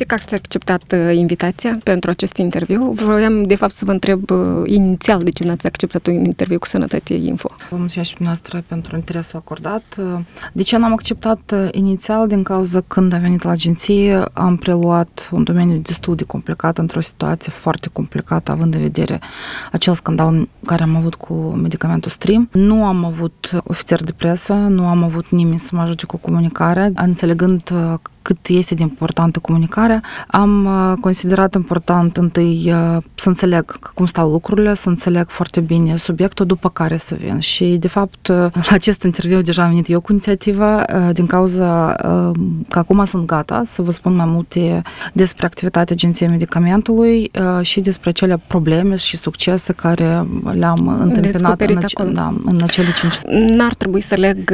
Mersi 0.00 0.14
că 0.14 0.24
ați 0.24 0.34
acceptat 0.34 0.92
uh, 0.92 1.16
invitația 1.16 1.78
pentru 1.84 2.10
acest 2.10 2.36
interviu. 2.36 2.90
Vroiam, 2.90 3.42
de 3.42 3.54
fapt, 3.54 3.72
să 3.72 3.84
vă 3.84 3.90
întreb 3.90 4.30
uh, 4.30 4.38
inițial 4.64 5.22
de 5.22 5.30
ce 5.30 5.44
n-ați 5.44 5.66
acceptat 5.66 6.06
un 6.06 6.24
interviu 6.24 6.58
cu 6.58 6.66
Sănătate 6.66 7.14
Info. 7.14 7.50
Vă 7.70 7.76
mulțumesc 7.76 8.08
și 8.08 8.16
dumneavoastră 8.16 8.64
pentru 8.68 8.96
interesul 8.96 9.38
acordat. 9.38 10.00
De 10.52 10.62
ce 10.62 10.76
n-am 10.76 10.92
acceptat 10.92 11.52
uh, 11.54 11.68
inițial? 11.72 12.28
Din 12.28 12.42
cauza 12.42 12.80
când 12.86 13.12
am 13.12 13.20
venit 13.20 13.42
la 13.42 13.50
agenție, 13.50 14.24
am 14.32 14.56
preluat 14.56 15.28
un 15.32 15.44
domeniu 15.44 15.76
destul 15.76 16.14
de 16.14 16.24
complicat, 16.24 16.78
într-o 16.78 17.00
situație 17.00 17.52
foarte 17.52 17.88
complicată, 17.92 18.50
având 18.50 18.74
în 18.74 18.80
vedere 18.80 19.20
acel 19.72 19.94
scandal 19.94 20.48
care 20.64 20.82
am 20.82 20.96
avut 20.96 21.14
cu 21.14 21.34
medicamentul 21.34 22.10
Stream. 22.10 22.48
Nu 22.52 22.84
am 22.84 23.04
avut 23.04 23.62
ofițer 23.64 24.02
de 24.04 24.12
presă, 24.12 24.52
nu 24.52 24.86
am 24.86 25.02
avut 25.02 25.30
nimeni 25.30 25.58
să 25.58 25.70
mă 25.72 25.80
ajute 25.80 26.06
cu 26.06 26.16
comunicarea, 26.16 26.90
înțelegând 26.94 27.72
cât 28.22 28.46
este 28.46 28.74
de 28.74 28.82
importantă 28.82 29.38
comunicarea, 29.38 30.02
am 30.26 30.64
uh, 30.64 30.96
considerat 31.00 31.54
important 31.54 32.16
întâi 32.16 32.72
uh, 32.72 33.02
să 33.14 33.28
înțeleg 33.28 33.92
cum 33.94 34.06
stau 34.06 34.30
lucrurile, 34.30 34.74
să 34.74 34.88
înțeleg 34.88 35.28
foarte 35.28 35.60
bine 35.60 35.96
subiectul, 35.96 36.46
după 36.46 36.68
care 36.68 36.96
să 36.96 37.14
vin. 37.14 37.38
Și, 37.38 37.64
de 37.64 37.88
fapt, 37.88 38.28
uh, 38.28 38.36
la 38.36 38.70
acest 38.70 39.02
interviu 39.02 39.40
deja 39.40 39.62
am 39.62 39.68
venit 39.68 39.88
eu 39.88 40.00
cu 40.00 40.12
inițiativa, 40.12 40.84
din 41.12 41.26
cauza 41.26 41.94
că 42.68 42.78
acum 42.78 43.04
sunt 43.04 43.26
gata 43.26 43.62
să 43.64 43.82
vă 43.82 43.90
spun 43.90 44.14
mai 44.14 44.26
multe 44.26 44.82
despre 45.12 45.46
activitatea 45.46 45.94
Agenției 45.94 46.28
Medicamentului 46.28 47.30
și 47.60 47.80
despre 47.80 48.10
cele 48.10 48.42
probleme 48.46 48.96
și 48.96 49.16
succese 49.16 49.72
care 49.72 50.26
le-am 50.52 50.98
întâmpinat 51.00 51.60
în, 51.60 51.76
ace- 51.76 52.12
da, 52.12 52.34
în 52.44 52.56
acele 52.62 52.86
cinci. 53.00 53.18
N-ar 53.56 53.74
trebui 53.74 54.00
să 54.00 54.14
leg 54.14 54.52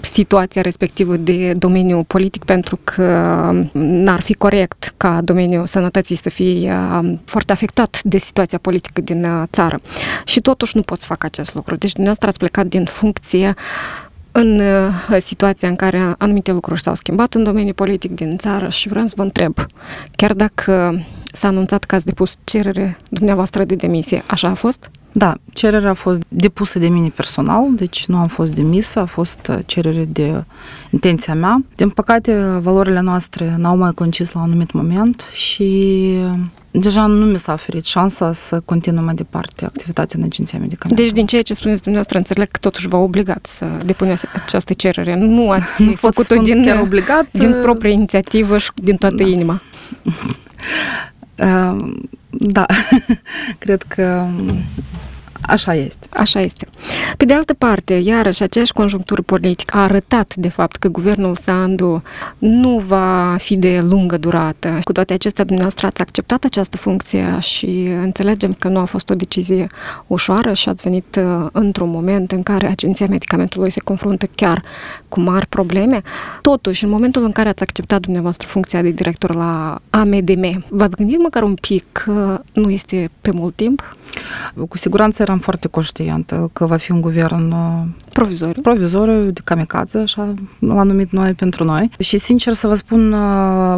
situația 0.00 0.62
respectivă 0.62 1.16
de 1.16 1.54
domeniul 1.58 2.04
politic 2.04 2.44
pentru 2.44 2.78
că 2.84 2.89
că 2.89 2.89
n-ar 3.72 4.20
fi 4.20 4.34
corect 4.34 4.94
ca 4.96 5.20
domeniul 5.20 5.66
sănătății 5.66 6.16
să 6.16 6.28
fie 6.28 6.72
uh, 6.72 7.12
foarte 7.24 7.52
afectat 7.52 8.00
de 8.02 8.18
situația 8.18 8.58
politică 8.58 9.00
din 9.00 9.24
uh, 9.24 9.42
țară. 9.52 9.80
Și 10.24 10.40
totuși 10.40 10.76
nu 10.76 10.82
pot 10.82 11.00
să 11.00 11.06
fac 11.06 11.24
acest 11.24 11.54
lucru. 11.54 11.76
Deci 11.76 11.92
dumneavoastră 11.92 12.28
ați 12.28 12.38
plecat 12.38 12.66
din 12.66 12.84
funcție 12.84 13.54
în 14.32 14.60
uh, 14.60 15.16
situația 15.18 15.68
în 15.68 15.76
care 15.76 16.14
anumite 16.18 16.52
lucruri 16.52 16.80
s-au 16.80 16.94
schimbat 16.94 17.34
în 17.34 17.42
domeniul 17.42 17.74
politic 17.74 18.14
din 18.14 18.36
țară 18.36 18.68
și 18.68 18.88
vreau 18.88 19.06
să 19.06 19.14
vă 19.16 19.22
întreb, 19.22 19.54
chiar 20.16 20.32
dacă 20.32 21.04
s-a 21.32 21.48
anunțat 21.48 21.84
că 21.84 21.94
ați 21.94 22.04
depus 22.04 22.34
cerere 22.44 22.96
dumneavoastră 23.08 23.64
de 23.64 23.74
demisie, 23.74 24.22
așa 24.26 24.48
a 24.48 24.54
fost? 24.54 24.90
Da, 25.12 25.34
cererea 25.52 25.90
a 25.90 25.94
fost 25.94 26.22
depusă 26.28 26.78
de 26.78 26.88
mine 26.88 27.08
personal, 27.08 27.74
deci 27.74 28.06
nu 28.06 28.16
am 28.16 28.26
fost 28.26 28.54
demisă, 28.54 29.00
a 29.00 29.04
fost 29.04 29.38
uh, 29.50 29.58
cerere 29.66 30.08
de 30.12 30.44
intenția 30.90 31.34
mea. 31.34 31.64
Din 31.76 31.90
păcate, 31.90 32.58
valorile 32.60 33.00
noastre 33.00 33.54
n-au 33.58 33.76
mai 33.76 33.92
concis 33.92 34.32
la 34.32 34.40
un 34.40 34.46
anumit 34.46 34.72
moment 34.72 35.28
și 35.32 35.62
uh, 36.24 36.38
deja 36.70 37.06
nu 37.06 37.24
mi 37.24 37.38
s-a 37.38 37.52
oferit 37.52 37.84
șansa 37.84 38.32
să 38.32 38.60
continui 38.64 39.02
mai 39.02 39.14
departe 39.14 39.64
activitatea 39.64 40.18
în 40.18 40.24
Agenția 40.24 40.58
Medicamentelor. 40.58 41.10
Deci, 41.10 41.18
din 41.18 41.26
ceea 41.26 41.42
ce 41.42 41.54
spuneți 41.54 41.82
dumneavoastră, 41.82 42.18
înțeleg 42.18 42.50
că 42.50 42.58
totuși 42.60 42.88
v-a 42.88 42.98
obligat 42.98 43.46
să 43.46 43.66
depuneți 43.84 44.26
această 44.34 44.72
cerere. 44.72 45.16
Nu 45.16 45.50
ați 45.50 45.84
nu 45.84 45.92
făcut-o 45.92 46.42
din, 46.42 46.78
obligat. 46.80 47.26
din 47.32 47.56
proprie 47.62 47.92
inițiativă 47.92 48.58
și 48.58 48.70
din 48.74 48.96
toată 48.96 49.14
da. 49.14 49.26
inima. 49.26 49.62
da, 52.30 52.66
cred 53.58 53.82
că 53.82 54.26
Așa 55.42 55.74
este. 55.74 56.06
Așa 56.10 56.40
este. 56.40 56.66
Pe 57.16 57.24
de 57.24 57.32
altă 57.32 57.54
parte, 57.54 57.94
iarăși, 57.94 58.42
aceeași 58.42 58.72
conjunctură 58.72 59.22
politică 59.22 59.76
a 59.76 59.82
arătat, 59.82 60.34
de 60.34 60.48
fapt, 60.48 60.76
că 60.76 60.88
guvernul 60.88 61.34
Sandu 61.34 62.02
nu 62.38 62.78
va 62.78 63.34
fi 63.38 63.56
de 63.56 63.80
lungă 63.82 64.16
durată. 64.16 64.78
Cu 64.84 64.92
toate 64.92 65.12
acestea, 65.12 65.44
dumneavoastră 65.44 65.86
ați 65.86 66.00
acceptat 66.00 66.44
această 66.44 66.76
funcție 66.76 67.36
și 67.40 67.88
înțelegem 68.02 68.52
că 68.52 68.68
nu 68.68 68.78
a 68.78 68.84
fost 68.84 69.10
o 69.10 69.14
decizie 69.14 69.66
ușoară 70.06 70.52
și 70.52 70.68
ați 70.68 70.82
venit 70.82 71.16
uh, 71.16 71.46
într-un 71.52 71.90
moment 71.90 72.32
în 72.32 72.42
care 72.42 72.66
Agenția 72.66 73.06
Medicamentului 73.08 73.70
se 73.70 73.80
confruntă 73.80 74.26
chiar 74.34 74.62
cu 75.08 75.20
mari 75.20 75.46
probleme. 75.46 76.02
Totuși, 76.42 76.84
în 76.84 76.90
momentul 76.90 77.24
în 77.24 77.32
care 77.32 77.48
ați 77.48 77.62
acceptat 77.62 78.00
dumneavoastră 78.00 78.46
funcția 78.46 78.82
de 78.82 78.90
director 78.90 79.34
la 79.34 79.78
AMDM, 79.90 80.64
v-ați 80.68 80.96
gândit 80.96 81.22
măcar 81.22 81.42
un 81.42 81.54
pic 81.54 81.84
că 81.92 82.40
nu 82.52 82.70
este 82.70 83.10
pe 83.20 83.30
mult 83.30 83.54
timp? 83.54 83.96
Cu 84.68 84.76
siguranță 84.76 85.22
eram 85.22 85.38
foarte 85.38 85.68
conștientă 85.68 86.50
că 86.52 86.66
va 86.66 86.76
fi 86.76 86.90
un 86.90 87.00
guvern 87.00 87.54
provizoriu, 88.12 88.62
provizoriu 88.62 89.30
de 89.30 89.40
kamikaze, 89.44 89.98
așa 89.98 90.34
l-am 90.58 90.86
numit 90.86 91.10
noi 91.10 91.32
pentru 91.32 91.64
noi. 91.64 91.90
Și 91.98 92.18
sincer 92.18 92.52
să 92.52 92.66
vă 92.66 92.74
spun, 92.74 93.12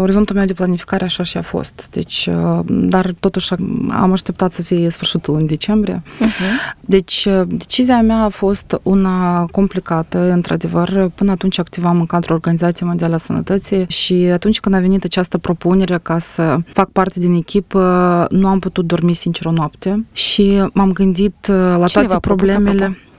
orizontul 0.00 0.37
meu 0.37 0.44
de 0.44 0.53
planificare 0.53 1.04
așa 1.04 1.22
și 1.22 1.37
a 1.37 1.43
fost. 1.43 1.88
Deci, 1.91 2.28
dar 2.66 3.12
totuși 3.20 3.53
am 3.91 4.12
așteptat 4.12 4.53
să 4.53 4.62
fie 4.62 4.91
sfârșitul 4.91 5.34
în 5.34 5.47
decembrie. 5.47 6.03
Uh-huh. 6.03 6.76
Deci, 6.81 7.28
decizia 7.47 8.03
mea 8.03 8.22
a 8.25 8.28
fost 8.28 8.81
una 8.82 9.47
complicată, 9.47 10.19
într-adevăr. 10.31 11.10
Până 11.14 11.31
atunci 11.31 11.59
activam 11.59 11.99
în 11.99 12.06
cadrul 12.06 12.34
Organizației 12.34 12.88
Mondiale 12.88 13.14
a 13.14 13.19
Sănătății 13.19 13.84
și 13.88 14.14
atunci 14.14 14.60
când 14.60 14.75
a 14.75 14.78
venit 14.78 15.04
această 15.04 15.38
propunere 15.38 15.99
ca 16.03 16.19
să 16.19 16.59
fac 16.72 16.88
parte 16.91 17.20
din 17.20 17.34
echipă, 17.34 18.26
nu 18.31 18.47
am 18.47 18.59
putut 18.59 18.87
dormi 18.87 19.12
sincer 19.12 19.47
o 19.47 19.50
noapte 19.50 20.04
și 20.12 20.69
m-am 20.72 20.93
gândit 20.93 21.49
uh, 21.50 21.56
la 21.78 21.87
Cine 21.87 22.04
toate 22.04 22.20
problemele. 22.20 22.84
A 22.84 23.12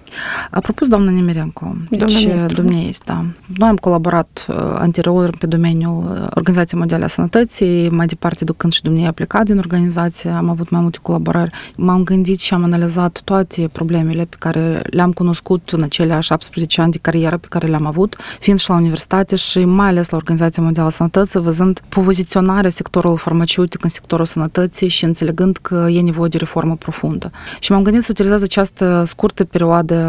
propus 0.59 0.87
doamna 0.87 1.11
Nemirenco. 1.11 1.75
Deci, 1.89 2.23
domnia 2.53 2.81
este, 2.81 3.03
da. 3.05 3.25
Noi 3.57 3.69
am 3.69 3.75
colaborat 3.75 4.45
uh, 4.49 4.55
anterior 4.77 5.35
pe 5.37 5.45
domeniul 5.45 6.03
uh, 6.03 6.27
Organizației 6.35 6.79
Mondiale 6.79 7.03
a 7.03 7.07
Sănătății, 7.07 7.89
mai 7.89 8.05
departe 8.05 8.43
ducând 8.43 8.73
și 8.73 8.81
domnia 8.81 9.07
a 9.07 9.11
plecat 9.11 9.45
din 9.45 9.57
organizație, 9.57 10.29
am 10.29 10.49
avut 10.49 10.69
mai 10.69 10.81
multe 10.81 10.97
colaborări. 11.01 11.51
M-am 11.75 12.03
gândit 12.03 12.39
și 12.39 12.53
am 12.53 12.63
analizat 12.63 13.21
toate 13.23 13.69
problemele 13.71 14.25
pe 14.25 14.35
care 14.39 14.81
le-am 14.89 15.11
cunoscut 15.11 15.69
în 15.69 15.81
acelea 15.81 16.19
17 16.19 16.81
ani 16.81 16.91
de 16.91 16.97
carieră 17.01 17.37
pe 17.37 17.47
care 17.49 17.67
le-am 17.67 17.85
avut, 17.85 18.15
fiind 18.39 18.59
și 18.59 18.69
la 18.69 18.75
universitate 18.75 19.35
și 19.35 19.65
mai 19.65 19.87
ales 19.87 20.09
la 20.09 20.17
Organizația 20.17 20.63
Mondială 20.63 20.87
a 20.87 20.91
Sănătății, 20.91 21.39
văzând 21.39 21.81
poziționarea 21.89 22.69
sectorului 22.69 23.17
farmaceutic 23.17 23.83
în 23.83 23.89
sectorul 23.89 24.25
sănătății 24.25 24.87
și 24.87 25.03
înțelegând 25.03 25.57
că 25.61 25.87
e 25.89 26.01
nevoie 26.01 26.29
de 26.29 26.37
reformă 26.37 26.75
profundă. 26.75 27.31
Și 27.59 27.71
m-am 27.71 27.83
gândit 27.83 28.01
să 28.01 28.07
utilizez 28.11 28.41
această 28.41 29.03
scurtă 29.05 29.43
perioadă 29.43 30.02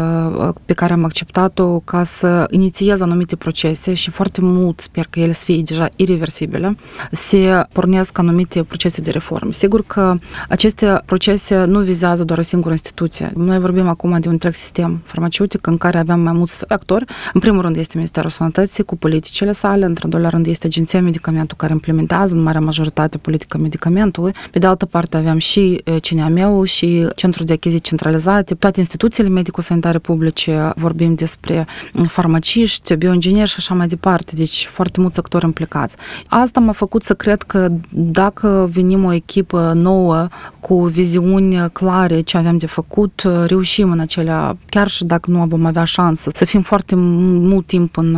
pe 0.65 0.73
care 0.73 0.93
am 0.93 1.03
acceptat-o 1.03 1.79
ca 1.79 2.03
să 2.03 2.47
inițiez 2.49 3.01
anumite 3.01 3.35
procese 3.35 3.93
și 3.93 4.09
foarte 4.09 4.41
mult 4.41 4.79
sper 4.79 5.07
că 5.09 5.19
ele 5.19 5.31
să 5.31 5.43
fie 5.45 5.61
deja 5.61 5.89
irreversibile, 5.95 6.77
se 7.11 7.63
pornesc 7.71 8.17
anumite 8.17 8.63
procese 8.63 9.01
de 9.01 9.11
reformă. 9.11 9.51
Sigur 9.51 9.83
că 9.87 10.15
aceste 10.49 11.01
procese 11.05 11.63
nu 11.63 11.79
vizează 11.79 12.23
doar 12.23 12.39
o 12.39 12.41
singură 12.41 12.71
instituție. 12.71 13.31
Noi 13.35 13.59
vorbim 13.59 13.87
acum 13.87 14.19
de 14.19 14.27
un 14.27 14.33
întreg 14.33 14.53
sistem 14.53 15.01
farmaceutic 15.03 15.67
în 15.67 15.77
care 15.77 15.97
avem 15.97 16.19
mai 16.19 16.33
mulți 16.33 16.63
actori. 16.67 17.05
În 17.33 17.39
primul 17.39 17.61
rând 17.61 17.75
este 17.75 17.97
Ministerul 17.97 18.29
Sănătății 18.29 18.83
cu 18.83 18.95
politicile 18.95 19.51
sale, 19.51 19.85
într-al 19.85 20.09
doilea 20.09 20.29
rând 20.29 20.47
este 20.47 20.67
Agenția 20.67 21.01
Medicamentul 21.01 21.57
care 21.57 21.73
implementează 21.73 22.35
în 22.35 22.41
marea 22.41 22.61
majoritate 22.61 23.17
politica 23.17 23.57
medicamentului. 23.57 24.33
Pe 24.51 24.59
de 24.59 24.67
altă 24.67 24.85
parte 24.85 25.17
avem 25.17 25.37
și 25.37 25.83
CNAM-ul 26.01 26.65
și 26.65 27.07
Centrul 27.15 27.45
de 27.45 27.53
Achiziții 27.53 27.83
Centralizate, 27.83 28.55
toate 28.55 28.79
instituțiile 28.79 29.29
medico-sanitare 29.29 29.84
publice, 29.93 30.71
vorbim 30.75 31.15
despre 31.15 31.67
farmaciști, 32.07 32.95
bioingineri 32.95 33.49
și 33.49 33.55
așa 33.57 33.73
mai 33.73 33.87
departe, 33.87 34.33
deci 34.35 34.65
foarte 34.65 35.01
mulți 35.01 35.19
actori 35.19 35.45
implicați. 35.45 35.97
Asta 36.27 36.59
m-a 36.59 36.71
făcut 36.71 37.03
să 37.03 37.13
cred 37.13 37.41
că 37.41 37.71
dacă 37.89 38.69
venim 38.71 39.03
o 39.03 39.13
echipă 39.13 39.71
nouă 39.75 40.27
cu 40.59 40.83
viziuni 40.85 41.69
clare 41.71 42.21
ce 42.21 42.37
avem 42.37 42.57
de 42.57 42.65
făcut, 42.65 43.23
reușim 43.45 43.91
în 43.91 43.99
acelea, 43.99 44.57
chiar 44.69 44.87
și 44.87 45.05
dacă 45.05 45.31
nu 45.31 45.45
vom 45.45 45.65
avea 45.65 45.83
șansă, 45.83 46.29
să 46.33 46.45
fim 46.45 46.61
foarte 46.61 46.95
mult 46.95 47.65
timp 47.65 47.97
în, 47.97 48.15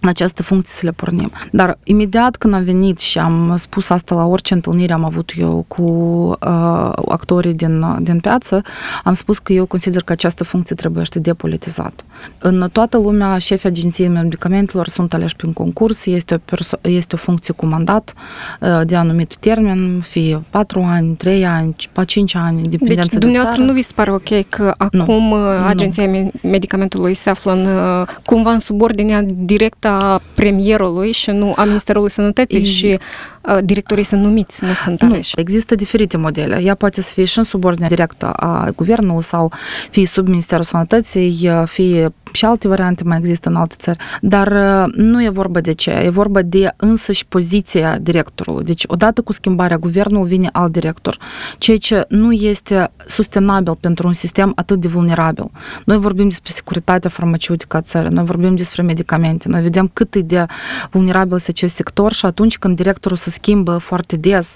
în 0.00 0.08
această 0.08 0.42
funcție 0.42 0.74
să 0.74 0.86
le 0.86 0.92
pornim. 0.92 1.30
Dar 1.52 1.78
imediat 1.84 2.36
când 2.36 2.54
am 2.54 2.62
venit 2.62 2.98
și 2.98 3.18
am 3.18 3.52
spus 3.56 3.90
asta 3.90 4.14
la 4.14 4.26
orice 4.26 4.54
întâlnire 4.54 4.92
am 4.92 5.04
avut 5.04 5.32
eu 5.36 5.64
cu 5.68 5.82
uh, 5.82 6.92
actorii 7.08 7.54
din, 7.54 7.84
din 8.00 8.20
piață, 8.20 8.62
am 9.04 9.12
spus 9.12 9.38
că 9.38 9.52
eu 9.52 9.66
consider 9.66 10.02
că 10.02 10.12
această 10.12 10.44
funcție 10.44 10.76
trebuie 10.76 11.04
numește 11.14 11.18
depolitizat. 11.18 12.04
În 12.38 12.68
toată 12.72 12.98
lumea, 12.98 13.38
șefii 13.38 13.68
agenției 13.68 14.08
medicamentelor 14.08 14.88
sunt 14.88 15.14
aleși 15.14 15.36
prin 15.36 15.52
concurs, 15.52 16.06
este 16.06 16.34
o, 16.34 16.38
perso- 16.38 16.80
este 16.82 17.14
o 17.14 17.18
funcție 17.18 17.54
cu 17.54 17.66
mandat 17.66 18.14
de 18.84 18.96
anumit 18.96 19.36
termen, 19.36 20.00
fie 20.00 20.42
4 20.50 20.80
ani, 20.80 21.16
3 21.16 21.46
ani, 21.46 21.74
5 22.06 22.34
ani, 22.34 22.62
dependență 22.62 23.00
deci, 23.00 23.12
de 23.12 23.18
dumneavoastră 23.18 23.56
țară. 23.56 23.72
nu 23.72 23.72
vi 23.72 23.82
se 23.82 23.92
pare 23.94 24.12
ok 24.12 24.48
că 24.48 24.74
acum 24.76 25.28
nu, 25.28 25.34
agenția 25.64 26.06
nu. 26.06 26.30
medicamentului 26.42 27.14
se 27.14 27.30
află 27.30 27.52
în, 27.52 27.68
cumva 28.24 28.52
în 28.52 28.58
subordinea 28.58 29.24
directă 29.26 29.88
a 29.88 30.20
premierului 30.34 31.12
și 31.12 31.30
nu 31.30 31.52
a 31.56 31.64
Ministerului 31.64 32.10
Sănătății 32.10 32.60
e... 32.60 32.64
și 32.64 32.98
directorii 33.64 34.04
sunt 34.04 34.22
numiți, 34.22 34.64
nu 34.64 34.72
sunt 34.72 35.02
aleși. 35.02 35.32
Nu, 35.36 35.42
există 35.42 35.74
diferite 35.74 36.16
modele. 36.16 36.60
Ea 36.62 36.74
poate 36.74 37.02
să 37.02 37.12
fie 37.12 37.24
și 37.24 37.38
în 37.38 37.44
subordinea 37.44 37.88
directă 37.88 38.26
a 38.26 38.68
guvernului 38.76 39.22
sau 39.22 39.52
fie 39.90 40.06
sub 40.06 40.26
Ministerul 40.26 40.64
Sănătății, 40.64 41.50
fie 41.64 42.12
și 42.38 42.44
alte 42.44 42.68
variante 42.68 43.04
mai 43.04 43.18
există 43.18 43.48
în 43.48 43.54
alte 43.56 43.74
țări, 43.78 43.98
dar 44.20 44.52
nu 44.92 45.22
e 45.22 45.28
vorba 45.28 45.60
de 45.60 45.72
ce, 45.72 45.90
e 45.90 46.08
vorba 46.08 46.42
de 46.42 46.72
însăși 46.76 47.26
poziția 47.26 47.98
directorului. 47.98 48.64
Deci, 48.64 48.84
odată 48.86 49.22
cu 49.22 49.32
schimbarea 49.32 49.76
guvernului 49.76 50.28
vine 50.28 50.48
alt 50.52 50.72
director, 50.72 51.18
ceea 51.58 51.76
ce 51.76 52.04
nu 52.08 52.32
este 52.32 52.90
sustenabil 53.06 53.74
pentru 53.80 54.06
un 54.06 54.12
sistem 54.12 54.52
atât 54.56 54.80
de 54.80 54.88
vulnerabil. 54.88 55.50
Noi 55.84 55.98
vorbim 55.98 56.28
despre 56.28 56.52
securitatea 56.54 57.10
farmaceutică 57.10 57.76
a 57.76 57.80
țării, 57.80 58.10
noi 58.10 58.24
vorbim 58.24 58.56
despre 58.56 58.82
medicamente, 58.82 59.48
noi 59.48 59.62
vedem 59.62 59.90
cât 59.92 60.14
e 60.14 60.20
de 60.20 60.46
vulnerabil 60.90 61.36
este 61.36 61.50
acest 61.50 61.74
sector 61.74 62.12
și 62.12 62.26
atunci 62.26 62.58
când 62.58 62.76
directorul 62.76 63.16
se 63.16 63.30
schimbă 63.30 63.78
foarte 63.78 64.16
des, 64.16 64.54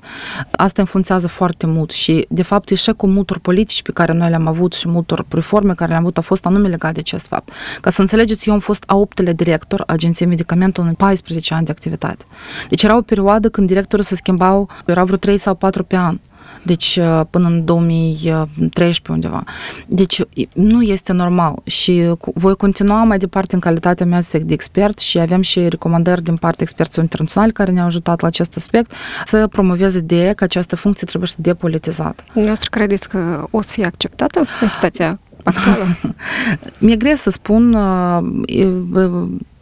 asta 0.51 0.81
influențează 0.81 1.29
foarte 1.29 1.67
mult 1.67 1.91
și, 1.91 2.27
de 2.29 2.43
fapt, 2.43 2.71
eșecul 2.71 3.09
multor 3.09 3.39
politici 3.39 3.83
pe 3.83 3.93
care 3.93 4.13
noi 4.13 4.29
le-am 4.29 4.47
avut 4.47 4.73
și 4.73 4.89
multor 4.89 5.25
reforme 5.29 5.75
care 5.75 5.91
le-am 5.91 6.03
avut 6.03 6.19
a 6.19 6.21
fost 6.21 6.47
anume 6.47 6.69
legat 6.69 6.95
de 6.95 7.01
acest 7.01 7.27
fapt. 7.27 7.53
Ca 7.81 7.91
să 7.91 8.01
înțelegeți, 8.01 8.49
eu 8.49 8.55
am 8.55 8.61
fost 8.61 8.85
a 8.87 8.97
optele 8.97 9.33
director 9.33 9.81
a 9.81 9.93
Agenției 9.93 10.29
Medicamentului 10.29 10.89
în 10.89 10.95
14 10.95 11.55
ani 11.55 11.65
de 11.65 11.71
activitate. 11.71 12.25
Deci 12.69 12.83
era 12.83 12.97
o 12.97 13.03
perioadă 13.03 13.49
când 13.49 13.67
directorul 13.67 14.05
se 14.05 14.15
schimbau, 14.15 14.69
erau 14.87 15.05
vreo 15.05 15.17
3 15.17 15.39
sau 15.39 15.55
4 15.55 15.85
pe 15.85 15.97
an 15.97 16.19
deci 16.63 16.99
până 17.31 17.49
în 17.49 17.65
2013 17.65 19.13
undeva. 19.13 19.45
Deci 19.87 20.21
nu 20.53 20.83
este 20.83 21.13
normal 21.13 21.55
și 21.65 22.13
voi 22.35 22.57
continua 22.57 23.05
mai 23.05 23.19
departe 23.19 23.55
în 23.55 23.61
calitatea 23.61 24.07
mea 24.07 24.21
de 24.33 24.53
expert 24.53 24.99
și 24.99 25.19
avem 25.19 25.41
și 25.41 25.69
recomandări 25.69 26.23
din 26.23 26.37
partea 26.37 26.63
experților 26.63 27.05
internaționali 27.05 27.53
care 27.53 27.71
ne-au 27.71 27.87
ajutat 27.87 28.21
la 28.21 28.27
acest 28.27 28.57
aspect 28.57 28.93
să 29.25 29.47
promoveze 29.47 29.99
ideea 29.99 30.35
că 30.35 30.45
această 30.45 30.77
funcție 30.77 31.07
trebuie 31.07 31.29
să 31.29 31.37
depolitizată. 31.39 32.23
Dumneavoastră 32.25 32.69
credeți 32.71 33.09
că 33.09 33.47
o 33.51 33.63
să 33.63 33.71
fie 33.73 33.85
acceptată 33.85 34.45
în 34.61 34.69
situația 34.69 35.07
actuală? 35.07 35.31
Mi-e 36.79 36.97
greu 36.97 37.15
să 37.15 37.31
spun, 37.31 37.77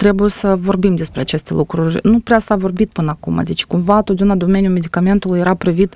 trebuie 0.00 0.30
să 0.30 0.56
vorbim 0.58 0.94
despre 0.94 1.20
aceste 1.20 1.54
lucruri. 1.54 1.98
Nu 2.02 2.18
prea 2.18 2.38
s-a 2.38 2.56
vorbit 2.56 2.90
până 2.92 3.10
acum, 3.10 3.40
deci 3.44 3.64
cumva 3.64 4.02
totdeauna 4.02 4.34
domeniul 4.34 4.72
medicamentului 4.72 5.38
era 5.38 5.54
privit 5.54 5.94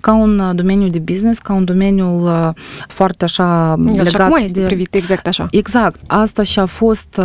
ca 0.00 0.12
un 0.14 0.52
domeniu 0.54 0.88
de 0.88 0.98
business, 0.98 1.38
ca 1.38 1.52
un 1.52 1.64
domeniu 1.64 2.28
foarte 2.88 3.24
așa 3.24 3.74
legat 3.84 4.06
și 4.06 4.16
acum 4.16 4.36
este 4.36 4.60
de... 4.60 4.66
privit 4.66 4.94
exact 4.94 5.26
așa. 5.26 5.46
Exact. 5.50 6.00
Asta 6.06 6.42
și 6.42 6.58
a 6.58 6.66
fost 6.66 7.20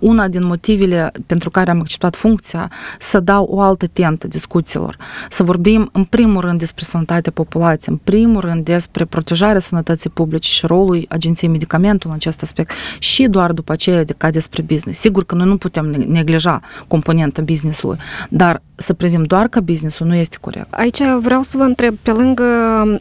una 0.00 0.28
din 0.28 0.44
motivele 0.44 1.12
pentru 1.26 1.50
care 1.50 1.70
am 1.70 1.80
acceptat 1.80 2.16
funcția, 2.16 2.70
să 2.98 3.20
dau 3.20 3.44
o 3.44 3.60
altă 3.60 3.86
tentă 3.86 4.28
discuțiilor. 4.28 4.96
Să 5.30 5.42
vorbim 5.42 5.88
în 5.92 6.04
primul 6.04 6.40
rând 6.40 6.58
despre 6.58 6.84
sănătatea 6.84 7.32
populației, 7.32 7.94
în 7.94 8.00
primul 8.04 8.40
rând 8.40 8.64
despre 8.64 9.04
protejarea 9.04 9.60
sănătății 9.60 10.10
publice 10.10 10.50
și 10.50 10.66
rolul 10.66 11.06
agenției 11.08 11.50
medicamentului 11.50 12.10
în 12.10 12.22
acest 12.22 12.42
aspect 12.42 12.70
și 12.98 13.26
doar 13.26 13.52
după 13.52 13.72
aceea 13.72 14.04
de 14.04 14.14
ca 14.16 14.30
despre 14.30 14.62
business. 14.62 15.00
Sigur 15.00 15.24
că 15.24 15.34
noi 15.34 15.46
nu 15.46 15.53
putem 15.58 15.86
neglija 15.90 16.60
componenta 16.88 17.42
business-ului, 17.42 17.98
dar 18.28 18.62
să 18.76 18.92
privim 18.92 19.22
doar 19.22 19.48
ca 19.48 19.60
business-ul 19.60 20.06
nu 20.06 20.14
este 20.14 20.36
corect. 20.40 20.72
Aici 20.72 20.98
vreau 21.20 21.42
să 21.42 21.56
vă 21.56 21.62
întreb, 21.62 21.94
pe 22.02 22.10
lângă 22.10 22.44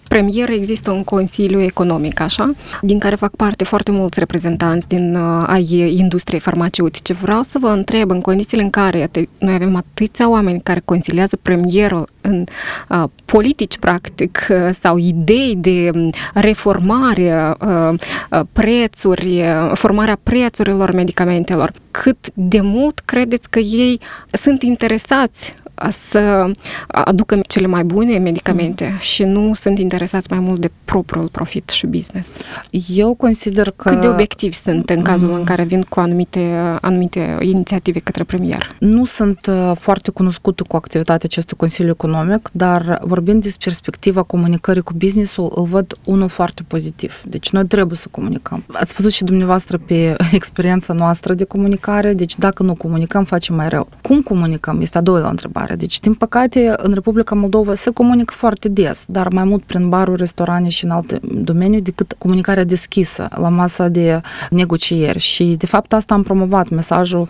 premier 0.08 0.50
există 0.50 0.92
un 0.92 1.04
Consiliu 1.04 1.62
Economic, 1.62 2.20
așa, 2.20 2.46
din 2.82 3.00
care 3.00 3.16
fac 3.16 3.36
parte 3.36 3.64
foarte 3.64 3.92
mulți 3.92 4.20
reprezentanți 4.20 4.88
din 4.88 5.16
uh, 5.16 5.44
ai 5.48 5.96
industriei 5.98 6.40
farmaceutice. 6.40 7.14
Vreau 7.14 7.42
să 7.42 7.58
vă 7.60 7.68
întreb, 7.68 8.12
în 8.12 8.22
condițiile 8.22 8.64
în 8.64 8.70
care 8.70 9.10
noi 9.38 9.54
avem 9.54 9.76
atâția 9.76 10.30
oameni 10.30 10.62
care 10.62 10.82
consiliază 10.86 11.38
premierul 11.42 12.08
în 12.22 12.44
uh, 12.90 13.04
politici, 13.26 13.78
practic, 13.78 14.48
uh, 14.50 14.70
sau 14.72 14.98
idei 14.98 15.56
de 15.58 15.92
reformare, 16.34 17.54
uh, 17.60 17.94
prețuri, 18.54 19.44
formarea 19.74 20.18
prețurilor 20.24 20.94
medicamentelor, 20.94 21.72
cât 21.92 22.18
de 22.34 22.60
mult 22.62 23.00
credeți 23.00 23.50
că 23.50 23.60
ei 23.60 24.00
sunt 24.32 24.62
interesați 24.62 25.54
să 25.90 26.52
aducă 26.88 27.40
cele 27.48 27.68
mai 27.68 27.84
bune 27.84 28.18
medicamente 28.18 28.90
mm. 28.92 28.98
și 29.00 29.24
nu 29.24 29.54
sunt 29.54 29.80
interesați 29.80 30.28
mai 30.30 30.40
mult 30.40 30.60
de 30.60 30.72
propriul 30.86 31.28
profit 31.28 31.70
și 31.70 31.86
business. 31.86 32.32
Eu 32.96 33.14
consider 33.14 33.72
că... 33.76 33.90
Cât 33.90 34.02
de 34.02 34.08
obiectivi 34.08 34.56
sunt 34.56 34.90
în 34.90 35.02
cazul 35.02 35.28
mm. 35.28 35.34
în 35.34 35.44
care 35.44 35.64
vin 35.64 35.82
cu 35.82 36.00
anumite, 36.00 36.40
anumite 36.82 37.38
inițiative 37.40 38.00
către 38.00 38.24
premier? 38.24 38.76
Nu 38.80 39.06
sunt 39.06 39.50
foarte 39.80 40.12
cunoscută 40.12 40.64
cu 40.68 40.76
activitatea 40.76 41.30
acestui 41.32 41.58
Consiliu 41.58 41.92
Economic, 41.92 42.50
dar 42.52 43.00
vorbind 43.04 43.42
despre 43.42 43.72
perspectiva 43.74 44.24
comunicării 44.24 44.82
cu 44.82 44.94
businessul, 44.96 45.52
îl 45.56 45.64
văd 45.64 45.98
unul 46.04 46.28
foarte 46.28 46.64
pozitiv. 46.68 47.22
Deci 47.26 47.50
noi 47.50 47.66
trebuie 47.66 47.98
să 47.98 48.08
comunicăm. 48.12 48.64
Ați 48.72 48.94
văzut 48.94 49.12
și 49.12 49.24
dumneavoastră 49.24 49.78
pe 49.78 50.16
experiența 50.40 50.94
noastră 50.94 51.34
de 51.34 51.44
comunicare, 51.44 52.14
deci 52.14 52.36
dacă 52.36 52.64
nu 52.64 52.76
comunicăm, 52.76 53.24
facem 53.24 53.56
mai 53.56 53.70
rău. 53.70 53.88
Cum 54.02 54.22
comunicăm? 54.22 54.82
Este 54.82 54.98
a 54.98 55.02
doua 55.02 55.30
întrebare. 55.30 55.63
Deci, 55.72 56.00
din 56.00 56.14
păcate, 56.14 56.74
în 56.78 56.94
Republica 56.94 57.36
Moldova 57.36 57.74
se 57.74 57.90
comunică 57.90 58.34
foarte 58.38 58.70
des, 58.70 59.04
dar 59.08 59.28
mai 59.32 59.44
mult 59.44 59.64
prin 59.64 59.90
baruri, 59.90 60.18
restaurante 60.18 60.70
și 60.70 60.84
în 60.84 60.90
alte 60.90 61.20
domenii 61.22 61.82
decât 61.82 62.16
comunicarea 62.18 62.64
deschisă 62.64 63.28
la 63.36 63.50
masa 63.50 63.88
de 63.88 64.22
negocieri. 64.50 65.20
Și, 65.20 65.44
de 65.58 65.66
fapt, 65.66 65.94
asta 65.94 66.14
am 66.14 66.24
promovat 66.24 66.70
mesajul 66.70 67.28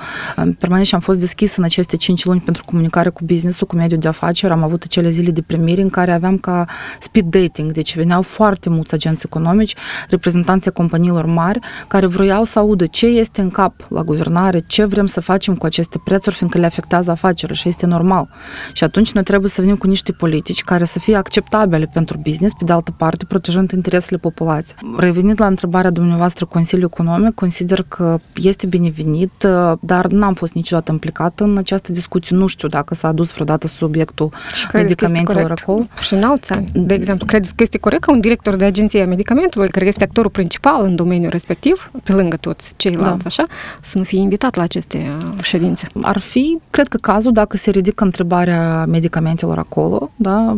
permanent 0.60 0.88
și 0.88 0.96
am 0.96 1.02
fost 1.02 1.20
deschis 1.20 1.56
în 1.56 1.64
aceste 1.64 1.96
5 1.98 2.26
luni 2.26 2.40
pentru 2.40 2.64
comunicare 2.66 3.10
cu 3.10 3.24
business-ul, 3.26 3.68
cu 3.68 3.76
mediul 3.76 4.00
de 4.00 4.08
afaceri. 4.08 4.54
Am 4.54 4.64
avut 4.64 4.84
acele 4.84 5.10
zile 5.10 5.32
de 5.32 5.42
primiri 5.42 5.82
în 5.82 5.90
care 5.90 6.12
aveam 6.12 6.38
ca 6.38 6.66
speed 7.00 7.26
dating, 7.26 7.72
deci 7.72 7.96
veneau 7.96 8.22
foarte 8.22 8.70
mulți 8.70 8.94
agenți 8.94 9.26
economici, 9.26 9.76
reprezentanții 10.10 10.72
companiilor 10.72 11.26
mari, 11.26 11.60
care 11.88 12.06
vroiau 12.06 12.44
să 12.44 12.60
audă 12.60 12.86
ce 12.86 13.06
este 13.06 13.42
în 13.42 13.50
cap 13.50 13.74
la 13.90 14.04
guvernare, 14.04 14.64
ce 14.68 14.86
vrem 14.86 15.06
să 15.06 15.22
facem 15.22 15.56
cu 15.56 15.66
aceste 15.66 16.02
prețuri, 16.04 16.36
fiindcă 16.36 16.58
le 16.60 16.66
afectează 16.66 17.12
afacerile 17.12 17.58
și 17.58 17.68
este 17.68 17.86
normal. 17.86 18.23
Și 18.74 18.84
atunci 18.84 19.12
noi 19.12 19.24
trebuie 19.24 19.50
să 19.50 19.62
venim 19.62 19.76
cu 19.76 19.88
niște 19.88 20.12
politici 20.12 20.64
care 20.64 20.86
să 20.86 21.00
fie 21.00 21.16
acceptabile 21.16 21.90
pentru 21.94 22.18
business, 22.18 22.54
pe 22.54 22.64
de 22.66 22.74
altă 22.74 22.92
parte, 22.98 23.26
protejând 23.26 23.72
interesele 23.72 24.18
populației. 24.18 24.78
Revenind 24.98 25.42
la 25.42 25.46
întrebarea 25.46 25.90
dumneavoastră 25.90 26.46
Consiliul 26.46 26.90
Economic, 26.94 27.34
consider 27.34 27.86
că 27.88 28.20
este 28.36 28.68
binevenit, 28.68 29.48
dar 29.80 30.06
n-am 30.06 30.34
fost 30.34 30.54
niciodată 30.54 30.92
implicat 30.92 31.40
în 31.40 31.58
această 31.58 31.92
discuție. 31.92 32.36
Nu 32.36 32.48
știu 32.48 32.68
dacă 32.68 32.96
s-a 32.96 33.08
adus 33.08 33.34
vreodată 33.34 33.68
subiectul 33.68 34.34
medicamentelor 34.74 35.52
acolo. 35.52 35.86
Și 36.00 36.14
în 36.14 36.24
alți 36.24 36.52
ani, 36.52 36.72
de 36.74 36.94
exemplu, 36.94 37.26
credeți 37.26 37.56
că 37.56 37.64
este 37.64 37.78
corect 37.78 38.04
ca 38.04 38.12
un 38.12 38.20
director 38.20 38.56
de 38.56 38.66
agenție 38.66 39.02
a 39.02 39.06
medicamentului, 39.06 39.70
care 39.70 39.86
este 39.86 40.04
actorul 40.04 40.30
principal 40.30 40.84
în 40.84 40.96
domeniul 40.96 41.32
respectiv, 41.32 41.92
pe 42.04 42.14
lângă 42.14 42.38
toți 42.38 42.74
ceilalți, 42.76 43.18
da. 43.18 43.26
așa, 43.26 43.44
să 43.82 43.98
nu 43.98 44.04
fie 44.04 44.20
invitat 44.20 44.56
la 44.56 44.64
aceste 44.64 45.18
ședințe? 45.42 45.88
Ar 46.02 46.18
fi, 46.20 46.58
cred 46.70 46.88
că 46.88 46.98
cazul, 46.98 47.32
dacă 47.32 47.58
se 47.58 47.72
ridică 47.72 48.04
întrebarea 48.14 48.86
medicamentelor 48.86 49.58
acolo, 49.58 50.12
da, 50.16 50.58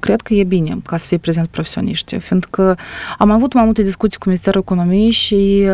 cred 0.00 0.20
că 0.20 0.34
e 0.34 0.44
bine 0.44 0.78
ca 0.86 0.96
să 0.96 1.06
fie 1.06 1.18
prezent 1.18 1.48
profesioniști, 1.48 2.18
fiindcă 2.18 2.76
am 3.18 3.30
avut 3.30 3.52
mai 3.52 3.64
multe 3.64 3.82
discuții 3.82 4.18
cu 4.18 4.28
Ministerul 4.28 4.60
Economiei 4.60 5.10
și 5.10 5.68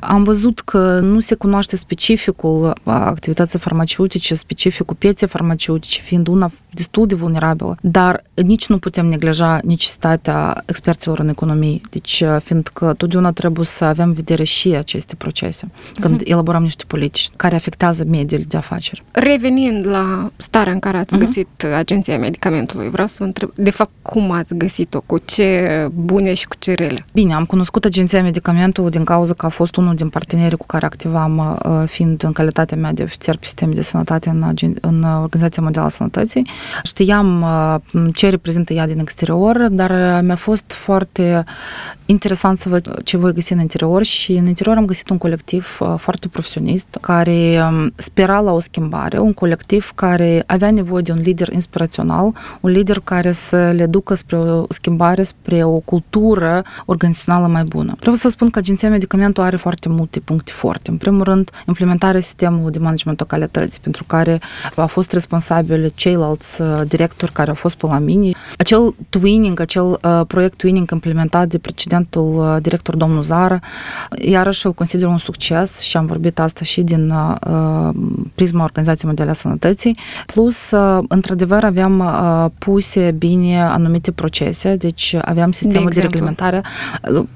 am 0.00 0.22
văzut 0.22 0.60
că 0.60 1.00
nu 1.00 1.20
se 1.20 1.34
cunoaște 1.34 1.76
specificul 1.76 2.72
activității 2.84 3.58
farmaceutice, 3.58 4.34
specificul 4.34 4.96
pieței 4.96 5.28
farmaceutice, 5.28 6.00
fiind 6.00 6.28
una 6.28 6.50
destul 6.74 7.06
de 7.06 7.14
vulnerabilă, 7.14 7.76
dar 7.80 8.22
nici 8.34 8.66
nu 8.68 8.78
putem 8.78 9.06
neglija 9.06 9.60
necesitatea 9.64 10.62
experților 10.66 11.18
în 11.18 11.28
economie, 11.28 11.80
deci 11.90 12.22
fiindcă 12.38 12.94
totdeauna 12.96 13.32
trebuie 13.32 13.66
să 13.66 13.84
avem 13.84 14.08
în 14.08 14.12
vedere 14.12 14.44
și 14.44 14.68
aceste 14.68 15.14
procese 15.14 15.70
când 16.00 16.22
uh-huh. 16.22 16.26
elaborăm 16.26 16.62
niște 16.62 16.84
politici 16.86 17.28
care 17.36 17.54
afectează 17.54 18.04
mediul 18.08 18.44
de 18.48 18.56
afaceri. 18.56 19.02
Revenind 19.12 19.86
la 19.86 20.30
starea 20.36 20.71
în 20.72 20.78
care 20.78 20.98
ați 20.98 21.16
uh-huh. 21.16 21.18
găsit 21.18 21.48
Agenția 21.74 22.18
Medicamentului. 22.18 22.88
Vreau 22.88 23.06
să 23.06 23.16
vă 23.18 23.24
întreb, 23.24 23.50
de 23.54 23.70
fapt, 23.70 23.90
cum 24.02 24.30
ați 24.30 24.54
găsit-o? 24.54 25.00
Cu 25.06 25.18
ce 25.24 25.88
bune 25.94 26.34
și 26.34 26.48
cu 26.48 26.56
ce 26.58 26.74
rele? 26.74 27.04
Bine, 27.12 27.34
am 27.34 27.44
cunoscut 27.44 27.84
Agenția 27.84 28.22
Medicamentului 28.22 28.90
din 28.90 29.04
cauza 29.04 29.34
că 29.34 29.46
a 29.46 29.48
fost 29.48 29.76
unul 29.76 29.94
din 29.94 30.08
partenerii 30.08 30.56
cu 30.56 30.66
care 30.66 30.86
activam, 30.86 31.58
fiind 31.86 32.22
în 32.22 32.32
calitatea 32.32 32.76
mea 32.76 32.92
de 32.92 33.02
ofițer 33.02 33.36
pe 33.36 33.44
sistem 33.44 33.72
de 33.72 33.82
sănătate 33.82 34.28
în, 34.28 34.54
în 34.80 35.02
Organizația 35.02 35.62
Mondială 35.62 35.86
a 35.86 35.90
Sănătății. 35.90 36.46
Știam 36.82 37.46
ce 38.14 38.28
reprezintă 38.28 38.72
ea 38.72 38.86
din 38.86 38.98
exterior, 38.98 39.68
dar 39.70 40.22
mi-a 40.22 40.36
fost 40.36 40.72
foarte 40.72 41.44
interesant 42.06 42.56
să 42.56 42.68
văd 42.68 43.02
ce 43.04 43.16
voi 43.16 43.32
găsi 43.32 43.52
în 43.52 43.60
interior 43.60 44.02
și 44.02 44.32
în 44.32 44.46
interior 44.46 44.76
am 44.76 44.84
găsit 44.84 45.08
un 45.08 45.18
colectiv 45.18 45.78
foarte 45.96 46.28
profesionist 46.28 46.98
care 47.00 47.70
spera 47.96 48.40
la 48.40 48.52
o 48.52 48.60
schimbare, 48.60 49.18
un 49.18 49.32
colectiv 49.32 49.92
care 49.94 50.42
avea 50.46 50.61
nevoie 50.70 51.02
de 51.02 51.12
un 51.12 51.20
lider 51.20 51.52
inspirațional, 51.52 52.34
un 52.60 52.70
lider 52.70 53.00
care 53.04 53.32
să 53.32 53.70
le 53.70 53.86
ducă 53.86 54.14
spre 54.14 54.36
o 54.36 54.64
schimbare, 54.68 55.22
spre 55.22 55.64
o 55.64 55.78
cultură 55.78 56.64
organizațională 56.84 57.46
mai 57.46 57.64
bună. 57.64 57.94
Vreau 58.00 58.14
să 58.14 58.28
spun 58.28 58.50
că 58.50 58.58
Agenția 58.58 58.88
Medicamentul 58.88 59.42
are 59.42 59.56
foarte 59.56 59.88
multe 59.88 60.20
puncte 60.20 60.52
forte. 60.54 60.90
În 60.90 60.96
primul 60.96 61.22
rând, 61.22 61.50
implementarea 61.66 62.20
sistemului 62.20 62.72
de 62.72 62.78
management 62.78 63.20
a 63.20 63.24
calității, 63.24 63.80
pentru 63.82 64.04
care 64.04 64.40
a 64.76 64.86
fost 64.86 65.12
responsabil 65.12 65.92
ceilalți 65.94 66.62
directori 66.88 67.32
care 67.32 67.48
au 67.48 67.54
fost 67.54 67.76
pe 67.76 67.86
la 67.86 67.98
mine. 67.98 68.30
Acel 68.58 68.94
twinning, 69.08 69.60
acel 69.60 69.84
uh, 69.84 70.20
proiect 70.26 70.56
twinning 70.56 70.90
implementat 70.90 71.48
de 71.48 71.58
precedentul 71.58 72.34
uh, 72.38 72.56
director 72.62 72.96
domnul 72.96 73.22
Zara, 73.22 73.58
iarăși 74.18 74.66
îl 74.66 74.72
consider 74.72 75.06
un 75.06 75.18
succes 75.18 75.80
și 75.80 75.96
am 75.96 76.06
vorbit 76.06 76.38
asta 76.38 76.64
și 76.64 76.82
din 76.82 77.10
uh, 77.10 77.88
prisma 78.34 78.62
Organizației 78.62 79.06
Mondiale 79.06 79.30
a 79.30 79.34
Sănătății. 79.34 79.98
Plus, 80.26 80.51
într-adevăr, 81.08 81.64
aveam 81.64 82.02
puse 82.58 83.14
bine 83.18 83.62
anumite 83.62 84.12
procese, 84.12 84.76
deci 84.76 85.16
aveam 85.22 85.52
sistemul 85.52 85.88
de, 85.88 85.94
de 85.94 86.00
reglementare. 86.00 86.62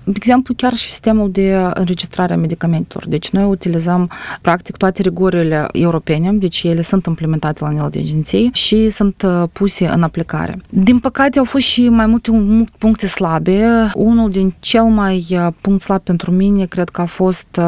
De 0.05 0.13
exemplu, 0.15 0.55
chiar 0.55 0.73
și 0.73 0.89
sistemul 0.89 1.31
de 1.31 1.71
înregistrare 1.75 2.33
a 2.33 2.37
medicamentelor. 2.37 3.09
Deci 3.09 3.31
noi 3.31 3.45
utilizăm 3.45 4.11
practic 4.41 4.77
toate 4.77 5.03
rigorile 5.03 5.69
europene, 5.73 6.33
deci 6.33 6.63
ele 6.63 6.83
sunt 6.83 7.07
implementate 7.07 7.65
la 7.65 7.71
nivel 7.71 7.89
de 7.91 7.99
agenții 7.99 8.51
și 8.53 8.91
sunt 8.91 9.27
puse 9.53 9.87
în 9.87 10.03
aplicare. 10.03 10.59
Din 10.71 10.99
păcate, 10.99 11.39
au 11.39 11.45
fost 11.45 11.65
și 11.65 11.89
mai 11.89 12.07
multe 12.07 12.31
puncte 12.79 13.07
slabe. 13.07 13.91
Unul 13.95 14.31
din 14.31 14.55
cel 14.61 14.85
mai 14.85 15.27
punct 15.61 15.83
slab 15.83 16.01
pentru 16.01 16.31
mine, 16.31 16.65
cred 16.65 16.89
că 16.89 17.01
a 17.01 17.05
fost 17.05 17.61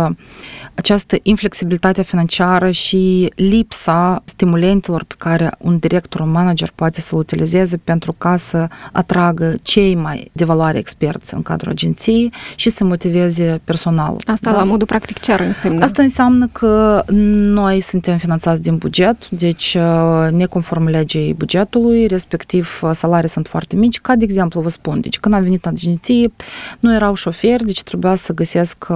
această 0.75 1.17
inflexibilitate 1.23 2.03
financiară 2.03 2.71
și 2.71 3.33
lipsa 3.37 4.23
stimulentelor 4.25 5.05
pe 5.05 5.15
care 5.19 5.38
un 5.59 5.79
director, 5.79 6.21
un 6.21 6.31
manager 6.31 6.73
poate 6.75 7.01
să-l 7.01 7.19
utilizeze 7.19 7.77
pentru 7.77 8.15
ca 8.19 8.37
să 8.37 8.69
atragă 8.93 9.55
cei 9.63 9.95
mai 9.95 10.31
de 10.33 10.45
valoare 10.45 10.79
experți 10.79 11.35
în 11.35 11.43
cadrul 11.43 11.73
agenției 11.73 12.33
și 12.55 12.71
să 12.71 12.85
motiveze 12.85 13.61
personalul. 13.65 14.21
Asta 14.27 14.51
da? 14.51 14.57
la 14.57 14.65
modul 14.65 14.87
practic 14.87 15.19
ce 15.19 15.33
ar 15.33 15.41
însemna? 15.41 15.85
Asta 15.85 16.03
înseamnă 16.03 16.47
că 16.47 17.03
noi 17.09 17.81
suntem 17.81 18.17
finanțați 18.17 18.63
din 18.63 18.77
buget, 18.77 19.29
deci 19.29 19.77
neconform 20.31 20.87
legii 20.87 21.35
bugetului, 21.35 22.07
respectiv 22.07 22.81
salarii 22.93 23.29
sunt 23.29 23.47
foarte 23.47 23.77
mici. 23.77 24.01
Ca 24.01 24.17
de 24.17 24.25
exemplu 24.25 24.61
vă 24.61 24.69
spun, 24.69 25.01
deci 25.01 25.19
când 25.19 25.35
am 25.35 25.43
venit 25.43 25.65
în 25.65 25.71
agenție, 25.75 26.33
nu 26.81 26.95
erau 26.95 27.15
șoferi, 27.15 27.65
deci 27.65 27.83
trebuia 27.83 28.15
să 28.15 28.33
găsesc 28.33 28.87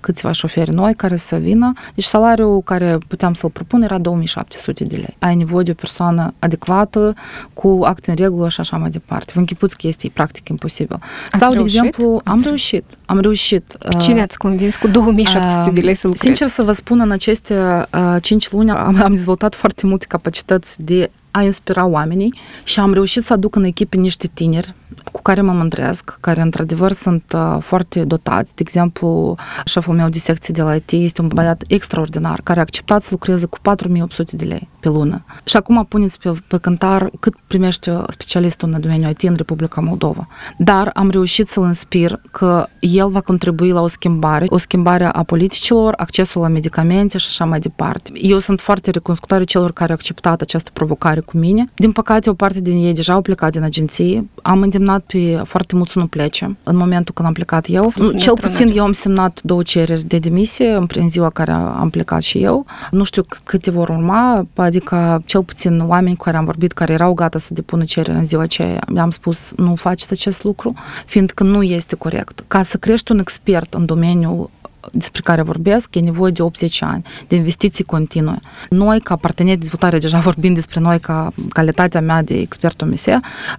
câțiva 0.00 0.32
șoferi 0.32 0.70
noi 0.70 0.94
care 0.94 1.16
să 1.16 1.36
vină. 1.36 1.72
Deci 1.94 2.04
salariul 2.04 2.62
care 2.62 2.98
puteam 3.08 3.34
să-l 3.34 3.50
propun 3.50 3.82
era 3.82 3.98
2700 3.98 4.84
de 4.84 4.96
lei. 4.96 5.16
Ai 5.18 5.34
nevoie 5.34 5.64
de 5.64 5.70
o 5.70 5.74
persoană 5.86 6.34
adecvată, 6.38 7.14
cu 7.52 7.80
acte 7.84 8.10
în 8.10 8.16
regulă 8.16 8.48
și 8.48 8.60
așa 8.60 8.76
mai 8.76 8.90
departe. 8.90 9.32
Vă 9.34 9.38
închipuți 9.38 9.76
că 9.76 9.86
este 9.86 10.10
practic 10.12 10.48
imposibil. 10.48 10.98
Ați 11.30 11.38
Sau, 11.42 11.52
reușit? 11.52 11.80
de 11.80 11.86
exemplu, 11.86 12.20
am 12.24 12.40
reușit. 12.44 12.84
Am 13.06 13.18
reușit. 13.20 13.76
Cine 13.98 14.22
ați 14.22 14.38
convins 14.38 14.76
cu 14.76 14.86
2700 14.86 15.70
de 15.70 15.80
lei 15.80 15.94
să 15.94 16.06
lucrezi? 16.06 16.26
Sincer 16.26 16.46
să 16.46 16.62
vă 16.62 16.72
spun, 16.72 17.00
în 17.00 17.10
aceste 17.10 17.86
uh, 17.94 18.16
5 18.22 18.50
luni 18.50 18.70
am, 18.70 19.02
am 19.02 19.10
dezvoltat 19.10 19.54
foarte 19.54 19.86
multe 19.86 20.04
capacități 20.08 20.82
de 20.82 21.10
a 21.36 21.42
inspira 21.42 21.84
oamenii 21.84 22.34
și 22.64 22.80
am 22.80 22.92
reușit 22.92 23.24
să 23.24 23.32
aduc 23.32 23.56
în 23.56 23.64
echipe 23.64 23.96
niște 23.96 24.26
tineri 24.34 24.74
cu 25.12 25.22
care 25.22 25.40
mă 25.40 25.52
mândresc, 25.52 26.18
care 26.20 26.40
într-adevăr 26.40 26.92
sunt 26.92 27.32
uh, 27.34 27.56
foarte 27.60 28.04
dotați. 28.04 28.54
De 28.54 28.62
exemplu, 28.66 29.36
șeful 29.64 29.94
meu 29.94 30.08
de 30.08 30.18
secție 30.18 30.54
de 30.54 30.62
la 30.62 30.74
IT 30.74 30.92
este 30.92 31.20
un 31.20 31.28
băiat 31.34 31.62
extraordinar, 31.66 32.40
care 32.44 32.58
a 32.58 32.62
acceptat 32.62 33.02
să 33.02 33.08
lucreze 33.10 33.46
cu 33.46 33.58
4800 33.62 34.36
de 34.36 34.44
lei 34.44 34.68
pe 34.80 34.88
lună. 34.88 35.24
Și 35.44 35.56
acum 35.56 35.86
puneți 35.88 36.18
pe, 36.18 36.32
pe 36.46 36.58
cântar 36.58 37.10
cât 37.20 37.34
primește 37.46 38.02
specialistul 38.08 38.72
în 38.72 38.80
domeniul 38.80 39.10
IT 39.10 39.22
în 39.22 39.34
Republica 39.36 39.80
Moldova. 39.80 40.28
Dar 40.58 40.90
am 40.94 41.10
reușit 41.10 41.48
să-l 41.48 41.64
inspir 41.64 42.20
că 42.30 42.66
el 42.80 43.08
va 43.08 43.20
contribui 43.20 43.70
la 43.70 43.80
o 43.80 43.86
schimbare, 43.86 44.44
o 44.48 44.58
schimbare 44.58 45.04
a 45.04 45.22
politicilor, 45.22 45.94
accesul 45.96 46.40
la 46.40 46.48
medicamente 46.48 47.18
și 47.18 47.26
așa 47.28 47.44
mai 47.44 47.58
departe. 47.58 48.12
Eu 48.14 48.38
sunt 48.38 48.60
foarte 48.60 48.90
recunoscătoare 48.90 49.44
celor 49.44 49.72
care 49.72 49.90
au 49.90 49.96
acceptat 49.96 50.40
această 50.40 50.70
provocare 50.72 51.20
cu 51.26 51.36
mine. 51.36 51.64
Din 51.74 51.92
păcate, 51.92 52.30
o 52.30 52.34
parte 52.34 52.60
din 52.60 52.84
ei 52.84 52.94
deja 52.94 53.12
au 53.12 53.20
plecat 53.20 53.50
din 53.50 53.62
agenție. 53.62 54.28
Am 54.42 54.62
îndemnat 54.62 55.02
pe 55.06 55.42
foarte 55.44 55.76
mulți 55.76 55.92
să 55.92 55.98
nu 55.98 56.06
plece 56.06 56.56
în 56.62 56.76
momentul 56.76 57.14
când 57.14 57.28
am 57.28 57.34
plecat 57.34 57.66
eu. 57.68 57.92
Cel 58.16 58.34
puțin 58.40 58.72
eu 58.74 58.84
am 58.84 58.92
semnat 58.92 59.40
două 59.42 59.62
cereri 59.62 60.04
de 60.04 60.18
demisie 60.18 60.86
în 60.94 61.08
ziua 61.08 61.30
care 61.30 61.52
am 61.52 61.90
plecat 61.90 62.22
și 62.22 62.42
eu. 62.42 62.66
Nu 62.90 63.04
știu 63.04 63.24
câte 63.44 63.70
vor 63.70 63.88
urma, 63.88 64.46
adică 64.54 65.22
cel 65.24 65.42
puțin 65.42 65.80
oameni 65.86 66.16
cu 66.16 66.24
care 66.24 66.36
am 66.36 66.44
vorbit, 66.44 66.72
care 66.72 66.92
erau 66.92 67.14
gata 67.14 67.38
să 67.38 67.54
depună 67.54 67.84
cereri 67.84 68.18
în 68.18 68.24
ziua 68.24 68.42
aceea, 68.42 68.80
mi-am 68.88 69.10
spus 69.10 69.52
nu 69.56 69.74
faceți 69.74 70.12
acest 70.12 70.44
lucru, 70.44 70.74
fiindcă 71.06 71.44
nu 71.44 71.62
este 71.62 71.94
corect. 71.94 72.44
Ca 72.48 72.62
să 72.62 72.76
crești 72.76 73.12
un 73.12 73.18
expert 73.18 73.74
în 73.74 73.84
domeniul 73.84 74.50
despre 74.92 75.20
care 75.24 75.42
vorbesc, 75.42 75.94
e 75.94 76.00
nevoie 76.00 76.32
de 76.32 76.42
80 76.42 76.82
ani, 76.82 77.02
de 77.28 77.36
investiții 77.36 77.84
continue. 77.84 78.38
Noi, 78.70 79.00
ca 79.00 79.16
parteneri 79.16 79.54
de 79.56 79.60
dezvoltare, 79.60 79.98
deja 79.98 80.18
vorbim 80.18 80.54
despre 80.54 80.80
noi 80.80 81.00
ca 81.00 81.32
calitatea 81.48 82.00
mea 82.00 82.22
de 82.22 82.34
expert 82.34 82.82
OMS, 82.82 83.04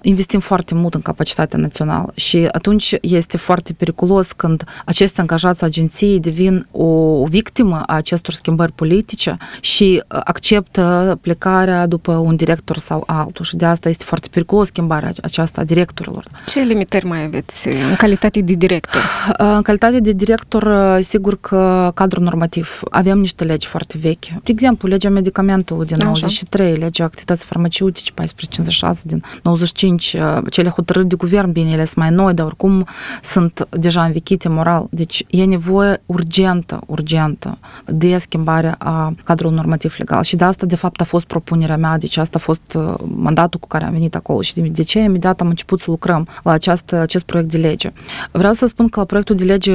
investim 0.02 0.40
foarte 0.40 0.76
mult 0.76 0.94
în 0.94 1.02
capacitatea 1.02 1.60
națională 1.60 2.12
și 2.16 2.48
atunci 2.52 2.96
este 3.02 3.38
foarte 3.38 3.74
periculos 3.74 4.32
când 4.32 4.64
aceste 4.86 5.22
angajați 5.22 5.64
agenții 5.64 6.20
devin 6.20 6.68
o 6.72 7.26
victimă 7.26 7.84
a 7.86 7.96
acestor 7.96 8.34
schimbări 8.34 8.72
politice 8.72 9.38
și 9.60 10.04
acceptă 10.08 11.18
plecarea 11.22 11.86
după 11.86 12.12
un 12.12 12.36
director 12.36 12.78
sau 12.78 13.04
altul 13.06 13.46
și 13.46 13.56
de 13.56 13.66
asta 13.66 13.90
este 13.90 14.04
foarte 14.04 14.28
periculos 14.32 14.68
schimbarea 14.68 15.14
aceasta 15.22 15.62
a 15.62 15.64
directorilor. 15.64 16.24
Ce 16.48 16.60
limitări 16.60 17.06
mai 17.06 17.24
aveți 17.24 17.68
în 17.68 17.96
calitate 17.98 18.42
de 18.42 18.54
director? 18.54 19.02
În 19.38 19.62
calitate 19.62 20.00
de 20.00 20.12
director, 20.12 20.98
sigur 21.02 21.17
că 21.42 21.92
cadrul 21.94 22.24
normativ. 22.24 22.80
Avem 22.90 23.20
niște 23.20 23.44
legi 23.44 23.68
foarte 23.68 23.98
vechi. 23.98 24.26
De 24.26 24.52
exemplu, 24.52 24.88
legea 24.88 25.10
medicamentului 25.10 25.86
din 25.86 25.96
Așa. 25.96 26.06
93, 26.06 26.76
legea 26.76 27.04
activității 27.04 27.46
farmaceutice 27.46 28.12
1456 28.16 29.02
din 29.06 29.24
95, 29.44 30.16
cele 30.50 30.70
hotărâri 30.70 31.08
de 31.08 31.16
guvern, 31.16 31.52
bine, 31.52 31.72
ele 31.72 31.84
sunt 31.84 31.96
mai 31.96 32.10
noi, 32.10 32.34
dar 32.34 32.46
oricum 32.46 32.88
sunt 33.24 33.68
deja 33.70 34.04
învechite 34.04 34.50
moral. 34.50 34.88
Deci 34.90 35.24
e 35.28 35.46
nevoie 35.46 36.02
urgentă, 36.06 36.82
urgentă 36.86 37.58
de 37.86 38.18
schimbare 38.18 38.76
a 38.78 39.14
cadrului 39.24 39.56
normativ 39.56 39.96
legal. 39.98 40.24
Și 40.24 40.36
de 40.36 40.44
asta, 40.44 40.66
de 40.66 40.76
fapt, 40.76 41.02
a 41.02 41.04
fost 41.04 41.26
propunerea 41.26 41.78
mea, 41.78 41.98
deci 41.98 42.18
asta 42.18 42.38
a 42.38 42.42
fost 42.42 42.78
mandatul 43.16 43.60
cu 43.60 43.68
care 43.68 43.86
am 43.86 43.92
venit 43.92 44.16
acolo. 44.16 44.42
Și 44.42 44.62
de 44.62 44.84
ce 44.84 45.00
imediat 45.00 45.42
am 45.42 45.48
început 45.48 45.82
să 45.82 45.92
lucrăm 45.92 46.28
la 46.44 46.52
această, 46.52 46.96
acest 46.96 47.24
proiect 47.24 47.50
de 47.50 47.58
lege. 47.58 47.92
Vreau 48.32 48.54
să 48.54 48.66
spun 48.66 48.90
că 48.90 49.00
la 49.00 49.06
proiectul 49.06 49.36
de 49.36 49.44
lege 49.44 49.74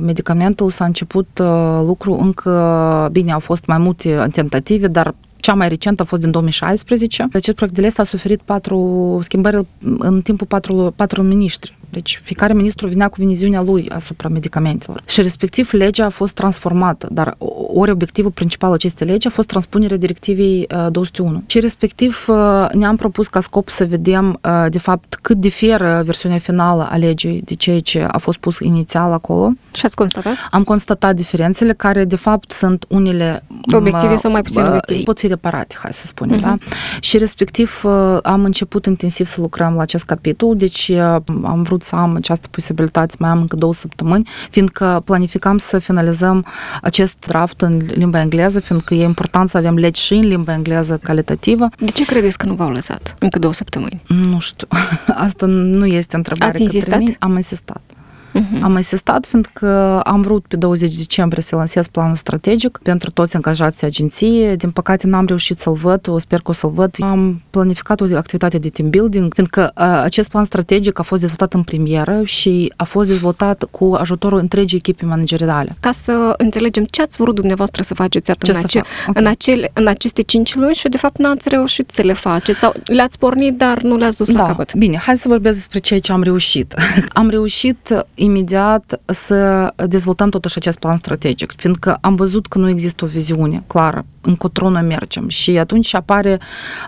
medicamentul 0.00 0.70
s-a 0.76 0.84
început 0.84 1.38
uh, 1.38 1.80
lucru 1.84 2.18
încă, 2.20 3.08
bine, 3.12 3.32
au 3.32 3.40
fost 3.40 3.66
mai 3.66 3.78
multe 3.78 4.28
tentative, 4.32 4.86
dar 4.86 5.14
cea 5.36 5.54
mai 5.54 5.68
recentă 5.68 6.02
a 6.02 6.06
fost 6.06 6.20
din 6.20 6.30
2016. 6.30 7.28
Acest 7.32 7.56
proiect 7.56 7.76
de 7.76 7.82
lege 7.82 8.00
a 8.00 8.04
suferit 8.04 8.40
patru 8.40 9.18
schimbări 9.22 9.66
în 9.98 10.20
timpul 10.20 10.46
patru, 10.46 10.92
patru 10.96 11.22
miniștri. 11.22 11.76
Deci 11.90 12.20
fiecare 12.24 12.52
ministru 12.52 12.88
vinea 12.88 13.08
cu 13.08 13.16
viziunea 13.18 13.62
lui 13.62 13.88
asupra 13.88 14.28
medicamentelor. 14.28 15.02
Și 15.06 15.22
respectiv 15.22 15.72
legea 15.72 16.04
a 16.04 16.08
fost 16.08 16.34
transformată, 16.34 17.08
dar 17.12 17.36
ori 17.74 17.90
obiectivul 17.90 18.30
principal 18.30 18.72
acestei 18.72 19.06
legi 19.06 19.26
a 19.26 19.30
fost 19.30 19.48
transpunerea 19.48 19.96
directivei 19.96 20.66
201. 20.90 21.42
Și 21.46 21.60
respectiv 21.60 22.26
ne-am 22.72 22.96
propus 22.96 23.26
ca 23.28 23.40
scop 23.40 23.68
să 23.68 23.84
vedem 23.84 24.40
de 24.68 24.78
fapt 24.78 25.18
cât 25.22 25.36
diferă 25.36 26.02
versiunea 26.04 26.38
finală 26.38 26.88
a 26.90 26.96
legii 26.96 27.42
de 27.44 27.54
ceea 27.54 27.80
ce 27.80 28.02
a 28.10 28.18
fost 28.18 28.38
pus 28.38 28.58
inițial 28.58 29.12
acolo. 29.12 29.52
Și 29.74 29.84
ați 29.84 29.94
constatat? 29.96 30.32
Am 30.50 30.64
constatat 30.64 31.14
diferențele 31.14 31.72
care 31.72 32.04
de 32.04 32.16
fapt 32.16 32.52
sunt 32.52 32.84
unele 32.88 33.42
obiective 33.74 34.16
sau 34.16 34.30
mai 34.30 34.42
puțin 34.42 34.62
obiective. 34.62 35.02
Pot 35.02 35.18
fi 35.18 35.26
reparate, 35.26 35.74
hai 35.78 35.92
să 35.92 36.06
spunem, 36.06 36.38
uh-huh. 36.38 36.42
da? 36.42 36.56
Și 37.00 37.18
respectiv 37.18 37.82
am 38.22 38.44
început 38.44 38.86
intensiv 38.86 39.26
să 39.26 39.40
lucrăm 39.40 39.74
la 39.74 39.82
acest 39.82 40.04
capitol, 40.04 40.56
deci 40.56 40.90
am 41.42 41.62
vrut 41.62 41.82
să 41.86 41.96
am 41.96 42.14
această 42.14 42.48
posibilitate, 42.50 43.14
mai 43.18 43.30
am 43.30 43.40
încă 43.40 43.56
două 43.56 43.74
săptămâni, 43.74 44.28
fiindcă 44.50 45.02
planificam 45.04 45.58
să 45.58 45.78
finalizăm 45.78 46.46
acest 46.82 47.16
draft 47.26 47.60
în 47.60 47.82
limba 47.86 48.20
engleză, 48.20 48.60
fiindcă 48.60 48.94
e 48.94 49.04
important 49.04 49.48
să 49.48 49.56
avem 49.56 49.74
legi 49.74 50.00
și 50.00 50.14
în 50.14 50.26
limba 50.26 50.52
engleză 50.52 50.96
calitativă. 51.02 51.68
De 51.78 51.90
ce 51.90 52.04
credeți 52.04 52.38
că 52.38 52.46
nu 52.46 52.54
v-au 52.54 52.70
lăsat 52.70 53.16
încă 53.18 53.38
două 53.38 53.52
săptămâni? 53.52 54.02
Nu 54.06 54.38
știu, 54.38 54.66
asta 55.26 55.46
nu 55.46 55.86
este 55.86 56.16
întrebare 56.16 56.50
Ați 56.50 56.62
insistat? 56.62 56.98
Mine. 56.98 57.16
Am 57.18 57.36
insistat. 57.36 57.80
Uh-huh. 58.40 58.60
Am 58.62 58.76
insistat 58.76 59.26
fiindcă 59.26 60.00
am 60.00 60.20
vrut 60.20 60.46
pe 60.46 60.56
20 60.56 60.96
decembrie 60.96 61.42
să 61.42 61.56
lansez 61.56 61.86
planul 61.86 62.16
strategic 62.16 62.78
pentru 62.82 63.10
toți 63.10 63.34
angajații 63.36 63.86
agenției. 63.86 64.56
Din 64.56 64.70
păcate 64.70 65.06
n-am 65.06 65.26
reușit 65.26 65.58
să-l 65.58 65.72
văd, 65.72 66.08
o 66.08 66.18
sper 66.18 66.38
că 66.40 66.50
o 66.50 66.52
să-l 66.52 66.70
văd. 66.70 66.96
Am 67.00 67.42
planificat 67.50 68.00
o 68.00 68.04
activitate 68.16 68.58
de 68.58 68.68
team 68.68 68.90
building, 68.90 69.32
fiindcă 69.34 69.72
uh, 69.76 69.84
acest 70.02 70.28
plan 70.28 70.44
strategic 70.44 70.98
a 70.98 71.02
fost 71.02 71.20
dezvoltat 71.20 71.54
în 71.54 71.62
premieră 71.62 72.20
și 72.24 72.72
a 72.76 72.84
fost 72.84 73.08
dezvoltat 73.08 73.64
cu 73.70 73.96
ajutorul 73.98 74.38
întregii 74.38 74.78
echipe 74.78 75.04
manageriale. 75.04 75.76
Ca 75.80 75.90
să 75.92 76.34
înțelegem 76.36 76.84
ce 76.84 77.02
ați 77.02 77.16
vrut 77.20 77.34
dumneavoastră 77.34 77.82
să 77.82 77.94
faceți 77.94 78.32
Ce 78.32 78.50
în, 78.52 78.54
să 78.54 78.60
ace- 78.64 78.78
fac? 78.78 79.08
Ok. 79.08 79.18
în, 79.18 79.26
acele, 79.26 79.70
în 79.74 79.86
aceste 79.86 80.22
cinci 80.22 80.54
luni 80.54 80.74
și 80.74 80.88
de 80.88 80.96
fapt 80.96 81.18
n-ați 81.18 81.48
reușit 81.48 81.90
să 81.90 82.02
le 82.02 82.12
faceți 82.12 82.58
sau 82.58 82.72
le-ați 82.84 83.18
pornit, 83.18 83.56
dar 83.56 83.82
nu 83.82 83.96
le-ați 83.96 84.16
dus 84.16 84.30
la 84.32 84.38
Da, 84.40 84.46
capăt. 84.46 84.74
bine, 84.74 84.96
hai 84.96 85.16
să 85.16 85.28
vorbesc 85.28 85.56
despre 85.56 85.78
ceea 85.78 86.00
ce 86.00 86.12
am 86.12 86.22
reușit. 86.22 86.74
am 87.12 87.28
reușit 87.28 88.04
imediat 88.26 89.00
să 89.06 89.72
dezvoltăm 89.88 90.28
totuși 90.28 90.56
acest 90.56 90.78
plan 90.78 90.96
strategic, 90.96 91.52
fiindcă 91.56 91.98
am 92.00 92.14
văzut 92.14 92.46
că 92.46 92.58
nu 92.58 92.68
există 92.68 93.04
o 93.04 93.08
viziune 93.08 93.62
clară 93.66 94.04
încotro 94.26 94.68
noi 94.68 94.82
mergem. 94.82 95.28
Și 95.28 95.58
atunci 95.58 95.94
apare 95.94 96.38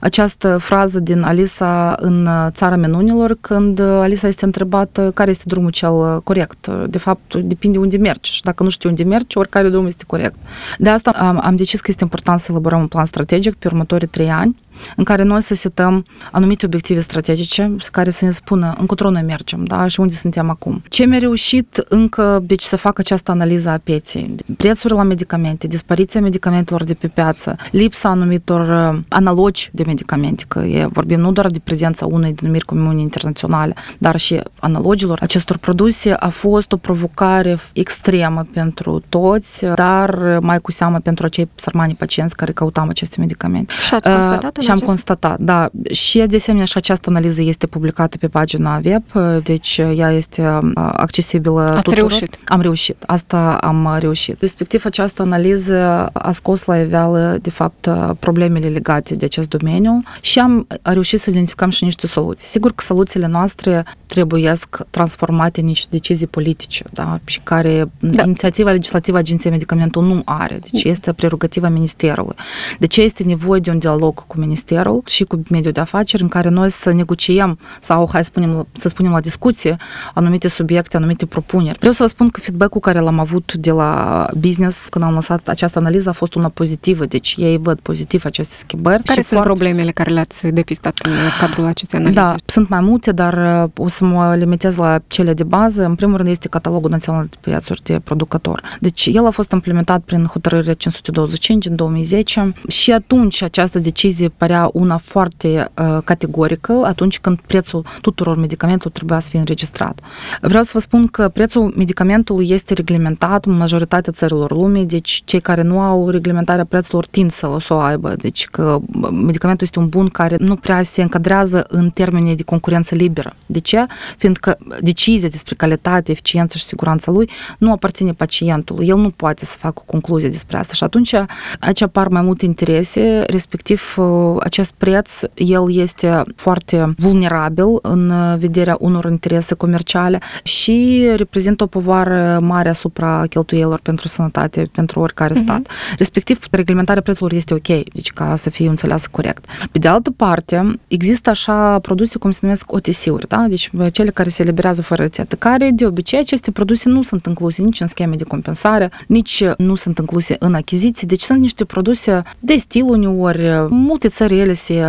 această 0.00 0.58
frază 0.58 1.00
din 1.00 1.22
Alisa 1.22 1.94
în 2.00 2.28
Țara 2.50 2.76
Minunilor, 2.76 3.36
când 3.40 3.80
Alisa 3.80 4.28
este 4.28 4.44
întrebată 4.44 5.10
care 5.14 5.30
este 5.30 5.44
drumul 5.46 5.70
cel 5.70 6.20
corect. 6.24 6.66
De 6.88 6.98
fapt, 6.98 7.34
depinde 7.34 7.78
unde 7.78 7.96
mergi 7.96 8.32
și 8.32 8.42
dacă 8.42 8.62
nu 8.62 8.68
știi 8.68 8.88
unde 8.88 9.04
mergi, 9.04 9.38
oricare 9.38 9.68
drum 9.68 9.86
este 9.86 10.04
corect. 10.06 10.36
De 10.78 10.88
asta 10.88 11.10
am, 11.10 11.40
am 11.42 11.56
decis 11.56 11.80
că 11.80 11.86
este 11.88 12.02
important 12.02 12.40
să 12.40 12.46
elaborăm 12.50 12.80
un 12.80 12.86
plan 12.86 13.04
strategic 13.04 13.54
pe 13.54 13.66
următorii 13.66 14.08
trei 14.08 14.30
ani, 14.30 14.56
în 14.96 15.04
care 15.04 15.22
noi 15.22 15.42
să 15.42 15.54
setăm 15.54 16.04
anumite 16.32 16.66
obiective 16.66 17.00
strategice 17.00 17.76
care 17.90 18.10
să 18.10 18.24
ne 18.24 18.30
spună 18.30 18.74
încotro 18.78 19.10
noi 19.10 19.22
mergem 19.22 19.64
da? 19.64 19.86
și 19.86 20.00
unde 20.00 20.14
suntem 20.14 20.50
acum. 20.50 20.82
Ce 20.88 21.04
mi-a 21.04 21.18
reușit 21.18 21.84
încă 21.88 22.42
deci, 22.42 22.62
să 22.62 22.76
fac 22.76 22.98
această 22.98 23.30
analiză 23.30 23.68
a 23.68 23.80
pieței? 23.82 24.34
Prețuri 24.56 24.92
la 24.92 25.02
medicamente, 25.02 25.66
dispariția 25.66 26.20
medicamentelor 26.20 26.84
de 26.84 26.94
pe 26.94 27.08
piață, 27.08 27.27
lipsa 27.70 28.08
anumitor 28.08 28.92
uh, 28.92 29.00
analogi 29.08 29.68
de 29.72 29.82
medicamente, 29.86 30.44
că 30.48 30.58
e, 30.58 30.86
vorbim 30.92 31.20
nu 31.20 31.32
doar 31.32 31.48
de 31.48 31.58
prezența 31.64 32.06
unei 32.06 32.32
denumiri 32.32 32.64
comune 32.64 33.00
internaționale, 33.00 33.74
dar 33.98 34.16
și 34.16 34.40
analogilor 34.60 35.18
acestor 35.22 35.56
produse 35.56 36.12
a 36.12 36.28
fost 36.28 36.72
o 36.72 36.76
provocare 36.76 37.58
extremă 37.72 38.46
pentru 38.52 39.02
toți, 39.08 39.66
dar 39.74 40.38
mai 40.42 40.58
cu 40.60 40.72
seamă 40.72 40.98
pentru 40.98 41.26
acei 41.26 41.48
sărmani 41.54 41.94
pacienți 41.94 42.36
care 42.36 42.52
căutam 42.52 42.88
aceste 42.88 43.16
medicamente. 43.20 43.72
Și 43.86 43.94
ați 43.94 44.10
constatat 44.10 44.56
în 44.56 44.62
și 44.62 44.68
am 44.68 44.74
acest- 44.74 44.88
constatat, 44.88 45.38
da. 45.38 45.68
Și 45.90 46.18
de 46.18 46.36
asemenea 46.36 46.66
și 46.66 46.76
această 46.76 47.10
analiză 47.10 47.42
este 47.42 47.66
publicată 47.66 48.16
pe 48.16 48.28
pagina 48.28 48.80
web, 48.84 49.02
deci 49.42 49.80
ea 49.96 50.10
este 50.10 50.42
uh, 50.42 50.70
accesibilă 50.74 51.60
Ați 51.60 51.72
tuturor. 51.76 51.98
reușit. 51.98 52.38
Am 52.46 52.60
reușit, 52.60 52.96
asta 53.06 53.58
am 53.60 53.96
reușit. 53.98 54.40
Respectiv, 54.40 54.84
această 54.84 55.22
analiză 55.22 56.08
a 56.12 56.32
scos 56.32 56.64
la 56.64 56.76
iveală, 56.80 57.17
de 57.42 57.50
fapt, 57.50 57.88
problemele 58.18 58.68
legate 58.68 59.14
de 59.14 59.24
acest 59.24 59.48
domeniu 59.48 60.02
și 60.20 60.38
am 60.38 60.66
reușit 60.82 61.20
să 61.20 61.30
identificăm 61.30 61.70
și 61.70 61.84
niște 61.84 62.06
soluții. 62.06 62.48
Sigur 62.48 62.72
că 62.72 62.84
soluțiile 62.84 63.26
noastre 63.26 63.84
trebuiesc 64.06 64.78
transformate 64.90 65.60
în 65.60 65.66
niște 65.66 65.86
decizii 65.90 66.26
politice, 66.26 66.84
da? 66.92 67.18
și 67.24 67.40
care 67.42 67.90
Da. 67.98 68.22
inițiativa 68.24 68.70
legislativă 68.70 69.16
a 69.16 69.20
Agenției 69.20 69.52
Medicamentul 69.52 70.04
nu 70.04 70.22
are, 70.24 70.58
deci 70.70 70.84
este 70.84 71.12
prerogativa 71.12 71.68
Ministerului. 71.68 72.34
De 72.78 72.86
ce 72.86 73.02
este 73.02 73.22
nevoie 73.22 73.60
de 73.60 73.70
un 73.70 73.78
dialog 73.78 74.26
cu 74.26 74.38
Ministerul 74.38 75.02
și 75.06 75.24
cu 75.24 75.42
mediul 75.50 75.72
de 75.72 75.80
afaceri 75.80 76.22
în 76.22 76.28
care 76.28 76.48
noi 76.48 76.70
să 76.70 76.92
negociem 76.92 77.58
sau, 77.80 78.08
hai 78.12 78.24
să 78.24 78.30
spunem, 78.32 78.66
să 78.72 78.88
spunem 78.88 79.12
la 79.12 79.20
discuție 79.20 79.76
anumite 80.14 80.48
subiecte, 80.48 80.96
anumite 80.96 81.26
propuneri. 81.26 81.78
Vreau 81.78 81.92
să 81.92 82.02
vă 82.02 82.08
spun 82.08 82.28
că 82.28 82.40
feedback-ul 82.40 82.80
care 82.80 82.98
l-am 82.98 83.18
avut 83.18 83.54
de 83.54 83.70
la 83.70 84.26
business 84.38 84.88
când 84.88 85.04
am 85.04 85.14
lăsat 85.14 85.48
această 85.48 85.78
analiză 85.78 86.08
a 86.08 86.12
fost 86.12 86.34
una 86.34 86.48
pozitivă, 86.48 87.06
deci 87.08 87.34
ei 87.38 87.58
văd 87.58 87.78
pozitiv 87.80 88.24
aceste 88.24 88.54
schimbări. 88.54 89.02
Care 89.02 89.20
și 89.20 89.26
sunt 89.26 89.40
foarte- 89.40 89.46
problemele 89.46 89.90
care 89.90 90.10
le-ați 90.10 90.46
depistat 90.46 90.98
în 91.02 91.12
cadrul 91.40 91.64
acestei 91.64 91.98
analize? 91.98 92.20
da, 92.20 92.34
sunt 92.46 92.68
mai 92.68 92.80
multe, 92.80 93.12
dar 93.12 93.62
uh, 93.64 93.84
o 93.84 93.88
să 93.88 94.04
mă 94.04 94.34
limitez 94.34 94.76
la 94.76 94.98
cele 95.06 95.34
de 95.34 95.44
bază. 95.44 95.84
În 95.84 95.94
primul 95.94 96.16
rând 96.16 96.28
este 96.28 96.48
catalogul 96.48 96.90
național 96.90 97.26
de 97.30 97.36
prețuri 97.40 97.82
de 97.82 98.00
producător. 98.04 98.62
Deci 98.80 99.08
el 99.12 99.26
a 99.26 99.30
fost 99.30 99.52
implementat 99.52 100.00
prin 100.00 100.24
hotărâre 100.24 100.72
525 100.72 101.66
în 101.66 101.76
2010 101.76 102.52
și 102.68 102.92
atunci 102.92 103.42
această 103.42 103.78
decizie 103.78 104.28
părea 104.28 104.70
una 104.72 104.96
foarte 104.96 105.70
uh, 105.78 105.98
categorică 106.04 106.82
atunci 106.84 107.18
când 107.18 107.38
prețul 107.46 107.84
tuturor 108.00 108.36
medicamentelor 108.36 108.92
trebuia 108.92 109.20
să 109.20 109.28
fie 109.30 109.38
înregistrat. 109.38 110.00
Vreau 110.40 110.62
să 110.62 110.70
vă 110.72 110.78
spun 110.78 111.06
că 111.06 111.28
prețul 111.28 111.72
medicamentului 111.76 112.50
este 112.50 112.74
reglementat 112.74 113.44
în 113.44 113.56
majoritatea 113.56 114.12
țărilor 114.12 114.50
lumii, 114.50 114.86
deci 114.86 115.22
cei 115.24 115.40
care 115.40 115.62
nu 115.62 115.80
au 115.80 116.08
reglementarea 116.10 116.64
prețurilor 116.98 117.06
tind 117.06 117.30
să 117.30 117.46
o, 117.46 117.58
să 117.58 117.74
o 117.74 117.78
aibă. 117.78 118.14
Deci 118.16 118.46
că 118.46 118.78
medicamentul 119.12 119.66
este 119.66 119.78
un 119.78 119.88
bun 119.88 120.08
care 120.08 120.36
nu 120.38 120.56
prea 120.56 120.82
se 120.82 121.02
încadrează 121.02 121.64
în 121.68 121.90
termenii 121.90 122.36
de 122.36 122.42
concurență 122.42 122.94
liberă. 122.94 123.36
De 123.46 123.58
ce? 123.58 123.86
Fiindcă 124.16 124.58
decizia 124.80 125.28
despre 125.28 125.54
calitate, 125.54 126.10
eficiență 126.10 126.58
și 126.58 126.64
siguranța 126.64 127.10
lui 127.10 127.30
nu 127.58 127.72
aparține 127.72 128.12
pacientului. 128.12 128.86
El 128.86 128.96
nu 128.96 129.10
poate 129.10 129.44
să 129.44 129.56
facă 129.56 129.80
o 129.80 129.90
concluzie 129.90 130.28
despre 130.28 130.56
asta. 130.56 130.74
Și 130.74 130.84
atunci 130.84 131.14
aici 131.60 131.82
apar 131.82 132.08
mai 132.08 132.22
multe 132.22 132.44
interese, 132.44 133.24
respectiv 133.26 133.96
acest 134.40 134.72
preț, 134.76 135.20
el 135.34 135.74
este 135.74 136.22
foarte 136.36 136.94
vulnerabil 136.96 137.78
în 137.82 138.12
vederea 138.38 138.76
unor 138.80 139.04
interese 139.10 139.54
comerciale 139.54 140.18
și 140.42 141.08
reprezintă 141.16 141.62
o 141.62 141.66
povară 141.66 142.38
mare 142.42 142.68
asupra 142.68 143.24
cheltuielor 143.28 143.80
pentru 143.82 144.08
sănătate 144.08 144.68
pentru 144.72 145.00
oricare 145.00 145.34
stat. 145.34 145.70
Respectiv, 145.98 146.38
reglementarea 146.50 146.77
prețurilor 146.84 147.32
este 147.32 147.54
ok, 147.54 147.84
deci 147.92 148.12
ca 148.12 148.36
să 148.36 148.50
fie 148.50 148.68
înțeleasă 148.68 149.08
corect. 149.10 149.44
Pe 149.72 149.78
de 149.78 149.88
altă 149.88 150.10
parte, 150.10 150.78
există 150.88 151.30
așa 151.30 151.78
produse 151.78 152.18
cum 152.18 152.30
se 152.30 152.38
numesc 152.42 152.72
OTC-uri, 152.72 153.28
da? 153.28 153.46
deci 153.48 153.70
cele 153.92 154.10
care 154.10 154.28
se 154.28 154.42
eliberează 154.42 154.82
fără 154.82 155.02
rețetă, 155.02 155.36
care 155.36 155.70
de 155.74 155.86
obicei 155.86 156.18
aceste 156.18 156.50
produse 156.50 156.88
nu 156.88 157.02
sunt 157.02 157.26
incluse 157.26 157.62
nici 157.62 157.80
în 157.80 157.86
scheme 157.86 158.14
de 158.14 158.24
compensare, 158.24 158.90
nici 159.06 159.44
nu 159.56 159.74
sunt 159.74 159.98
incluse 159.98 160.36
în 160.38 160.54
achiziții, 160.54 161.06
deci 161.06 161.22
sunt 161.22 161.40
niște 161.40 161.64
produse 161.64 162.22
de 162.38 162.54
stil 162.56 162.84
uneori, 162.84 163.66
multe 163.68 164.08
țări 164.08 164.38
ele 164.38 164.52
se 164.52 164.84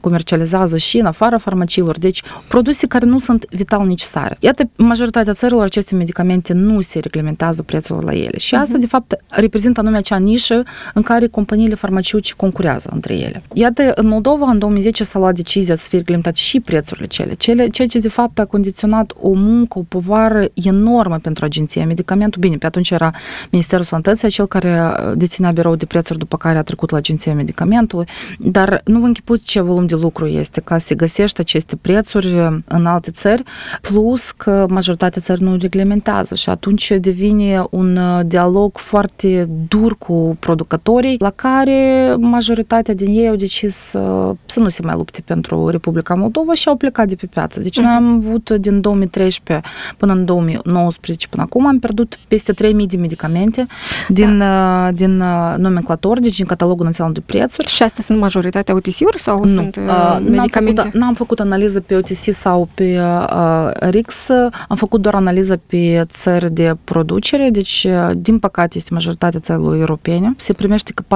comercializează 0.00 0.76
și 0.76 0.98
în 0.98 1.06
afara 1.06 1.38
farmaciilor, 1.38 1.98
deci 1.98 2.22
produse 2.48 2.86
care 2.86 3.06
nu 3.06 3.18
sunt 3.18 3.44
vital 3.50 3.86
necesare. 3.86 4.36
Iată, 4.40 4.70
în 4.76 4.86
majoritatea 4.86 5.32
țărilor 5.32 5.64
aceste 5.64 5.94
medicamente 5.94 6.52
nu 6.52 6.80
se 6.80 6.98
reglementează 6.98 7.62
prețul 7.62 8.02
la 8.04 8.12
ele 8.14 8.38
și 8.38 8.54
asta, 8.54 8.78
de 8.78 8.86
fapt, 8.86 9.14
reprezintă 9.28 9.80
anume 9.80 9.96
acea 9.96 10.16
nișă 10.16 10.62
în 10.94 11.02
care 11.02 11.26
companiile 11.28 11.74
farmaceutice 11.74 12.34
concurează 12.36 12.90
între 12.92 13.14
ele. 13.14 13.42
Iată, 13.52 13.92
în 13.94 14.06
Moldova, 14.06 14.50
în 14.50 14.58
2010 14.58 15.04
s-a 15.04 15.18
luat 15.18 15.34
decizia 15.34 15.74
să 15.74 15.86
fie 15.88 15.98
reglementate 15.98 16.36
și 16.40 16.60
prețurile 16.60 17.06
cele, 17.06 17.34
cele 17.34 17.66
ceea 17.66 17.88
ce, 17.88 17.98
de 17.98 18.08
fapt, 18.08 18.38
a 18.38 18.44
condiționat 18.44 19.12
o 19.20 19.32
muncă, 19.32 19.78
o 19.78 19.82
povară 19.88 20.44
enormă 20.54 21.18
pentru 21.18 21.44
agenția 21.44 21.86
medicamentul. 21.86 22.40
Bine, 22.40 22.56
pe 22.56 22.66
atunci 22.66 22.90
era 22.90 23.10
Ministerul 23.50 23.84
Sănătății, 23.84 24.28
cel 24.28 24.46
care 24.46 24.94
deținea 25.14 25.50
birou 25.50 25.76
de 25.76 25.86
prețuri, 25.86 26.18
după 26.18 26.36
care 26.36 26.58
a 26.58 26.62
trecut 26.62 26.90
la 26.90 26.96
agenția 26.96 27.34
medicamentului, 27.34 28.06
dar 28.38 28.80
nu 28.84 29.00
vă 29.00 29.06
închipuți 29.06 29.44
ce 29.44 29.60
volum 29.60 29.86
de 29.86 29.94
lucru 29.94 30.26
este 30.26 30.60
ca 30.60 30.78
să 30.78 30.94
găsești 30.94 31.40
aceste 31.40 31.76
prețuri 31.76 32.62
în 32.64 32.86
alte 32.86 33.10
țări, 33.10 33.42
plus 33.80 34.30
că 34.30 34.66
majoritatea 34.68 35.22
țări 35.22 35.42
nu 35.42 35.56
reglementează 35.60 36.34
și 36.34 36.48
atunci 36.48 36.92
devine 37.00 37.64
un 37.70 37.98
dialog 38.26 38.76
foarte 38.76 39.48
dur 39.68 39.96
cu 39.98 40.36
producătorii, 40.40 41.17
la 41.18 41.30
care 41.30 42.14
majoritatea 42.18 42.94
din 42.94 43.08
ei 43.08 43.28
au 43.28 43.36
decis 43.36 43.74
să, 43.74 44.32
să 44.46 44.60
nu 44.60 44.68
se 44.68 44.82
mai 44.82 44.94
lupte 44.96 45.22
pentru 45.24 45.68
Republica 45.68 46.14
Moldova 46.14 46.54
și 46.54 46.68
au 46.68 46.76
plecat 46.76 47.08
de 47.08 47.14
pe 47.14 47.26
piață. 47.26 47.60
Deci 47.60 47.80
noi 47.80 47.92
am 47.92 48.14
avut 48.14 48.50
din 48.50 48.80
2013 48.80 49.68
până 49.96 50.12
în 50.12 50.24
2019 50.24 51.26
până 51.28 51.42
acum 51.42 51.66
am 51.66 51.78
pierdut 51.78 52.18
peste 52.28 52.52
3000 52.52 52.86
de 52.86 52.96
medicamente 52.96 53.66
din, 54.08 54.38
da. 54.38 54.90
din 54.92 55.16
nomenclator, 55.56 56.18
deci 56.18 56.36
din 56.36 56.46
catalogul 56.46 56.84
național 56.84 57.12
de 57.12 57.20
prețuri. 57.26 57.68
Și 57.68 57.82
astea 57.82 58.04
sunt 58.04 58.18
majoritatea 58.18 58.74
OTC-uri 58.74 59.18
sau 59.18 59.38
nu. 59.38 59.46
sunt 59.46 59.76
uh, 59.76 60.18
medicamente? 60.30 60.80
N-am 60.80 60.84
făcut, 60.84 61.00
n-am 61.00 61.14
făcut 61.14 61.40
analiză 61.40 61.80
pe 61.80 61.96
OTC 61.96 62.32
sau 62.32 62.68
pe 62.74 63.00
uh, 63.00 63.70
RIX, 63.90 64.28
am 64.68 64.76
făcut 64.76 65.00
doar 65.00 65.14
analiză 65.14 65.60
pe 65.66 66.02
țări 66.06 66.52
de 66.52 66.76
producere, 66.84 67.48
deci 67.50 67.86
din 68.16 68.38
păcate 68.38 68.78
este 68.78 68.94
majoritatea 68.94 69.40
țărilor 69.40 69.74
europene. 69.74 70.34
Se 70.36 70.52
primește 70.52 70.92
că 70.94 71.02
143% 71.02 71.07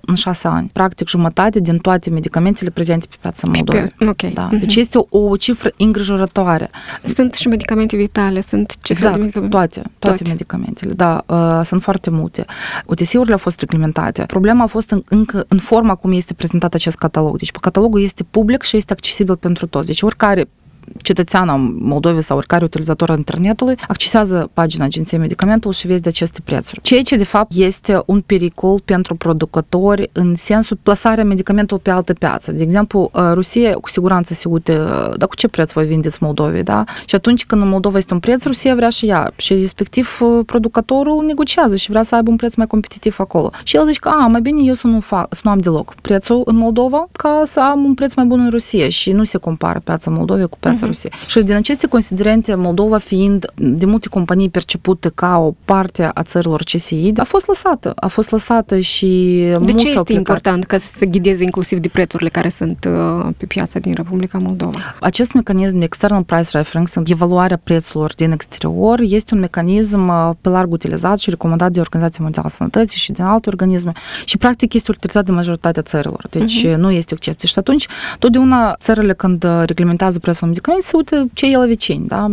în 0.00 0.14
6 0.14 0.48
ani. 0.48 0.70
Practic 0.72 1.08
jumătate 1.08 1.60
din 1.60 1.78
toate 1.78 2.10
medicamentele 2.10 2.70
prezente 2.70 3.06
pe 3.10 3.16
piața 3.20 3.48
Moldovei. 3.52 3.82
Ok. 4.08 4.32
Da. 4.32 4.48
Deci 4.52 4.74
este 4.74 4.98
o, 4.98 5.18
o 5.28 5.36
cifră 5.36 5.70
îngrijorătoare. 5.78 6.70
Sunt 7.02 7.34
și 7.34 7.48
medicamente 7.48 7.96
vitale, 7.96 8.40
sunt 8.40 8.76
ce 8.82 8.94
fel 8.94 9.02
de 9.02 9.08
Exact, 9.08 9.18
medicamente? 9.18 9.56
toate, 9.56 9.80
toate, 9.98 10.16
Toate. 10.16 10.22
medicamentele, 10.28 10.92
da, 10.92 11.24
uh, 11.26 11.60
sunt 11.64 11.82
foarte 11.82 12.10
multe. 12.10 12.44
OTC-urile 12.86 13.32
au 13.32 13.38
fost 13.38 13.60
reglementate. 13.60 14.22
Problema 14.26 14.64
a 14.64 14.66
fost 14.66 14.90
în, 14.90 15.02
încă 15.08 15.44
în 15.48 15.58
forma 15.58 15.94
cum 15.94 16.12
este 16.12 16.34
prezentat 16.34 16.74
acest 16.74 16.96
catalog. 16.96 17.36
Deci 17.38 17.50
catalogul 17.50 18.02
este 18.02 18.22
public 18.30 18.62
și 18.62 18.76
este 18.76 18.92
accesibil 18.92 19.36
pentru 19.36 19.66
toți. 19.66 19.86
Deci 19.86 20.02
oricare 20.02 20.48
cetățean 21.02 21.48
al 21.48 21.58
Moldovei 21.78 22.22
sau 22.22 22.36
oricare 22.36 22.64
utilizator 22.64 23.10
al 23.10 23.16
internetului 23.16 23.74
accesează 23.88 24.50
pagina 24.52 24.84
Agenției 24.84 25.20
Medicamentului 25.20 25.76
și 25.76 25.86
vede 25.86 26.08
aceste 26.08 26.40
prețuri. 26.44 26.80
Ceea 26.82 27.02
ce, 27.02 27.16
de 27.16 27.24
fapt, 27.24 27.52
este 27.56 28.02
un 28.06 28.20
pericol 28.20 28.80
pentru 28.84 29.14
producători 29.14 30.10
în 30.12 30.34
sensul 30.34 30.78
plasarea 30.82 31.24
medicamentului 31.24 31.82
pe 31.82 31.90
altă 31.90 32.12
piață. 32.12 32.52
De 32.52 32.62
exemplu, 32.62 33.10
uh, 33.12 33.22
Rusia 33.32 33.72
cu 33.72 33.88
siguranță 33.88 34.34
se 34.34 34.48
uite, 34.48 34.72
uh, 34.72 35.16
dar 35.16 35.28
cu 35.28 35.34
ce 35.34 35.48
preț 35.48 35.72
voi 35.72 35.86
vindeți 35.86 36.22
Moldovei, 36.22 36.62
da? 36.62 36.84
Și 37.06 37.14
atunci 37.14 37.46
când 37.46 37.62
în 37.62 37.68
Moldova 37.68 37.96
este 37.96 38.14
un 38.14 38.20
preț, 38.20 38.44
Rusia 38.44 38.74
vrea 38.74 38.88
și 38.88 39.06
ea. 39.06 39.32
Și 39.36 39.54
respectiv 39.54 40.18
uh, 40.20 40.44
producătorul 40.46 41.24
negociază 41.24 41.76
și 41.76 41.90
vrea 41.90 42.02
să 42.02 42.14
aibă 42.14 42.30
un 42.30 42.36
preț 42.36 42.54
mai 42.54 42.66
competitiv 42.66 43.16
acolo. 43.18 43.50
Și 43.62 43.76
el 43.76 43.86
zice 43.86 43.98
că, 43.98 44.08
a, 44.08 44.26
mai 44.26 44.40
bine 44.40 44.62
eu 44.62 44.74
să 44.74 44.86
nu, 44.86 45.00
fac, 45.00 45.34
să 45.34 45.40
nu 45.44 45.50
am 45.50 45.58
deloc 45.58 45.94
prețul 45.94 46.42
în 46.44 46.56
Moldova 46.56 47.08
ca 47.12 47.42
să 47.44 47.60
am 47.60 47.84
un 47.84 47.94
preț 47.94 48.14
mai 48.14 48.24
bun 48.24 48.40
în 48.40 48.50
Rusia 48.50 48.88
și 48.88 49.12
nu 49.12 49.24
se 49.24 49.38
compară 49.38 49.80
piața 49.84 50.10
Moldovei 50.10 50.48
cu 50.48 50.58
piața 50.60 50.77
uh-huh. 50.84 50.86
Rusiei. 50.86 51.12
Și 51.26 51.40
din 51.42 51.54
aceste 51.54 51.86
considerente, 51.86 52.54
Moldova 52.54 52.98
fiind 52.98 53.46
de 53.54 53.86
multe 53.86 54.08
companii 54.08 54.48
percepute 54.48 55.10
ca 55.14 55.38
o 55.38 55.54
parte 55.64 56.10
a 56.14 56.22
țărilor 56.22 56.62
CSI, 56.62 57.12
a 57.16 57.24
fost 57.24 57.46
lăsată. 57.46 57.92
A 57.96 58.06
fost 58.06 58.30
lăsată 58.30 58.80
și 58.80 59.06
De 59.50 59.56
mulți 59.58 59.74
ce 59.74 59.74
au 59.74 59.76
este 59.76 60.02
plecat. 60.02 60.16
important 60.16 60.64
ca 60.64 60.78
să 60.78 60.92
se 60.96 61.06
ghideze 61.06 61.42
inclusiv 61.44 61.78
de 61.78 61.88
prețurile 61.88 62.28
care 62.28 62.48
sunt 62.48 62.88
uh, 62.88 63.28
pe 63.36 63.46
piața 63.46 63.78
din 63.78 63.92
Republica 63.94 64.38
Moldova? 64.38 64.78
Acest 65.00 65.32
mecanism 65.32 65.78
de 65.78 65.84
external 65.84 66.22
price 66.22 66.48
referencing, 66.52 67.10
evaluarea 67.10 67.60
prețurilor 67.64 68.14
din 68.14 68.30
exterior, 68.30 69.00
este 69.02 69.34
un 69.34 69.40
mecanism 69.40 70.08
uh, 70.08 70.30
pe 70.40 70.48
larg 70.48 70.72
utilizat 70.72 71.18
și 71.18 71.30
recomandat 71.30 71.70
de 71.70 71.80
Organizația 71.80 72.22
Mondială 72.22 72.48
a 72.48 72.50
Sănătății 72.50 72.98
și 72.98 73.12
din 73.12 73.24
alte 73.24 73.48
organisme 73.48 73.92
și 74.24 74.36
practic 74.36 74.74
este 74.74 74.90
utilizat 74.90 75.24
de 75.24 75.32
majoritatea 75.32 75.82
țărilor. 75.82 76.26
Deci 76.30 76.66
uh-huh. 76.66 76.76
nu 76.76 76.90
este 76.90 77.12
o 77.12 77.16
excepție. 77.16 77.48
Și 77.48 77.58
atunci, 77.58 77.86
totdeauna 78.18 78.76
țările 78.80 79.12
când 79.12 79.44
uh, 79.44 79.62
reglementează 79.66 80.18
prețul 80.18 80.40
unui 80.42 80.54
medicament 80.68 80.82
se 80.82 80.96
uită 80.96 81.30
ce 81.34 81.46
e 81.46 81.56
la 81.56 81.66
vecini. 81.66 82.06
Da? 82.06 82.26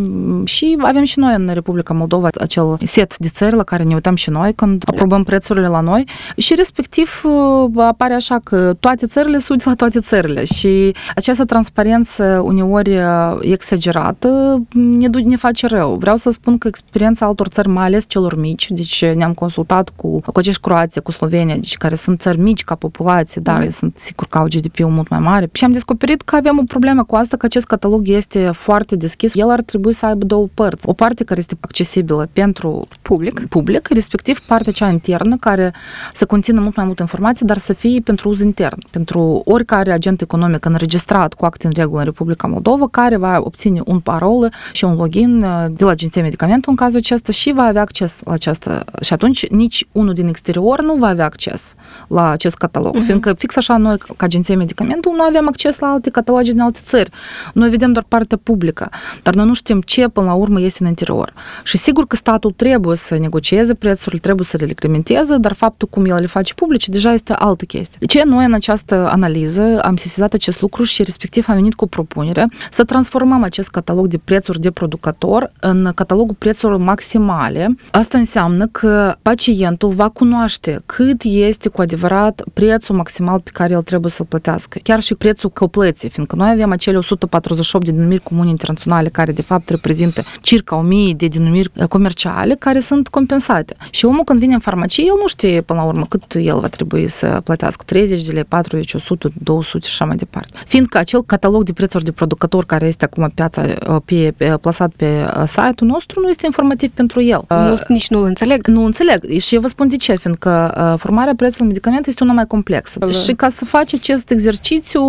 Și 0.44 0.76
avem 0.80 1.04
și 1.04 1.18
noi 1.18 1.34
în 1.34 1.50
Republica 1.52 1.94
Moldova 1.94 2.28
acel 2.40 2.76
set 2.84 3.18
de 3.18 3.28
țări 3.28 3.56
la 3.56 3.62
care 3.62 3.82
ne 3.82 3.94
uităm 3.94 4.14
și 4.14 4.30
noi 4.30 4.54
când 4.54 4.82
aprobăm 4.86 5.22
prețurile 5.22 5.66
la 5.66 5.80
noi 5.80 6.04
și 6.36 6.54
respectiv 6.54 7.22
uh, 7.24 7.84
apare 7.84 8.14
așa 8.14 8.40
că 8.44 8.74
toate 8.80 9.06
țările 9.06 9.38
se 9.38 9.46
uită 9.50 9.68
la 9.68 9.74
toate 9.74 10.00
țările 10.00 10.44
și 10.44 10.94
această 11.14 11.44
transparență 11.44 12.42
uneori 12.44 12.96
uh, 12.96 13.38
exagerată 13.40 14.62
ne, 14.72 15.08
du- 15.08 15.18
ne 15.18 15.36
face 15.36 15.66
rău. 15.66 15.94
Vreau 15.94 16.16
să 16.16 16.30
spun 16.30 16.58
că 16.58 16.68
experiența 16.68 17.26
altor 17.26 17.46
țări, 17.46 17.68
mai 17.68 17.84
ales 17.84 18.04
celor 18.06 18.38
mici, 18.38 18.70
deci 18.70 19.04
ne-am 19.04 19.34
consultat 19.34 19.92
cu, 19.96 20.20
cu 20.20 20.38
acești 20.38 20.60
Croația, 20.60 21.02
cu 21.02 21.10
Slovenia, 21.10 21.54
deci 21.54 21.76
care 21.76 21.94
sunt 21.94 22.20
țări 22.20 22.38
mici 22.38 22.64
ca 22.64 22.74
populație, 22.74 23.40
dar 23.44 23.62
mm. 23.62 23.70
sunt 23.70 23.98
sigur 23.98 24.26
că 24.26 24.38
au 24.38 24.46
GDP-ul 24.46 24.88
mult 24.88 25.08
mai 25.08 25.18
mare 25.18 25.48
și 25.52 25.64
am 25.64 25.72
descoperit 25.72 26.22
că 26.22 26.36
avem 26.36 26.58
o 26.58 26.62
problemă 26.66 27.04
cu 27.04 27.14
asta, 27.14 27.36
că 27.36 27.46
acest 27.46 27.66
catalog 27.66 28.08
este 28.16 28.50
foarte 28.54 28.96
deschis. 28.96 29.34
El 29.34 29.50
ar 29.50 29.60
trebui 29.60 29.92
să 29.92 30.06
aibă 30.06 30.24
două 30.24 30.48
părți. 30.54 30.88
O 30.88 30.92
parte 30.92 31.24
care 31.24 31.40
este 31.40 31.56
accesibilă 31.60 32.28
pentru 32.32 32.86
Public. 33.02 33.46
public, 33.48 33.88
respectiv 33.88 34.38
partea 34.38 34.72
cea 34.72 34.88
internă, 34.88 35.36
care 35.40 35.74
să 36.12 36.26
conțină 36.26 36.60
mult 36.60 36.76
mai 36.76 36.84
multă 36.84 37.02
informație, 37.02 37.46
dar 37.48 37.58
să 37.58 37.72
fie 37.72 38.00
pentru 38.00 38.28
uz 38.28 38.40
intern, 38.40 38.78
pentru 38.90 39.42
oricare 39.44 39.92
agent 39.92 40.20
economic 40.20 40.64
înregistrat 40.64 41.34
cu 41.34 41.44
acte 41.44 41.66
în 41.66 41.72
regulă 41.76 41.98
în 41.98 42.04
Republica 42.04 42.46
Moldova, 42.46 42.88
care 42.88 43.16
va 43.16 43.38
obține 43.40 43.80
un 43.84 44.00
parolă 44.00 44.48
și 44.72 44.84
un 44.84 44.94
login 44.94 45.42
uh, 45.42 45.64
de 45.70 45.84
la 45.84 45.90
Agenția 45.90 46.22
Medicamentul 46.22 46.70
în 46.70 46.76
cazul 46.76 46.98
acesta 46.98 47.32
și 47.32 47.52
va 47.52 47.62
avea 47.62 47.80
acces 47.80 48.20
la 48.24 48.32
această. 48.32 48.84
Și 49.00 49.12
atunci 49.12 49.48
nici 49.48 49.86
unul 49.92 50.14
din 50.14 50.26
exterior 50.28 50.82
nu 50.82 50.94
va 50.94 51.06
avea 51.06 51.24
acces 51.24 51.74
la 52.08 52.30
acest 52.30 52.56
catalog, 52.56 52.96
uh-huh. 52.96 53.04
fiindcă 53.04 53.32
fix 53.34 53.56
așa 53.56 53.76
noi, 53.76 53.98
ca 53.98 54.14
Agenția 54.18 54.56
Medicamentul, 54.56 55.12
nu 55.16 55.22
avem 55.22 55.48
acces 55.48 55.78
la 55.78 55.86
alte 55.86 56.10
cataloge 56.10 56.52
din 56.52 56.60
alte 56.60 56.80
țări. 56.82 57.10
Noi 57.54 57.68
vedem 57.68 57.92
doar 57.92 58.04
partea 58.08 58.38
publică, 58.42 58.90
dar 59.22 59.34
noi 59.34 59.46
nu 59.46 59.54
știm 59.54 59.80
ce 59.80 60.08
până 60.08 60.26
la 60.26 60.34
urmă 60.34 60.60
este 60.60 60.82
în 60.82 60.88
interior. 60.88 61.32
Și 61.64 61.76
sigur 61.76 62.06
că 62.06 62.16
statul 62.16 62.52
trebuie 62.52 62.96
să 62.96 63.16
negocieze 63.16 63.74
prețurile, 63.74 64.20
trebuie 64.20 64.46
să 64.46 64.56
le 64.60 64.66
reglementeze, 64.66 65.36
dar 65.36 65.52
faptul 65.52 65.88
cum 65.88 66.04
el 66.04 66.16
le 66.20 66.26
face 66.26 66.54
publice 66.54 66.90
deja 66.90 67.12
este 67.12 67.32
altă 67.32 67.64
chestie. 67.64 67.96
De 68.00 68.06
ce 68.06 68.22
noi 68.24 68.44
în 68.44 68.52
această 68.52 69.08
analiză 69.10 69.80
am 69.82 69.96
sesizat 69.96 70.32
acest 70.32 70.60
lucru 70.60 70.82
și 70.82 71.02
respectiv 71.02 71.48
am 71.48 71.54
venit 71.54 71.74
cu 71.74 71.84
o 71.84 71.86
propunere 71.86 72.48
să 72.70 72.84
transformăm 72.84 73.42
acest 73.42 73.68
catalog 73.68 74.06
de 74.06 74.18
prețuri 74.18 74.60
de 74.60 74.70
producător 74.70 75.52
în 75.60 75.92
catalogul 75.94 76.34
prețurilor 76.38 76.80
maximale. 76.80 77.74
Asta 77.90 78.18
înseamnă 78.18 78.66
că 78.66 79.14
pacientul 79.22 79.88
va 79.88 80.08
cunoaște 80.08 80.82
cât 80.86 81.22
este 81.22 81.68
cu 81.68 81.80
adevărat 81.80 82.42
prețul 82.52 82.96
maximal 82.96 83.40
pe 83.40 83.50
care 83.52 83.72
el 83.72 83.82
trebuie 83.82 84.10
să-l 84.10 84.26
plătească. 84.26 84.78
Chiar 84.82 85.00
și 85.00 85.14
prețul 85.14 85.50
căplății, 85.50 86.08
fiindcă 86.08 86.36
noi 86.36 86.50
avem 86.50 86.72
acele 86.72 86.96
148 86.96 87.84
de 87.84 87.90
denumiri 87.96 88.22
comune 88.22 88.48
internaționale 88.48 89.08
care 89.08 89.32
de 89.32 89.42
fapt 89.42 89.68
reprezintă 89.68 90.24
circa 90.40 90.76
1000 90.76 91.14
de 91.14 91.26
denumiri 91.26 91.70
comerciale 91.88 92.54
care 92.54 92.80
sunt 92.80 93.08
compensate. 93.08 93.76
Și 93.90 94.04
omul 94.04 94.24
când 94.24 94.38
vine 94.40 94.54
în 94.54 94.60
farmacie, 94.60 95.04
el 95.06 95.14
nu 95.20 95.26
știe 95.26 95.60
până 95.60 95.80
la 95.80 95.86
urmă 95.86 96.04
cât 96.08 96.34
el 96.34 96.60
va 96.60 96.68
trebui 96.68 97.08
să 97.08 97.40
plătească 97.44 97.82
30 97.86 98.24
de 98.24 98.32
lei, 98.32 98.44
40, 98.44 98.94
100, 98.94 99.30
200 99.42 99.86
și 99.86 99.92
așa 99.92 100.04
mai 100.04 100.16
departe. 100.16 100.58
Fiindcă 100.66 100.98
acel 100.98 101.22
catalog 101.22 101.62
de 101.62 101.72
prețuri 101.72 102.04
de 102.04 102.12
producător 102.12 102.64
care 102.64 102.86
este 102.86 103.04
acum 103.04 103.30
piața 103.34 103.62
pe, 104.04 104.34
pe, 104.36 104.56
plasat 104.60 104.92
pe 104.96 105.26
site-ul 105.46 105.90
nostru 105.90 106.20
nu 106.20 106.28
este 106.28 106.46
informativ 106.46 106.90
pentru 106.90 107.22
el. 107.22 107.44
Nu, 107.48 107.78
nici 107.88 108.08
nu-l 108.08 108.24
înțeleg. 108.24 108.66
Nu 108.66 108.84
înțeleg. 108.84 109.38
Și 109.38 109.54
eu 109.54 109.60
vă 109.60 109.68
spun 109.68 109.88
de 109.88 109.96
ce, 109.96 110.16
fiindcă 110.16 110.74
uh, 110.76 110.98
formarea 110.98 111.34
prețului 111.34 111.66
medicament 111.66 112.06
este 112.06 112.24
una 112.24 112.32
mai 112.32 112.46
complexă. 112.46 112.98
Da. 112.98 113.10
Și 113.10 113.32
ca 113.32 113.48
să 113.48 113.64
faci 113.64 113.94
acest 113.94 114.30
exercițiu, 114.30 115.02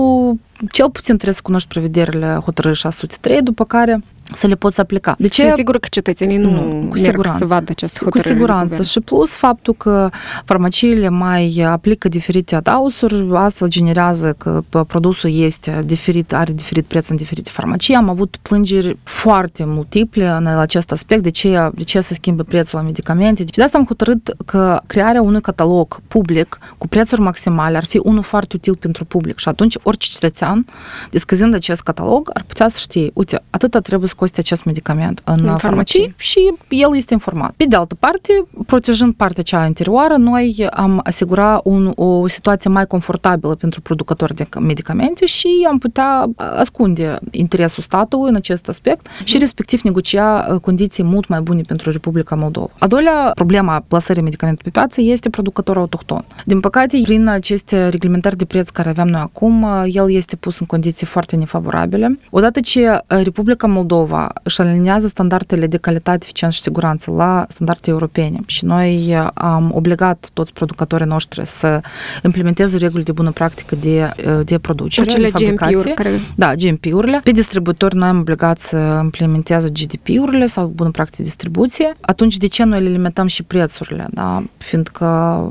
cel 0.71 0.89
puțin 0.89 1.13
trebuie 1.13 1.33
să 1.33 1.41
cunoști 1.43 1.67
prevederile 1.67 2.39
hotărârii 2.43 2.77
603, 2.77 3.41
după 3.41 3.65
care 3.65 4.03
să 4.33 4.47
le 4.47 4.55
poți 4.55 4.79
aplica. 4.79 5.15
De 5.19 5.27
ce? 5.27 5.41
Sunt 5.41 5.53
sigură 5.53 5.77
că 5.77 5.87
cetățenii 5.91 6.37
nu, 6.37 6.49
Nu, 6.49 6.59
merg 6.59 6.89
cu 6.89 6.97
siguranță. 6.97 7.37
să 7.37 7.45
vadă 7.45 7.65
această 7.69 7.97
Cu 7.97 8.03
hotărâre 8.03 8.29
de 8.29 8.35
siguranță. 8.35 8.67
guvern. 8.67 8.83
Și 8.87 8.99
plus 8.99 9.31
faptul 9.31 9.73
că 9.73 10.09
farmaciile 10.45 11.09
mai 11.09 11.61
aplică 11.67 12.07
diferite 12.07 12.55
adausuri, 12.55 13.27
astfel 13.33 13.67
generează 13.67 14.35
că 14.37 14.63
produsul 14.87 15.33
este 15.33 15.79
diferit, 15.85 16.33
are 16.33 16.51
diferit 16.53 16.85
preț 16.85 17.07
în 17.07 17.15
diferite 17.15 17.49
farmacii. 17.53 17.95
Am 17.95 18.09
avut 18.09 18.37
plângeri 18.41 18.97
foarte 19.03 19.63
multiple 19.65 20.27
în 20.27 20.47
acest 20.47 20.91
aspect, 20.91 21.23
de 21.23 21.29
ce, 21.29 21.69
de 21.73 21.83
ce 21.83 21.99
se 21.99 22.13
schimbă 22.13 22.43
prețul 22.43 22.77
la 22.79 22.83
medicamente. 22.85 23.41
Și 23.43 23.49
de 23.51 23.63
asta 23.63 23.77
am 23.77 23.85
hotărât 23.85 24.33
că 24.45 24.79
crearea 24.87 25.21
unui 25.21 25.41
catalog 25.41 25.99
public 26.07 26.57
cu 26.77 26.87
prețuri 26.87 27.21
maximale 27.21 27.77
ar 27.77 27.85
fi 27.85 27.99
unul 28.03 28.23
foarte 28.23 28.55
util 28.55 28.75
pentru 28.75 29.05
public. 29.05 29.37
Și 29.37 29.47
atunci 29.49 29.75
orice 29.83 30.09
cetățean, 30.11 30.65
descăzând 31.11 31.53
acest 31.53 31.81
catalog, 31.81 32.29
ar 32.33 32.43
putea 32.47 32.67
să 32.67 32.77
știe, 32.79 33.09
uite, 33.13 33.41
atâta 33.49 33.79
trebuie 33.79 34.07
să 34.09 34.15
coste 34.17 34.39
acest 34.39 34.63
medicament 34.63 35.21
în, 35.23 35.33
În 35.33 35.57
farmacii 35.57 35.99
farmacie. 35.99 36.13
și 36.17 36.53
el 36.69 36.95
este 36.95 37.13
informat. 37.13 37.53
Pe 37.57 37.65
de 37.67 37.75
altă 37.75 37.95
parte, 37.95 38.45
protejând 38.65 39.13
partea 39.13 39.43
cea 39.43 39.65
interioară, 39.65 40.15
noi 40.15 40.67
am 40.73 40.99
asigura 41.03 41.61
un, 41.63 41.91
o 41.95 42.27
situație 42.27 42.69
mai 42.69 42.85
confortabilă 42.87 43.55
pentru 43.55 43.81
producători 43.81 44.35
de 44.35 44.47
medicamente 44.59 45.25
și 45.25 45.47
am 45.69 45.77
putea 45.77 46.25
ascunde 46.57 47.19
interesul 47.31 47.83
statului 47.83 48.29
în 48.29 48.35
acest 48.35 48.67
aspect 48.67 49.07
și 49.23 49.37
respectiv 49.37 49.81
negocia 49.81 50.47
uh, 50.51 50.59
condiții 50.59 51.03
mult 51.03 51.27
mai 51.27 51.41
bune 51.41 51.61
pentru 51.61 51.91
Republica 51.91 52.35
Moldova. 52.35 52.69
A 52.79 52.87
doilea 52.87 53.31
problema 53.35 53.73
a 53.73 53.83
plasării 53.87 54.21
medicamentului 54.21 54.71
pe 54.71 54.79
piață 54.79 55.01
este 55.01 55.29
producătorul 55.29 55.81
autohton. 55.81 56.25
Din 56.45 56.59
păcate, 56.59 56.99
prin 57.03 57.27
aceste 57.27 57.87
reglementări 57.87 58.35
de 58.37 58.45
preț 58.45 58.69
care 58.69 58.89
avem 58.89 59.07
noi 59.07 59.21
acum, 59.21 59.61
uh, 59.63 59.83
el 59.85 60.11
este 60.11 60.35
pus 60.35 60.59
în 60.59 60.65
condiții 60.65 61.05
foarte 61.05 61.35
nefavorabile. 61.35 62.19
Odată 62.29 62.59
ce 62.59 62.89
uh, 62.89 63.23
Republica 63.23 63.67
Moldova 63.67 64.06
își 64.43 64.61
aliniază 64.61 65.07
standardele 65.07 65.67
de 65.67 65.77
calitate, 65.77 66.17
eficiență 66.21 66.55
și 66.55 66.61
siguranță 66.61 67.11
la 67.11 67.45
standarde 67.49 67.91
europene 67.91 68.39
și 68.45 68.65
noi 68.65 69.15
uh, 69.15 69.27
am 69.33 69.71
obligat 69.73 70.29
toți 70.33 70.53
producătorii 70.53 71.05
noștri 71.05 71.45
să 71.45 71.81
implementeze 72.23 72.77
reguli 72.77 73.03
de 73.03 73.11
bună 73.11 73.31
practică 73.31 73.75
de, 73.75 74.11
uh, 74.27 74.45
de 74.45 74.57
producere, 74.57 75.09
Acele 75.09 75.29
de 75.29 75.45
fabricație. 75.45 75.75
GMP-uri 75.75 75.93
care... 75.93 76.19
Da, 76.35 76.55
GMP-urile. 76.55 77.19
Pe 77.23 77.31
distribuitori 77.31 77.95
noi 77.95 78.07
am 78.07 78.19
obligat 78.19 78.57
să 78.59 78.99
implementeze 79.03 79.69
GDP-urile 79.69 80.45
sau 80.45 80.67
bună 80.67 80.89
practică 80.91 81.17
de 81.17 81.23
distribuție. 81.23 81.95
Atunci 82.01 82.37
de 82.37 82.47
ce 82.47 82.63
noi 82.63 82.81
le 82.81 82.89
limităm 82.89 83.27
și 83.27 83.43
prețurile? 83.43 84.07
Da? 84.11 84.43
Fiindcă 84.57 85.05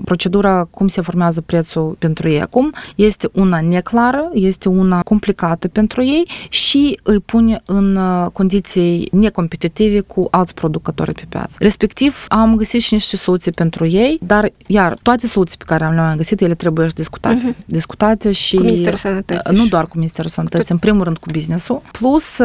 procedura 0.04 0.64
cum 0.70 0.88
se 0.88 1.00
formează 1.00 1.40
prețul 1.40 1.96
pentru 1.98 2.28
ei 2.28 2.40
acum 2.40 2.72
este 2.94 3.28
una 3.32 3.60
neclară, 3.60 4.30
este 4.32 4.68
una 4.68 5.00
complicată 5.02 5.68
pentru 5.68 6.02
ei 6.02 6.28
și 6.48 6.98
îi 7.02 7.20
pune 7.20 7.62
în 7.64 7.96
uh, 7.96 8.26
condiții 8.32 8.45
condiții 8.46 9.08
necompetitive 9.12 10.00
cu 10.00 10.28
alți 10.30 10.54
producători 10.54 11.12
pe 11.12 11.24
piață. 11.28 11.56
Respectiv, 11.58 12.24
am 12.28 12.56
găsit 12.56 12.80
și 12.80 12.94
niște 12.94 13.16
soluții 13.16 13.52
pentru 13.52 13.86
ei, 13.86 14.18
dar, 14.20 14.50
iar, 14.66 14.96
toate 15.02 15.26
soluții 15.26 15.58
pe 15.58 15.64
care 15.66 15.94
le-am 15.94 16.16
găsit, 16.16 16.40
ele 16.40 16.54
trebuie 16.54 16.88
și 16.88 16.94
discutate. 16.94 17.54
Uh-huh. 17.54 17.66
Discutate 17.66 18.32
și... 18.32 18.56
Cu 18.56 18.62
Ministerul 18.62 18.98
Sănătății. 18.98 19.54
Nu 19.54 19.66
doar 19.66 19.86
cu 19.86 19.96
Ministerul 19.96 20.30
Sănătății, 20.30 20.72
în 20.72 20.78
primul 20.78 21.04
rând 21.04 21.18
cu 21.18 21.28
business-ul. 21.32 21.82
Plus, 21.90 22.38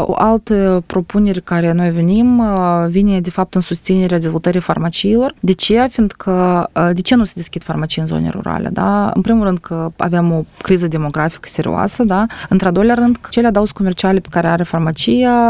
o 0.00 0.14
altă 0.14 0.82
propunere 0.86 1.40
care 1.40 1.72
noi 1.72 1.90
venim, 1.90 2.42
vine, 2.88 3.20
de 3.20 3.30
fapt, 3.30 3.54
în 3.54 3.60
susținerea 3.60 4.18
dezvoltării 4.18 4.60
farmaciilor. 4.60 5.34
De 5.40 5.52
ce? 5.52 5.86
Fiindcă, 5.90 6.68
de 6.92 7.00
ce 7.00 7.14
nu 7.14 7.24
se 7.24 7.32
deschid 7.36 7.62
farmacii 7.62 8.00
în 8.00 8.06
zone 8.06 8.28
rurale? 8.28 8.68
Da? 8.72 9.10
În 9.14 9.22
primul 9.22 9.44
rând 9.44 9.58
că 9.58 9.90
avem 9.96 10.32
o 10.32 10.44
criză 10.62 10.86
demografică 10.86 11.48
serioasă, 11.48 12.04
da? 12.04 12.26
Într-a 12.48 12.70
doilea 12.70 12.94
rând, 12.94 13.18
cele 13.30 13.46
adaus 13.46 13.70
comerciale 13.70 14.18
pe 14.18 14.28
care 14.30 14.46
are 14.46 14.62
farmacia, 14.62 15.47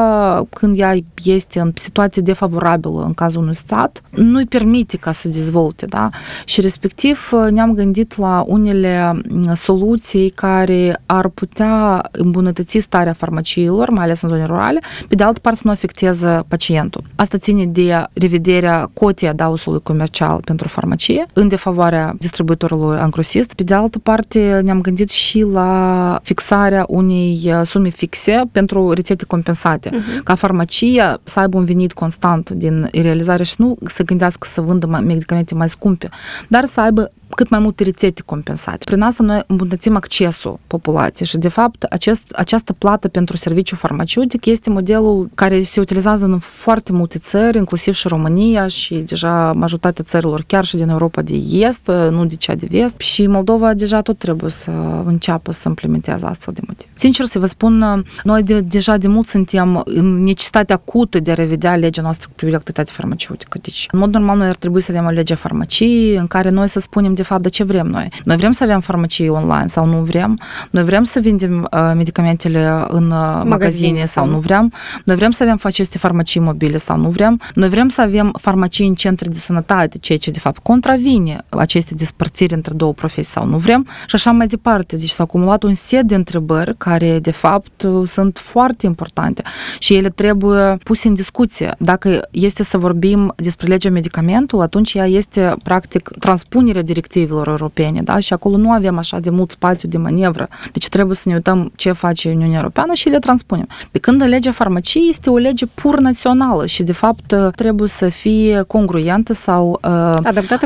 când 0.53 0.79
ea 0.79 0.95
este 1.25 1.61
în 1.61 1.73
situație 1.75 2.23
defavorabilă 2.23 3.03
în 3.07 3.15
cazul 3.15 3.41
unui 3.41 3.55
stat, 3.55 4.01
nu-i 4.11 4.47
permite 4.47 4.97
ca 4.97 5.13
să 5.13 5.29
dezvolte, 5.29 5.87
da? 5.87 6.09
Și 6.45 6.61
respectiv 6.61 7.31
ne-am 7.51 7.73
gândit 7.73 8.17
la 8.17 8.45
unele 8.47 9.21
soluții 9.55 10.31
care 10.31 11.01
ar 11.07 11.29
putea 11.29 12.03
îmbunătăți 12.13 12.79
starea 12.79 13.13
farmaciilor, 13.13 13.91
mai 13.91 14.05
ales 14.05 14.21
în 14.21 14.29
zone 14.29 14.45
rurale, 14.45 14.81
pe 15.09 15.15
de 15.15 15.23
altă 15.23 15.39
parte 15.41 15.59
să 15.59 15.67
nu 15.67 15.73
afecteze 15.73 16.43
pacientul. 16.49 17.05
Asta 17.15 17.39
ține 17.39 17.67
de 17.67 18.05
revederea 18.13 18.91
cotii 18.93 19.29
adausului 19.29 19.81
comercial 19.83 20.41
pentru 20.45 20.69
farmacie 20.69 21.27
în 21.33 21.49
defavoarea 21.49 22.15
distribuitorului 22.19 22.99
angrosist. 22.99 23.53
Pe 23.55 23.63
de 23.63 23.75
altă 23.75 23.99
parte, 23.99 24.61
ne-am 24.65 24.81
gândit 24.81 25.11
și 25.11 25.41
la 25.41 26.21
fixarea 26.23 26.85
unei 26.89 27.55
sume 27.65 27.89
fixe 27.89 28.43
pentru 28.53 28.93
rețete 28.93 29.25
compensate, 29.25 29.88
uh-huh. 29.91 30.23
ca 30.25 30.35
farmacia 30.35 31.21
să 31.25 31.41
aibă 31.41 31.59
un 31.59 31.65
venit 31.65 31.93
constant 31.93 32.51
din 32.51 32.89
realizare 32.93 33.43
și 33.43 33.55
nu 33.59 33.77
să 33.87 34.03
gândească 34.03 34.49
să 34.51 34.61
vândă 34.61 34.87
medicamente 34.87 35.55
mai 35.55 35.69
scumpe, 35.69 36.09
dar 36.49 36.65
să 36.65 36.81
aibă 36.81 37.13
cât 37.39 37.49
mai 37.49 37.59
multe 37.59 37.85
rețete 37.85 38.23
compensate. 38.25 38.85
Prin 38.85 39.01
asta 39.01 39.23
noi 39.23 39.43
îmbunătățim 39.47 39.97
accesul 39.97 40.59
populației 40.67 41.29
și, 41.29 41.39
de 41.39 41.49
fapt, 41.49 41.83
acest, 41.83 42.33
această 42.33 42.73
plată 42.73 43.09
pentru 43.09 43.37
serviciu 43.37 43.77
farmaceutic 43.77 44.47
este 44.47 44.71
modelul 44.71 45.31
care 45.35 45.63
se 45.63 45.81
utilizează 45.81 46.25
în 46.25 46.39
foarte 46.39 46.93
multe 46.93 47.19
țări, 47.19 47.59
inclusiv 47.59 47.95
și 47.95 48.09
România 48.09 48.67
și 48.67 48.95
deja 48.95 49.53
majoritatea 49.53 50.05
țărilor, 50.05 50.45
chiar 50.47 50.65
și 50.65 50.77
din 50.77 50.89
Europa 50.89 51.23
de 51.23 51.35
Est, 51.53 51.91
nu 52.11 52.25
de 52.25 52.35
cea 52.35 52.55
de 52.55 52.67
Vest. 52.71 53.01
Și 53.01 53.27
Moldova 53.27 53.75
deja 53.75 54.01
tot 54.01 54.19
trebuie 54.19 54.51
să 54.51 54.71
înceapă 55.05 55.53
să 55.53 55.69
implementeze 55.69 56.27
astfel 56.27 56.55
de 56.55 56.61
motive. 56.67 56.91
Sincer 56.95 57.27
să 57.27 57.39
vă 57.39 57.47
spun, 57.47 58.05
noi 58.25 58.43
de, 58.43 58.61
deja 58.61 58.97
de 58.97 59.09
mult 59.09 59.27
suntem 59.27 59.83
în 59.85 60.23
necesitatea 60.23 60.75
acută 60.75 61.19
de 61.19 61.31
a 61.31 61.35
revedea 61.35 61.77
legea 61.77 62.03
noastră 62.03 62.27
cu 62.29 62.35
privire 62.35 62.53
la 62.53 62.59
activitatea 62.59 62.95
farmaceutică. 62.97 63.59
Deci, 63.63 63.87
în 63.93 63.99
mod 63.99 64.13
normal, 64.13 64.37
noi 64.37 64.49
ar 64.49 64.57
trebui 64.57 64.81
să 64.81 64.91
avem 64.93 65.07
o 65.07 65.11
lege 65.11 65.33
a 65.33 65.37
farmaciei 65.37 66.15
în 66.15 66.27
care 66.27 66.49
noi 66.49 66.69
să 66.69 66.81
spunem 66.81 67.15
de 67.15 67.27
fapt, 67.29 67.43
de 67.43 67.49
ce 67.49 67.65
vrem 67.65 67.87
noi? 67.87 68.09
Noi 68.25 68.37
vrem 68.37 68.51
să 68.51 68.65
avem 68.65 68.81
farmacie 68.81 69.29
online 69.31 69.67
sau 69.67 69.87
nu 69.87 70.01
vrem? 70.01 70.41
Noi 70.71 70.85
vrem 70.85 71.05
să 71.05 71.21
vindem 71.21 71.69
uh, 71.73 71.93
medicamentele 71.95 72.85
în 72.89 73.05
uh, 73.05 73.11
magazine, 73.11 73.47
magazine 73.49 74.05
sau 74.05 74.27
nu 74.27 74.39
vrem? 74.39 74.73
Noi 75.05 75.17
vrem 75.17 75.31
să 75.31 75.43
avem 75.43 75.59
aceste 75.63 75.99
farmacii 75.99 76.41
mobile 76.41 76.77
sau 76.77 76.97
nu 76.97 77.09
vrem? 77.09 77.41
Noi 77.55 77.69
vrem 77.69 77.89
să 77.89 78.01
avem 78.01 78.35
farmacii 78.41 78.87
în 78.87 78.95
centre 78.95 79.29
de 79.29 79.39
sănătate, 79.39 79.99
ceea 79.99 80.19
ce 80.19 80.31
de 80.31 80.39
fapt 80.39 80.59
contravine 80.59 81.45
aceste 81.49 81.95
despărțiri 81.95 82.55
între 82.55 82.75
două 82.75 82.93
profesii 82.93 83.33
sau 83.33 83.47
nu 83.47 83.57
vrem? 83.57 83.87
Și 84.07 84.15
așa 84.15 84.31
mai 84.31 84.47
departe. 84.47 84.97
Deci 84.97 85.09
s-a 85.09 85.23
acumulat 85.23 85.63
un 85.63 85.75
set 85.75 86.07
de 86.07 86.15
întrebări 86.15 86.77
care 86.77 87.19
de 87.19 87.31
fapt 87.31 87.87
sunt 88.05 88.39
foarte 88.39 88.87
importante 88.87 89.43
și 89.79 89.95
ele 89.95 90.09
trebuie 90.09 90.77
puse 90.83 91.09
în 91.09 91.15
discuție. 91.15 91.75
Dacă 91.79 92.29
este 92.31 92.63
să 92.63 92.79
vorbim 92.79 93.33
despre 93.37 93.67
legea 93.67 93.91
medicamentului, 93.91 94.65
atunci 94.65 94.95
ea 94.95 95.07
este 95.07 95.55
practic 95.63 96.11
transpunerea 96.19 96.83
directivei 96.83 97.18
directivelor 97.19 97.49
europene, 97.49 98.03
da? 98.03 98.19
Și 98.19 98.33
acolo 98.33 98.57
nu 98.57 98.71
avem 98.71 98.99
așa 98.99 99.19
de 99.19 99.31
mult 99.31 99.51
spațiu 99.51 99.89
de 99.89 99.99
manevră. 99.99 100.49
Deci 100.73 100.89
trebuie 100.89 101.17
să 101.17 101.29
ne 101.29 101.35
uităm 101.35 101.73
ce 101.77 101.93
face 101.93 102.29
Uniunea 102.29 102.59
Europeană 102.59 102.93
și 102.93 103.09
le 103.09 103.19
transpunem. 103.19 103.67
Pe 103.91 103.99
când 103.99 104.23
legea 104.23 104.53
farmaciei 104.53 105.09
este 105.09 105.31
o 105.31 105.37
lege 105.37 105.67
pur 105.67 105.99
națională 105.99 106.67
și, 106.67 106.83
de 106.83 106.93
fapt, 106.93 107.35
trebuie 107.55 107.89
să 107.89 108.09
fie 108.09 108.63
congruentă 108.67 109.33
sau 109.33 109.81
uh, 109.83 110.15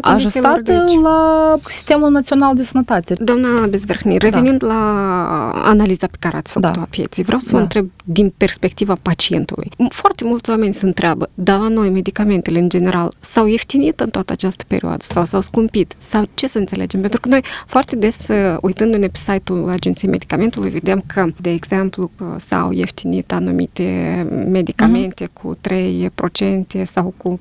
ajustată 0.01 0.61
deci. 0.63 1.01
la 1.03 1.57
sistemul 1.67 2.11
național 2.11 2.55
de 2.55 2.63
sănătate. 2.63 3.15
Doamna 3.15 3.67
Bezverhni, 3.67 4.19
revenind 4.19 4.59
da. 4.59 4.67
la 4.67 4.81
analiza 5.65 6.07
pe 6.07 6.17
care 6.19 6.37
ați 6.37 6.53
făcut-o 6.53 6.73
da. 6.75 6.81
a 6.81 6.87
pieței, 6.91 7.25
vreau 7.25 7.41
să 7.41 7.49
vă 7.51 7.57
da. 7.57 7.63
întreb 7.63 7.91
din 8.05 8.33
perspectiva 8.37 8.97
pacientului. 9.03 9.71
Foarte 9.89 10.25
mulți 10.25 10.51
oameni 10.51 10.75
se 10.75 10.87
întreabă, 10.87 11.29
dar 11.35 11.59
la 11.59 11.69
noi 11.69 11.91
medicamentele 11.91 12.59
în 12.59 12.69
general 12.69 13.13
s-au 13.21 13.47
ieftinit 13.47 14.01
în 14.01 14.09
toată 14.11 14.33
această 14.33 14.65
perioadă 14.67 15.05
sau 15.09 15.25
s-au 15.25 15.41
scumpit 15.41 15.95
sau 15.99 16.29
ce 16.43 16.49
să 16.49 16.59
înțelegem? 16.59 17.01
Pentru 17.01 17.21
că 17.21 17.29
noi 17.29 17.43
foarte 17.67 17.97
des, 17.97 18.29
uh, 18.29 18.57
uitându-ne 18.61 19.07
pe 19.07 19.19
site-ul 19.19 19.71
Agenției 19.71 20.11
Medicamentului, 20.11 20.71
vedem 20.71 21.03
că, 21.07 21.27
de 21.41 21.51
exemplu, 21.51 22.11
s-au 22.37 22.73
ieftinit 22.73 23.33
anumite 23.33 23.83
medicamente 24.51 25.25
uh-huh. 25.25 25.33
cu 25.33 25.57
3% 26.81 26.83
sau 26.85 27.15
cu 27.17 27.41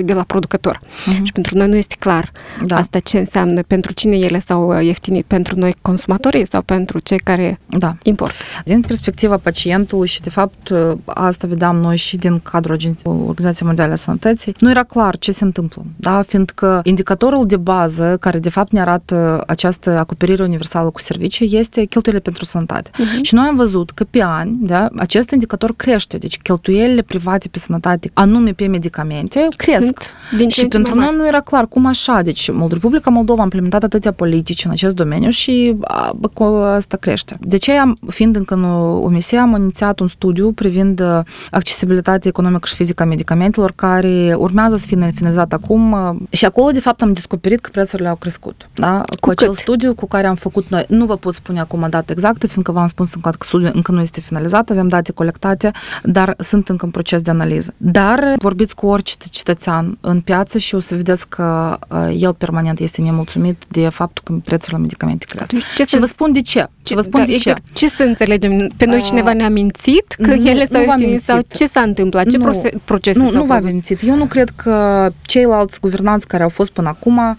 4% 0.00 0.04
de 0.04 0.14
la 0.14 0.22
producător. 0.22 0.78
Uh-huh. 0.78 1.22
Și 1.22 1.32
pentru 1.32 1.56
noi 1.56 1.68
nu 1.68 1.76
este 1.76 1.94
clar 1.98 2.32
da. 2.66 2.76
asta 2.76 2.98
ce 2.98 3.18
înseamnă, 3.18 3.62
pentru 3.62 3.92
cine 3.92 4.16
ele 4.16 4.38
s-au 4.38 4.80
ieftinit, 4.80 5.24
pentru 5.24 5.58
noi 5.58 5.74
consumatorii 5.82 6.46
sau 6.46 6.62
pentru 6.62 6.98
cei 6.98 7.18
care 7.18 7.60
da. 7.66 7.96
importă. 8.02 8.34
Din 8.64 8.80
perspectiva 8.80 9.36
pacientului 9.36 10.06
și, 10.06 10.20
de 10.20 10.30
fapt, 10.30 10.72
asta 11.04 11.46
vedeam 11.46 11.76
noi 11.76 11.96
și 11.96 12.16
din 12.16 12.40
cadrul 12.40 12.78
Organizației 13.04 13.66
Mondiale 13.66 13.92
a 13.92 13.96
Sănătății, 13.96 14.54
nu 14.58 14.70
era 14.70 14.82
clar 14.82 15.18
ce 15.18 15.32
se 15.32 15.44
întâmplă, 15.44 15.84
da? 15.96 16.22
fiindcă 16.22 16.80
indicatorul 16.84 17.46
de 17.46 17.56
bază 17.56 18.05
bază 18.06 18.16
care 18.16 18.38
de 18.38 18.50
fapt 18.50 18.72
ne 18.72 18.80
arată 18.80 19.42
această 19.46 19.98
acoperire 19.98 20.42
universală 20.42 20.90
cu 20.90 21.00
servicii 21.00 21.58
este 21.58 21.84
cheltuielile 21.84 22.24
pentru 22.24 22.44
sănătate. 22.44 22.90
Uh-huh. 22.90 23.22
Și 23.22 23.34
noi 23.34 23.46
am 23.46 23.56
văzut 23.56 23.90
că 23.90 24.04
pe 24.10 24.22
ani 24.22 24.56
da, 24.60 24.88
acest 24.96 25.30
indicator 25.30 25.72
crește, 25.76 26.16
deci 26.16 26.38
cheltuielile 26.38 27.02
private 27.02 27.48
pe 27.48 27.58
sănătate, 27.58 28.10
anume 28.12 28.52
pe 28.52 28.66
medicamente, 28.66 29.48
cresc. 29.56 29.80
Sunt 29.80 30.16
din 30.36 30.48
și 30.48 30.66
pentru 30.66 30.94
noi 30.94 31.14
nu 31.16 31.26
era 31.26 31.40
clar 31.40 31.66
cum 31.66 31.86
așa. 31.86 32.20
Deci 32.22 32.50
Republica 32.70 33.10
Moldova 33.10 33.40
a 33.40 33.44
implementat 33.44 33.82
atâtea 33.82 34.12
politici 34.12 34.64
în 34.64 34.70
acest 34.70 34.94
domeniu 34.94 35.30
și 35.30 35.76
bă, 36.16 36.72
asta 36.76 36.96
crește. 36.96 37.36
De 37.40 37.56
ce 37.56 37.72
fiind 38.08 38.36
încă 38.36 38.54
în 38.54 38.64
OMS, 38.64 39.32
am 39.32 39.54
inițiat 39.58 40.00
un 40.00 40.08
studiu 40.08 40.52
privind 40.52 41.02
accesibilitatea 41.50 42.28
economică 42.28 42.66
și 42.66 42.74
fizică 42.74 43.02
a 43.02 43.06
medicamentelor 43.06 43.72
care 43.74 44.34
urmează 44.38 44.76
să 44.76 44.86
fie 44.86 45.12
finalizat 45.14 45.52
acum 45.52 45.96
și 46.30 46.44
acolo 46.44 46.70
de 46.70 46.80
fapt 46.80 47.02
am 47.02 47.12
descoperit 47.12 47.60
că 47.60 47.70
prețurile 47.86 48.08
au 48.08 48.16
crescut. 48.16 48.68
Da? 48.74 49.00
Cu, 49.00 49.16
cu 49.20 49.30
acel 49.30 49.48
cât? 49.48 49.58
studiu 49.58 49.94
cu 49.94 50.06
care 50.06 50.26
am 50.26 50.34
făcut 50.34 50.68
noi, 50.68 50.84
nu 50.88 51.06
vă 51.06 51.16
pot 51.16 51.34
spune 51.34 51.60
acum 51.60 51.86
dată 51.90 52.12
exactă, 52.12 52.46
fiindcă 52.46 52.72
v-am 52.72 52.86
spus 52.86 53.14
încă 53.14 53.30
că 53.30 53.46
studiul 53.46 53.70
încă 53.74 53.92
nu 53.92 54.00
este 54.00 54.20
finalizat, 54.20 54.70
avem 54.70 54.88
date 54.88 55.12
colectate, 55.12 55.70
dar 56.02 56.34
sunt 56.38 56.68
încă 56.68 56.84
în 56.84 56.90
proces 56.90 57.20
de 57.20 57.30
analiză. 57.30 57.74
Dar 57.76 58.34
vorbiți 58.38 58.74
cu 58.74 58.86
orice 58.86 59.14
cetățean 59.30 59.98
în 60.00 60.20
piață 60.20 60.58
și 60.58 60.74
o 60.74 60.78
să 60.78 60.94
vedeți 60.94 61.28
că 61.28 61.78
uh, 61.88 62.14
el 62.18 62.34
permanent 62.34 62.78
este 62.78 63.00
nemulțumit 63.00 63.64
de 63.68 63.88
faptul 63.88 64.22
că 64.24 64.40
prețurile 64.44 64.76
la 64.76 64.82
medicamente 64.82 65.24
cresc. 65.28 65.52
Ce 65.76 65.82
și 65.82 65.90
să... 65.90 65.98
vă 65.98 66.06
spun 66.06 66.32
de 66.32 66.42
ce. 66.42 66.68
Ce 66.86 66.94
vă 66.94 67.00
spun 67.00 67.20
da, 67.20 67.26
de 67.26 67.32
exact. 67.32 67.64
ce. 67.72 67.86
Ce 67.86 67.94
să 67.94 68.02
înțelegem? 68.02 68.70
Pe 68.76 68.84
noi 68.84 68.98
uh, 68.98 69.04
cineva 69.04 69.32
ne-a 69.32 69.48
mințit 69.48 70.06
că 70.22 70.34
nu, 70.34 70.48
ele 70.48 70.64
s-au 70.64 70.82
ieftinit 70.82 71.22
sau 71.22 71.40
ce 71.48 71.66
s-a 71.66 71.80
întâmplat? 71.80 72.26
Ce 72.26 72.36
nu, 72.36 72.50
procese 72.84 73.18
nu, 73.18 73.30
s-au 73.30 73.40
Nu 73.40 73.46
v-a 73.46 73.60
mințit. 73.60 74.02
Eu 74.02 74.14
nu 74.14 74.24
cred 74.24 74.50
că 74.56 75.08
ceilalți 75.22 75.80
guvernanți 75.80 76.26
care 76.26 76.42
au 76.42 76.48
fost 76.48 76.70
până 76.70 76.88
acum 76.88 77.36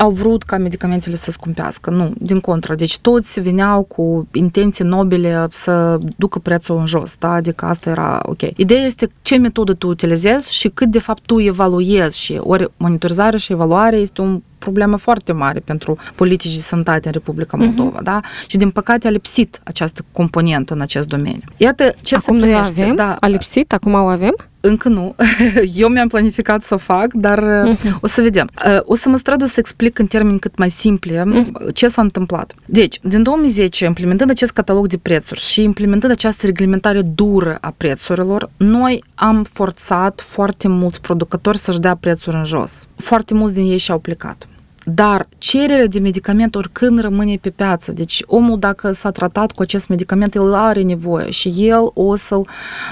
au 0.00 0.10
vrut 0.10 0.42
ca 0.42 0.56
medicamentele 0.56 1.16
să 1.16 1.30
scumpească. 1.30 1.90
Nu, 1.90 2.12
din 2.18 2.40
contră. 2.40 2.74
Deci 2.74 2.98
toți 2.98 3.40
veneau 3.40 3.82
cu 3.82 4.28
intenții 4.32 4.84
nobile 4.84 5.46
să 5.50 5.98
ducă 6.16 6.38
prețul 6.38 6.78
în 6.78 6.86
jos, 6.86 7.14
da? 7.18 7.32
Adică 7.32 7.64
asta 7.64 7.90
era 7.90 8.20
ok. 8.22 8.40
Ideea 8.56 8.84
este 8.84 9.10
ce 9.22 9.36
metodă 9.36 9.72
tu 9.72 9.88
utilizezi 9.88 10.54
și 10.54 10.68
cât 10.68 10.90
de 10.90 10.98
fapt 10.98 11.22
tu 11.26 11.40
evaluezi 11.40 12.18
și 12.18 12.40
ori 12.42 12.70
monitorizarea 12.76 13.38
și 13.38 13.52
evaluarea 13.52 13.98
este 13.98 14.20
un 14.20 14.42
problemă 14.60 14.96
foarte 14.96 15.32
mare 15.32 15.60
pentru 15.60 15.98
politici 16.14 16.54
de 16.54 16.60
sănătate 16.60 17.06
în 17.06 17.12
Republica 17.12 17.56
mhm. 17.56 17.66
Moldova, 17.66 18.00
uh-huh. 18.00 18.04
da? 18.04 18.20
Și 18.46 18.56
din 18.56 18.70
păcate 18.70 19.06
a 19.06 19.10
lipsit 19.10 19.60
această 19.64 20.04
componentă 20.12 20.74
în 20.74 20.80
acest 20.80 21.08
domeniu. 21.08 21.42
Iată 21.56 21.94
ce 22.02 22.14
acum 22.14 22.40
se 22.40 22.46
noi 22.46 22.54
avem? 22.54 22.94
Da. 22.94 23.16
A 23.20 23.26
lipsit? 23.26 23.72
Acum 23.72 23.92
o 23.92 23.96
avem? 23.96 24.34
Încă 24.60 24.88
nu. 24.88 25.14
Eu 25.74 25.88
mi-am 25.88 26.08
planificat 26.08 26.62
să 26.62 26.74
o 26.74 26.76
fac, 26.76 27.12
dar 27.12 27.38
uh-huh. 27.38 28.00
o 28.00 28.06
să 28.06 28.20
vedem. 28.20 28.50
O 28.80 28.94
să 28.94 29.08
mă 29.08 29.16
strădu 29.16 29.44
să 29.44 29.54
explic 29.58 29.98
în 29.98 30.06
termeni 30.06 30.38
cât 30.38 30.58
mai 30.58 30.70
simple 30.70 31.22
uh-huh. 31.22 31.72
ce 31.72 31.88
s-a 31.88 32.02
întâmplat. 32.02 32.54
Deci, 32.66 32.98
din 33.02 33.22
2010, 33.22 33.84
implementând 33.84 34.30
acest 34.30 34.52
catalog 34.52 34.86
de 34.86 34.96
prețuri 34.96 35.40
și 35.40 35.62
implementând 35.62 36.12
această 36.12 36.46
reglementare 36.46 37.02
dură 37.02 37.58
a 37.60 37.74
prețurilor, 37.76 38.50
noi 38.56 39.04
am 39.14 39.44
forțat 39.44 40.20
foarte 40.20 40.68
mulți 40.68 41.00
producători 41.00 41.58
să-și 41.58 41.80
dea 41.80 41.94
prețuri 41.94 42.36
în 42.36 42.44
jos. 42.44 42.86
Foarte 42.96 43.34
mulți 43.34 43.54
din 43.54 43.70
ei 43.70 43.78
și-au 43.78 43.98
plecat. 43.98 44.48
Dar 44.84 45.28
cererea 45.38 45.86
de 45.86 45.98
medicament 45.98 46.54
oricând 46.54 47.00
rămâne 47.00 47.38
pe 47.40 47.50
piață. 47.50 47.92
Deci 47.92 48.22
omul 48.26 48.58
dacă 48.58 48.92
s-a 48.92 49.10
tratat 49.10 49.52
cu 49.52 49.62
acest 49.62 49.88
medicament, 49.88 50.34
el 50.34 50.54
are 50.54 50.82
nevoie 50.82 51.30
și 51.30 51.48
el 51.56 51.90
o 51.94 52.14
să-l 52.14 52.46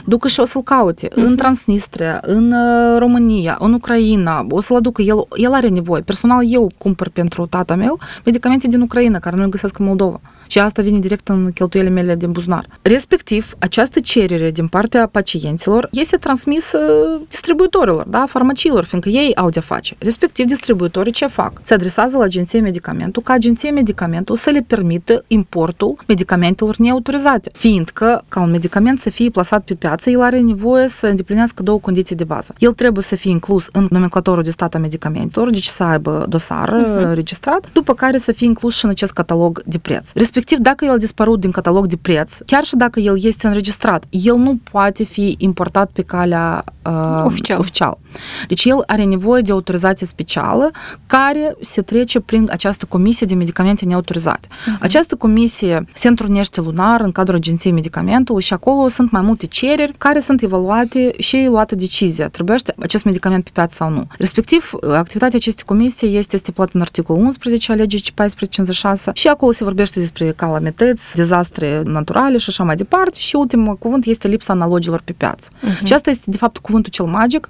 ducă 0.04 0.28
și 0.28 0.40
o 0.40 0.44
să-l 0.44 0.62
caute 0.62 1.08
uh-huh. 1.08 1.14
în 1.14 1.36
Transnistria, 1.36 2.20
în 2.22 2.52
uh, 2.52 2.98
România, 2.98 3.56
în 3.60 3.72
Ucraina, 3.72 4.46
o 4.50 4.60
să-l 4.60 4.76
aducă, 4.76 5.02
el, 5.02 5.26
el 5.36 5.52
are 5.52 5.68
nevoie. 5.68 6.02
Personal 6.02 6.52
eu 6.52 6.70
cumpăr 6.78 7.08
pentru 7.08 7.46
tata 7.46 7.74
meu 7.74 7.98
medicamente 8.24 8.68
din 8.68 8.80
Ucraina, 8.80 9.18
care 9.18 9.36
nu 9.36 9.42
le 9.42 9.48
găsesc 9.48 9.78
în 9.78 9.84
Moldova 9.84 10.20
și 10.48 10.58
asta 10.58 10.82
vine 10.82 10.98
direct 10.98 11.28
în 11.28 11.50
cheltuielile 11.52 11.94
mele 11.94 12.14
din 12.14 12.32
buzunar. 12.32 12.66
Respectiv, 12.82 13.54
această 13.58 14.00
cerere 14.00 14.50
din 14.50 14.66
partea 14.66 15.06
pacienților 15.06 15.88
este 15.92 16.16
transmisă 16.16 16.78
distribuitorilor, 17.28 18.06
da, 18.08 18.24
farmaciilor, 18.28 18.84
fiindcă 18.84 19.08
ei 19.08 19.34
au 19.34 19.48
de 19.48 19.60
face. 19.60 19.96
Respectiv, 19.98 20.46
distribuitorii 20.46 21.12
ce 21.12 21.26
fac? 21.26 21.52
Se 21.62 21.74
adresează 21.74 22.16
la 22.16 22.24
agenția 22.24 22.60
medicamentul 22.60 23.22
ca 23.22 23.32
agenția 23.32 23.72
medicamentul 23.72 24.36
să 24.36 24.50
le 24.50 24.64
permită 24.66 25.24
importul 25.26 25.96
medicamentelor 26.06 26.76
neautorizate, 26.76 27.50
fiindcă 27.52 28.24
ca 28.28 28.40
un 28.40 28.50
medicament 28.50 29.00
să 29.00 29.10
fie 29.10 29.30
plasat 29.30 29.64
pe 29.64 29.74
piață, 29.74 30.10
el 30.10 30.20
are 30.20 30.40
nevoie 30.40 30.88
să 30.88 31.06
îndeplinească 31.06 31.62
două 31.62 31.78
condiții 31.78 32.16
de 32.16 32.24
bază. 32.24 32.54
El 32.58 32.72
trebuie 32.72 33.02
să 33.02 33.16
fie 33.16 33.30
inclus 33.30 33.66
în 33.72 33.86
nomenclatorul 33.90 34.42
de 34.42 34.50
stat 34.50 34.74
a 34.74 34.78
medicamentelor, 34.78 35.50
deci 35.50 35.66
să 35.66 35.82
aibă 35.82 36.26
dosar 36.28 36.68
uh-huh. 36.68 37.14
registrat, 37.14 37.70
după 37.72 37.94
care 37.94 38.18
să 38.18 38.32
fie 38.32 38.46
inclus 38.46 38.76
și 38.76 38.84
în 38.84 38.90
acest 38.90 39.12
catalog 39.12 39.62
de 39.64 39.78
preț. 39.78 40.10
Respectiv, 40.14 40.36
Respectiv, 40.38 40.64
dacă 40.64 40.84
el 40.84 40.98
dispărut 40.98 41.40
din 41.40 41.50
catalog 41.50 41.86
de 41.86 41.96
preț, 41.96 42.38
chiar 42.46 42.64
și 42.64 42.76
dacă 42.76 43.00
el 43.00 43.18
este 43.22 43.46
înregistrat, 43.46 44.04
el 44.10 44.36
nu 44.36 44.58
poate 44.70 45.04
fi 45.04 45.34
importat 45.38 45.90
pe 45.92 46.02
calea 46.02 46.64
uh, 46.84 47.22
oficial. 47.24 47.58
oficial. 47.58 47.98
Deci 48.48 48.64
el 48.64 48.82
are 48.86 49.04
nevoie 49.04 49.42
de 49.42 49.52
autorizație 49.52 50.06
specială 50.06 50.70
care 51.06 51.56
se 51.60 51.82
trece 51.82 52.20
prin 52.20 52.48
această 52.50 52.86
comisie 52.88 53.26
de 53.26 53.34
medicamente 53.34 53.84
neautorizate. 53.84 54.48
Uh-huh. 54.48 54.80
Această 54.80 55.16
comisie 55.16 55.84
se 55.94 56.08
întrunește 56.08 56.60
lunar 56.60 57.00
în 57.00 57.12
cadrul 57.12 57.36
Agenției 57.36 57.72
Medicamentului 57.72 58.42
și 58.42 58.52
acolo 58.52 58.88
sunt 58.88 59.10
mai 59.10 59.22
multe 59.22 59.46
cereri 59.46 59.92
care 59.98 60.18
sunt 60.18 60.42
evaluate 60.42 61.10
și 61.18 61.46
luată 61.50 61.74
decizia. 61.74 62.28
Trebuiește 62.28 62.74
acest 62.78 63.04
medicament 63.04 63.44
pe 63.44 63.50
piață 63.52 63.74
sau 63.74 63.90
nu. 63.90 64.06
Respectiv, 64.18 64.70
activitatea 64.82 65.36
acestei 65.36 65.64
comisii 65.66 66.16
este 66.16 66.36
stipulată 66.36 66.72
în 66.74 66.80
articolul 66.80 67.22
11 67.22 67.72
a 67.72 67.74
legii 67.74 68.12
1456 68.16 69.10
și 69.14 69.28
acolo 69.28 69.52
se 69.52 69.64
vorbește 69.64 70.00
despre 70.00 70.27
calamități, 70.32 71.16
dezastre 71.16 71.82
naturale 71.84 72.36
și 72.36 72.46
așa 72.48 72.64
mai 72.64 72.76
departe 72.76 73.16
și 73.18 73.36
ultimul 73.36 73.76
cuvânt 73.76 74.04
este 74.04 74.28
lipsa 74.28 74.52
analogilor 74.52 75.00
pe 75.04 75.12
piață. 75.12 75.50
Uh-huh. 75.50 75.82
Și 75.84 75.92
asta 75.92 76.10
este 76.10 76.30
de 76.30 76.36
fapt 76.36 76.58
cuvântul 76.58 76.90
cel 76.90 77.04
magic 77.04 77.48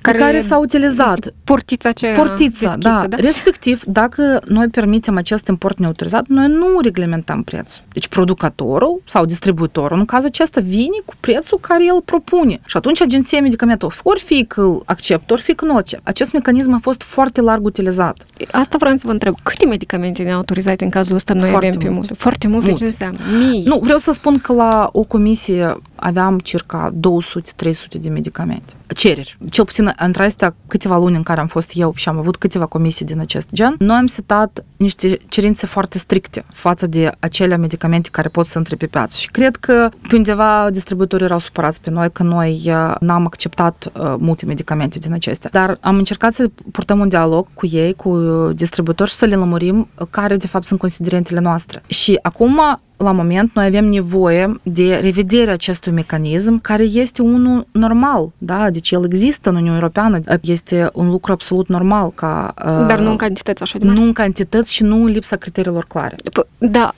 care, 0.00 0.18
care 0.18 0.40
s-a 0.40 0.58
utilizat. 0.58 1.32
Portița 1.44 1.88
aceea 1.88 2.14
Portița, 2.14 2.74
deschisă, 2.74 2.76
da. 2.78 3.06
da. 3.08 3.16
Respectiv, 3.16 3.82
dacă 3.86 4.40
noi 4.46 4.68
permitem 4.68 5.16
acest 5.16 5.46
import 5.46 5.78
neautorizat, 5.78 6.26
noi 6.26 6.48
nu 6.48 6.80
reglementăm 6.82 7.42
prețul. 7.42 7.82
Deci 7.92 8.08
producătorul 8.08 9.02
sau 9.04 9.24
distribuitorul, 9.24 9.98
în 9.98 10.04
cazul 10.04 10.28
acesta, 10.28 10.60
vine 10.60 10.96
cu 11.04 11.14
prețul 11.20 11.58
care 11.60 11.84
el 11.84 12.02
propune. 12.04 12.60
Și 12.66 12.76
atunci 12.76 13.02
agenția 13.02 13.40
medicamentului, 13.40 13.96
ori 14.02 14.20
fi 14.20 14.44
că 14.44 14.60
îl 14.60 14.82
acceptă, 14.84 15.32
ori 15.32 15.42
fi 15.42 15.54
că 15.54 15.64
nu 15.64 15.76
acceptă. 15.76 16.10
Acest 16.10 16.32
mecanism 16.32 16.72
a 16.72 16.78
fost 16.82 17.02
foarte 17.02 17.40
larg 17.40 17.64
utilizat. 17.64 18.24
Asta 18.50 18.76
vreau 18.78 18.96
să 18.96 19.02
vă 19.06 19.12
întreb. 19.12 19.34
Câte 19.42 19.66
medicamente 19.66 20.22
neautorizate 20.22 20.84
în 20.84 20.90
cazul 20.90 21.14
ăsta 21.14 21.34
noi 21.34 21.50
foarte 21.50 21.66
avem 21.66 21.80
pe 21.80 21.88
multe. 22.00 22.14
Foarte 22.14 22.48
multe, 22.48 22.66
multe. 22.66 22.84
ce 22.84 22.90
înseamnă? 22.90 23.18
Mii. 23.38 23.62
Nu, 23.64 23.78
vreau 23.82 23.98
să 23.98 24.12
spun 24.12 24.38
că 24.38 24.52
la 24.52 24.88
o 24.92 25.02
comisie 25.02 25.76
aveam 25.94 26.38
circa 26.38 26.94
200-300 26.94 28.00
de 28.00 28.08
medicamente. 28.08 28.72
Cereri. 28.94 29.38
Cel 29.50 29.64
puțin 29.64 29.92
între 29.98 30.24
astea 30.24 30.54
câteva 30.66 30.98
luni 30.98 31.16
în 31.16 31.22
care 31.22 31.40
am 31.40 31.46
fost 31.46 31.72
eu 31.74 31.92
și 31.96 32.08
am 32.08 32.18
avut 32.18 32.36
câteva 32.36 32.66
comisii 32.66 33.04
din 33.04 33.20
acest 33.20 33.48
gen, 33.52 33.74
noi 33.78 33.96
am 33.96 34.06
setat 34.06 34.64
niște 34.76 35.18
cerințe 35.28 35.66
foarte 35.66 35.98
stricte 35.98 36.44
față 36.52 36.86
de 36.86 37.12
acele 37.18 37.56
medicamente 37.56 38.08
care 38.12 38.28
pot 38.28 38.46
să 38.46 38.58
intre 38.58 38.76
pe 38.76 38.86
piață. 38.86 39.16
Și 39.18 39.28
cred 39.30 39.56
că 39.56 39.88
pe 40.08 40.16
undeva 40.16 40.70
distribuitorii 40.70 41.24
erau 41.24 41.38
supărați 41.38 41.80
pe 41.80 41.90
noi 41.90 42.12
că 42.12 42.22
noi 42.22 42.72
n-am 43.00 43.26
acceptat 43.26 43.90
uh, 43.94 44.14
multe 44.18 44.44
medicamente 44.46 44.98
din 44.98 45.12
acestea. 45.12 45.50
Dar 45.52 45.76
am 45.80 45.96
încercat 45.96 46.34
să 46.34 46.50
purtăm 46.72 46.98
un 46.98 47.08
dialog 47.08 47.46
cu 47.54 47.66
ei, 47.66 47.94
cu 47.94 48.18
distribuitori 48.54 49.10
și 49.10 49.16
să 49.16 49.24
le 49.24 49.34
lămurim 49.34 49.88
care 50.10 50.36
de 50.36 50.46
fapt 50.46 50.66
sunt 50.66 50.78
considerentele 50.78 51.40
noastre. 51.40 51.82
Și 51.90 52.18
acum 52.22 52.60
la 53.02 53.12
moment 53.12 53.50
noi 53.54 53.66
avem 53.66 53.84
nevoie 53.84 54.60
de 54.62 54.94
revederea 54.94 55.52
acestui 55.52 55.92
mecanism 55.92 56.60
care 56.60 56.82
este 56.82 57.22
unul 57.22 57.66
normal, 57.72 58.32
da? 58.38 58.70
Deci 58.70 58.90
el 58.90 59.04
există 59.04 59.48
în 59.48 59.54
Uniunea 59.54 59.78
Europeană, 59.78 60.18
este 60.40 60.90
un 60.92 61.10
lucru 61.10 61.32
absolut 61.32 61.68
normal 61.68 62.10
ca... 62.14 62.54
Dar 62.86 62.98
nu 62.98 63.10
în 63.10 63.16
cantități 63.16 63.62
așa 63.62 63.78
de 63.78 63.84
mari. 63.84 63.98
Nu 63.98 64.04
în 64.04 64.12
cantități 64.12 64.72
și 64.72 64.82
nu 64.82 65.04
în 65.04 65.10
lipsa 65.10 65.36
criteriilor 65.36 65.84
clare. 65.84 66.16
Da, 66.58 66.92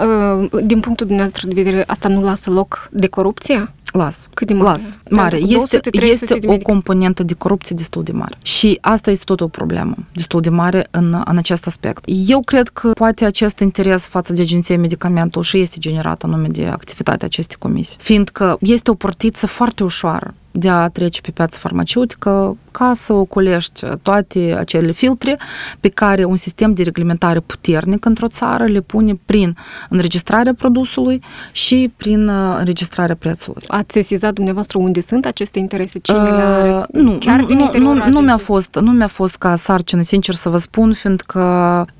din 0.64 0.80
punctul 0.80 1.06
dumneavoastră 1.06 1.48
de 1.48 1.62
vedere, 1.62 1.84
asta 1.86 2.08
nu 2.08 2.22
lasă 2.22 2.50
loc 2.50 2.88
de 2.92 3.06
corupție? 3.06 3.68
Las. 3.92 4.28
Cât 4.34 4.46
de 4.46 4.54
mare? 4.54 4.70
Las. 4.70 4.98
Mare. 5.10 5.36
Este, 5.36 5.80
este 6.00 6.38
o 6.46 6.56
componentă 6.56 7.22
de 7.22 7.34
corupție 7.34 7.74
destul 7.78 8.02
de 8.02 8.12
mare. 8.12 8.38
Și 8.42 8.78
asta 8.80 9.10
este 9.10 9.24
tot 9.24 9.40
o 9.40 9.48
problemă 9.48 9.94
destul 10.12 10.40
de 10.40 10.50
mare 10.50 10.86
în, 10.90 11.22
în 11.24 11.36
acest 11.36 11.66
aspect. 11.66 12.04
Eu 12.26 12.40
cred 12.40 12.68
că 12.68 12.90
poate 12.90 13.24
acest 13.24 13.58
interes 13.58 14.06
față 14.06 14.32
de 14.32 14.42
Agenția 14.42 14.78
Medicamentul 14.78 15.42
și 15.42 15.58
este 15.58 15.76
generat 15.92 16.22
anume 16.22 16.48
de 16.48 16.66
activitatea 16.66 17.26
acestei 17.26 17.56
comisii, 17.58 17.98
fiindcă 18.00 18.56
este 18.60 18.90
o 18.90 18.94
portiță 18.94 19.46
foarte 19.46 19.84
ușoară 19.84 20.34
de 20.52 20.68
a 20.68 20.88
trece 20.88 21.20
pe 21.20 21.30
piața 21.30 21.58
farmaceutică 21.60 22.56
ca 22.70 22.92
să 22.94 23.12
ocolești 23.12 23.86
toate 24.02 24.56
acele 24.58 24.92
filtre 24.92 25.38
pe 25.80 25.88
care 25.88 26.24
un 26.24 26.36
sistem 26.36 26.74
de 26.74 26.82
reglementare 26.82 27.40
puternic 27.40 28.04
într-o 28.04 28.28
țară 28.28 28.64
le 28.64 28.80
pune 28.80 29.20
prin 29.26 29.56
înregistrarea 29.88 30.54
produsului 30.54 31.22
și 31.52 31.92
prin 31.96 32.28
înregistrarea 32.58 33.14
prețului. 33.14 33.62
Ați 33.66 33.92
sesizat 33.92 34.32
dumneavoastră 34.32 34.78
unde 34.78 35.00
sunt 35.00 35.26
aceste 35.26 35.58
interese? 35.58 35.98
Cine 35.98 36.18
uh, 36.18 36.24
le 36.24 36.42
are? 36.42 36.86
Nu, 36.92 37.16
Chiar 37.18 37.40
nu, 37.40 37.46
din 37.46 37.56
nu, 37.56 37.94
nu, 37.94 38.08
nu, 38.08 38.20
mi-a 38.20 38.36
fost, 38.36 38.78
nu 38.80 38.90
mi-a 38.90 39.06
fost 39.06 39.36
ca 39.36 39.56
sarcină, 39.56 40.02
sincer 40.02 40.34
să 40.34 40.48
vă 40.48 40.56
spun, 40.56 40.92
fiindcă 40.92 41.40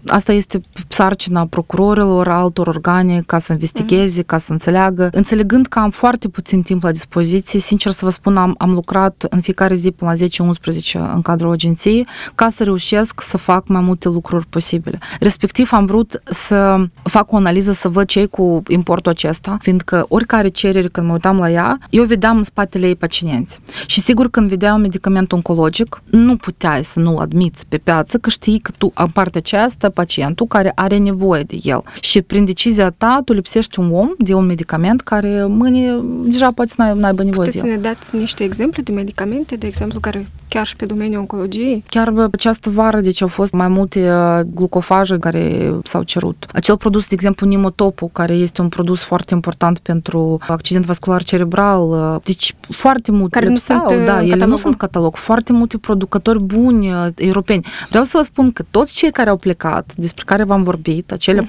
asta 0.07 0.33
este 0.33 0.61
sarcina 0.89 1.47
procurorilor, 1.47 2.29
altor 2.29 2.67
organe 2.67 3.23
ca 3.27 3.39
să 3.39 3.53
investigheze, 3.53 4.23
uh-huh. 4.23 4.27
ca 4.27 4.39
să 4.39 4.53
înțeleagă. 4.53 5.09
Înțelegând 5.13 5.67
că 5.67 5.79
am 5.79 5.91
foarte 5.91 6.29
puțin 6.29 6.63
timp 6.63 6.83
la 6.83 6.91
dispoziție, 6.91 7.61
sincer 7.61 7.93
să 7.93 8.05
vă 8.05 8.11
spun, 8.11 8.37
am, 8.43 8.55
am 8.59 8.73
lucrat 8.73 9.27
în 9.31 9.41
fiecare 9.41 9.75
zi 9.75 9.91
până 9.91 10.15
la 10.19 10.27
10-11 10.27 11.15
în 11.15 11.23
cadrul 11.23 11.51
agenției 11.53 12.07
ca 12.35 12.49
să 12.49 12.65
reușesc 12.65 13.21
să 13.21 13.37
fac 13.37 13.69
mai 13.69 13.81
multe 13.81 14.09
lucruri 14.09 14.47
posibile. 14.47 14.99
Respectiv 15.21 15.73
am 15.73 15.87
vrut 15.87 16.21
să 16.25 16.85
fac 17.03 17.33
o 17.33 17.37
analiză 17.37 17.73
să 17.73 17.89
văd 17.89 18.07
ce 18.07 18.27
cu 18.27 18.63
importul 18.69 19.13
acesta, 19.13 19.57
fiindcă 19.61 20.07
oricare 20.09 20.49
cerere 20.49 20.89
când 20.89 21.07
mă 21.07 21.13
uitam 21.13 21.39
la 21.39 21.51
ea, 21.51 21.79
eu 21.91 22.05
vedeam 22.05 22.37
în 22.37 22.43
spatele 22.43 22.87
ei 22.87 22.97
pacienți. 22.97 23.61
Și 23.87 24.01
sigur 24.01 24.31
când 24.31 24.49
vedeam 24.49 24.75
un 24.75 24.81
medicament 24.81 25.33
oncologic, 25.33 26.03
nu 26.11 26.37
puteai 26.37 26.85
să 26.85 26.99
nu-l 26.99 27.19
admiți 27.19 27.67
pe 27.69 27.79
piață, 27.79 28.19
că 28.19 28.31
știi 28.31 28.59
că 28.59 28.71
tu, 28.79 28.93
în 28.95 29.09
partea 29.09 29.41
aceasta, 29.45 29.89
pacientul 29.89 30.47
care 30.47 30.73
are 30.75 30.97
nevoie 30.97 31.43
de 31.43 31.59
el. 31.63 31.83
Și 32.01 32.23
prin 32.23 32.45
decizia 32.45 32.91
ta, 32.91 33.21
tu 33.25 33.33
lipsești 33.33 33.81
un 33.81 33.91
om 33.93 34.09
de 34.19 34.35
un 34.35 34.47
medicament 34.47 35.01
care 35.01 35.45
mâine 35.49 36.01
deja 36.25 36.51
poate 36.51 36.71
să 36.77 36.93
n-aibă 36.95 37.23
nevoie 37.23 37.49
Puteți 37.49 37.63
de 37.63 37.69
el. 37.69 37.75
să 37.75 37.81
ne 37.81 37.89
dați 37.89 38.17
niște 38.17 38.32
niște 38.33 38.45
exemple 38.45 38.83
de 38.83 38.93
medicamente, 38.93 39.57
de 39.57 39.67
exemplu, 39.67 40.01
care 40.01 40.29
chiar 40.53 40.67
și 40.67 40.77
pe 40.77 40.87
domeniul 40.87 41.21
oncologiei? 41.21 41.85
Chiar 41.89 42.13
această 42.33 42.71
vară, 42.71 43.01
deci 43.01 43.23
au 43.23 43.29
fost 43.29 43.53
mai 43.53 43.69
multe 43.69 44.13
uh, 44.13 44.41
glucofaje 44.55 45.17
care 45.19 45.75
s-au 45.85 46.03
cerut. 46.03 46.47
Acel 46.53 46.77
produs, 46.77 47.07
de 47.09 47.15
exemplu, 47.15 47.47
Nimotopul, 47.47 48.09
care 48.13 48.35
este 48.35 48.61
un 48.61 48.69
produs 48.69 49.03
foarte 49.03 49.35
important 49.35 49.79
pentru 49.79 50.39
accident 50.49 50.85
vascular 50.85 51.23
cerebral, 51.23 51.89
uh, 51.89 52.21
deci 52.25 52.55
foarte 52.69 53.11
multe 53.11 53.39
care 53.39 53.49
lipsau, 53.49 53.77
nu 53.77 53.89
sunt 53.89 54.05
da, 54.05 54.13
ele 54.13 54.21
catalogul. 54.21 54.49
nu 54.49 54.57
sunt 54.57 54.77
catalog. 54.77 55.17
Foarte 55.17 55.53
multe 55.53 55.79
producători 55.79 56.43
buni 56.43 56.93
uh, 56.93 57.07
europeni. 57.15 57.67
Vreau 57.89 58.05
să 58.05 58.17
vă 58.17 58.23
spun 58.23 58.53
că 58.53 58.63
toți 58.71 58.95
cei 58.95 59.11
care 59.11 59.31
au 59.31 59.37
plecat, 59.37 59.93
despre 59.97 60.25
care 60.27 60.45
v-am 60.45 60.63
vorbit, 60.63 61.13
acele 61.13 61.43
uh-huh. 61.43 61.49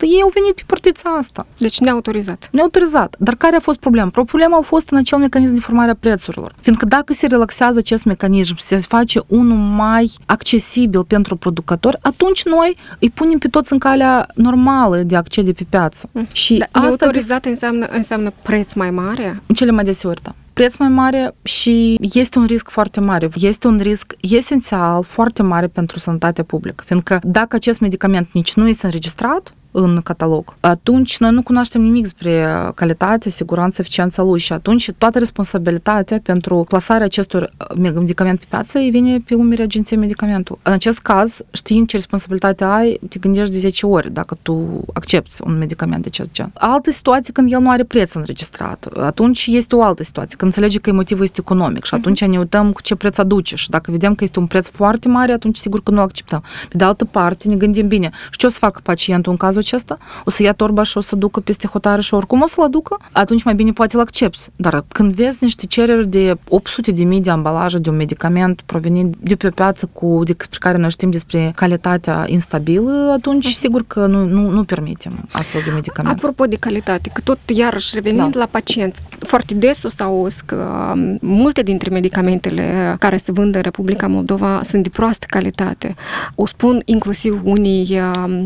ei 0.00 0.20
au 0.22 0.30
venit 0.34 0.54
pe 0.54 0.62
portița 0.66 1.10
asta. 1.10 1.46
Deci 1.58 1.78
neautorizat. 1.78 2.48
Neautorizat. 2.52 3.16
Dar 3.18 3.34
care 3.34 3.56
a 3.56 3.60
fost 3.60 3.78
problema? 3.78 4.08
Problema 4.08 4.56
a 4.56 4.60
fost 4.60 4.90
în 4.90 4.98
acel 4.98 5.18
mecanism 5.18 5.54
de 5.54 5.60
formare 5.60 5.90
a 5.90 5.94
prețurilor. 5.94 6.54
Fiindcă 6.60 6.84
dacă 6.84 7.12
se 7.12 7.26
relaxează 7.26 7.56
acest 7.64 8.04
mecanism, 8.04 8.54
se 8.58 8.76
face 8.76 9.20
unul 9.26 9.56
mai 9.56 10.10
accesibil 10.26 11.04
pentru 11.04 11.36
producători, 11.36 11.96
atunci 12.02 12.44
noi 12.44 12.76
îi 12.98 13.10
punem 13.10 13.38
pe 13.38 13.48
toți 13.48 13.72
în 13.72 13.78
calea 13.78 14.26
normală 14.34 14.96
de 14.96 15.16
accede 15.16 15.52
pe 15.52 15.66
piață. 15.68 16.08
Mm. 16.12 16.26
Și 16.32 16.56
da, 16.56 16.64
asta 16.64 16.78
neautorizat 16.80 17.42
de... 17.42 17.48
înseamnă, 17.48 17.86
înseamnă 17.86 18.32
preț 18.42 18.72
mai 18.72 18.90
mare? 18.90 19.42
În 19.46 19.54
cele 19.54 19.70
mai 19.70 19.84
deseori, 19.84 20.22
da 20.22 20.34
preț 20.58 20.76
mai 20.76 20.88
mare 20.88 21.34
și 21.42 21.98
este 22.12 22.38
un 22.38 22.44
risc 22.44 22.68
foarte 22.68 23.00
mare. 23.00 23.28
Este 23.34 23.66
un 23.66 23.78
risc 23.82 24.14
esențial 24.20 25.02
foarte 25.02 25.42
mare 25.42 25.66
pentru 25.66 25.98
sănătatea 25.98 26.44
publică, 26.44 26.84
fiindcă 26.86 27.20
dacă 27.22 27.56
acest 27.56 27.80
medicament 27.80 28.28
nici 28.32 28.54
nu 28.54 28.68
este 28.68 28.86
înregistrat, 28.86 29.54
în 29.70 30.00
catalog, 30.00 30.54
atunci 30.60 31.18
noi 31.18 31.30
nu 31.30 31.42
cunoaștem 31.42 31.80
nimic 31.80 32.02
despre 32.02 32.46
calitate, 32.74 33.28
siguranță, 33.28 33.80
eficiența 33.80 34.22
lui 34.22 34.38
și 34.38 34.52
atunci 34.52 34.90
toată 34.98 35.18
responsabilitatea 35.18 36.20
pentru 36.22 36.64
plasarea 36.68 37.04
acestor 37.04 37.52
medicamente 37.76 38.40
pe 38.40 38.46
piață 38.56 38.78
vine 38.78 39.18
pe 39.18 39.34
umerii 39.34 39.64
agenției 39.64 39.98
medicamentul. 39.98 40.58
În 40.62 40.72
acest 40.72 40.98
caz, 40.98 41.40
știind 41.50 41.86
ce 41.86 41.96
responsabilitate 41.96 42.64
ai, 42.64 43.00
te 43.08 43.18
gândești 43.18 43.52
de 43.52 43.58
10 43.58 43.86
ori 43.86 44.12
dacă 44.12 44.38
tu 44.42 44.84
accepti 44.92 45.36
un 45.44 45.58
medicament 45.58 46.02
de 46.02 46.08
acest 46.08 46.32
gen. 46.32 46.50
Altă 46.54 46.90
situație 46.90 47.32
când 47.32 47.52
el 47.52 47.60
nu 47.60 47.70
are 47.70 47.84
preț 47.84 48.14
înregistrat. 48.14 48.88
Atunci 48.96 49.46
este 49.46 49.74
o 49.74 49.82
altă 49.82 50.02
situație, 50.02 50.36
când 50.36 50.52
înțelege 50.54 50.78
că 50.78 50.92
motivul 50.92 51.24
este 51.24 51.40
economic 51.40 51.84
și 51.84 51.94
atunci 51.94 52.24
ne 52.24 52.38
uităm 52.38 52.72
cu 52.72 52.82
ce 52.82 52.94
preț 52.94 53.18
aduce 53.18 53.56
și 53.56 53.70
dacă 53.70 53.90
vedem 53.90 54.14
că 54.14 54.24
este 54.24 54.38
un 54.38 54.46
preț 54.46 54.68
foarte 54.68 55.08
mare, 55.08 55.32
atunci 55.32 55.56
sigur 55.56 55.82
că 55.82 55.90
nu 55.90 56.00
acceptăm. 56.00 56.42
Pe 56.68 56.76
de 56.76 56.84
altă 56.84 57.04
parte, 57.04 57.48
ne 57.48 57.54
gândim 57.54 57.88
bine, 57.88 58.10
și 58.30 58.38
ce 58.38 58.46
o 58.46 58.48
să 58.48 58.56
facă 58.58 58.80
pacientul 58.82 59.32
în 59.32 59.38
cazul 59.38 59.57
acesta? 59.58 59.98
O 60.24 60.30
să 60.30 60.42
ia 60.42 60.52
torba 60.52 60.82
și 60.82 60.96
o 60.96 61.00
să 61.00 61.16
ducă 61.16 61.40
peste 61.40 61.66
hotare 61.66 62.00
și 62.00 62.14
oricum 62.14 62.42
o 62.42 62.46
să-l 62.46 62.64
aducă? 62.64 62.96
Atunci 63.12 63.42
mai 63.42 63.54
bine 63.54 63.72
poate 63.72 63.96
l 63.96 64.00
accepti. 64.00 64.46
Dar 64.56 64.84
când 64.88 65.14
vezi 65.14 65.38
niște 65.40 65.66
cereri 65.66 66.08
de 66.08 66.38
800 66.48 66.90
de 66.90 67.04
mii 67.04 67.20
de 67.20 67.30
ambalaje 67.30 67.78
de 67.78 67.90
un 67.90 67.96
medicament 67.96 68.60
provenit 68.66 69.14
de 69.20 69.34
pe 69.34 69.46
o 69.46 69.50
piață 69.50 69.88
cu, 69.92 70.22
despre 70.24 70.58
care 70.60 70.78
noi 70.78 70.90
știm 70.90 71.10
despre 71.10 71.52
calitatea 71.54 72.24
instabilă, 72.26 73.12
atunci 73.16 73.46
sigur 73.46 73.84
că 73.86 74.06
nu, 74.06 74.24
nu, 74.24 74.50
nu 74.50 74.64
permitem 74.64 75.28
astfel 75.32 75.60
de 75.64 75.70
medicamente. 75.70 76.16
Apropo 76.18 76.44
de 76.44 76.56
calitate, 76.56 77.10
că 77.12 77.20
tot 77.20 77.38
iarăși 77.46 77.90
revenind 77.94 78.32
da. 78.32 78.38
la 78.38 78.46
pacienți, 78.46 79.00
foarte 79.18 79.54
des 79.54 79.82
o 79.82 79.88
să 79.88 80.02
auzi 80.02 80.42
că 80.44 80.92
multe 81.20 81.60
dintre 81.60 81.90
medicamentele 81.90 82.96
care 82.98 83.16
se 83.16 83.32
vând 83.32 83.54
în 83.54 83.60
Republica 83.60 84.06
Moldova 84.06 84.60
sunt 84.62 84.82
de 84.82 84.88
proastă 84.88 85.26
calitate. 85.28 85.94
O 86.34 86.46
spun 86.46 86.82
inclusiv 86.84 87.40
unii 87.44 88.00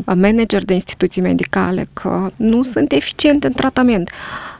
manageri 0.05 0.65
de 0.65 0.75
instituții 1.03 1.23
medicale 1.23 1.89
că 1.93 2.31
nu 2.37 2.63
sunt 2.63 2.93
eficiente 2.93 3.47
în 3.47 3.53
tratament. 3.53 4.11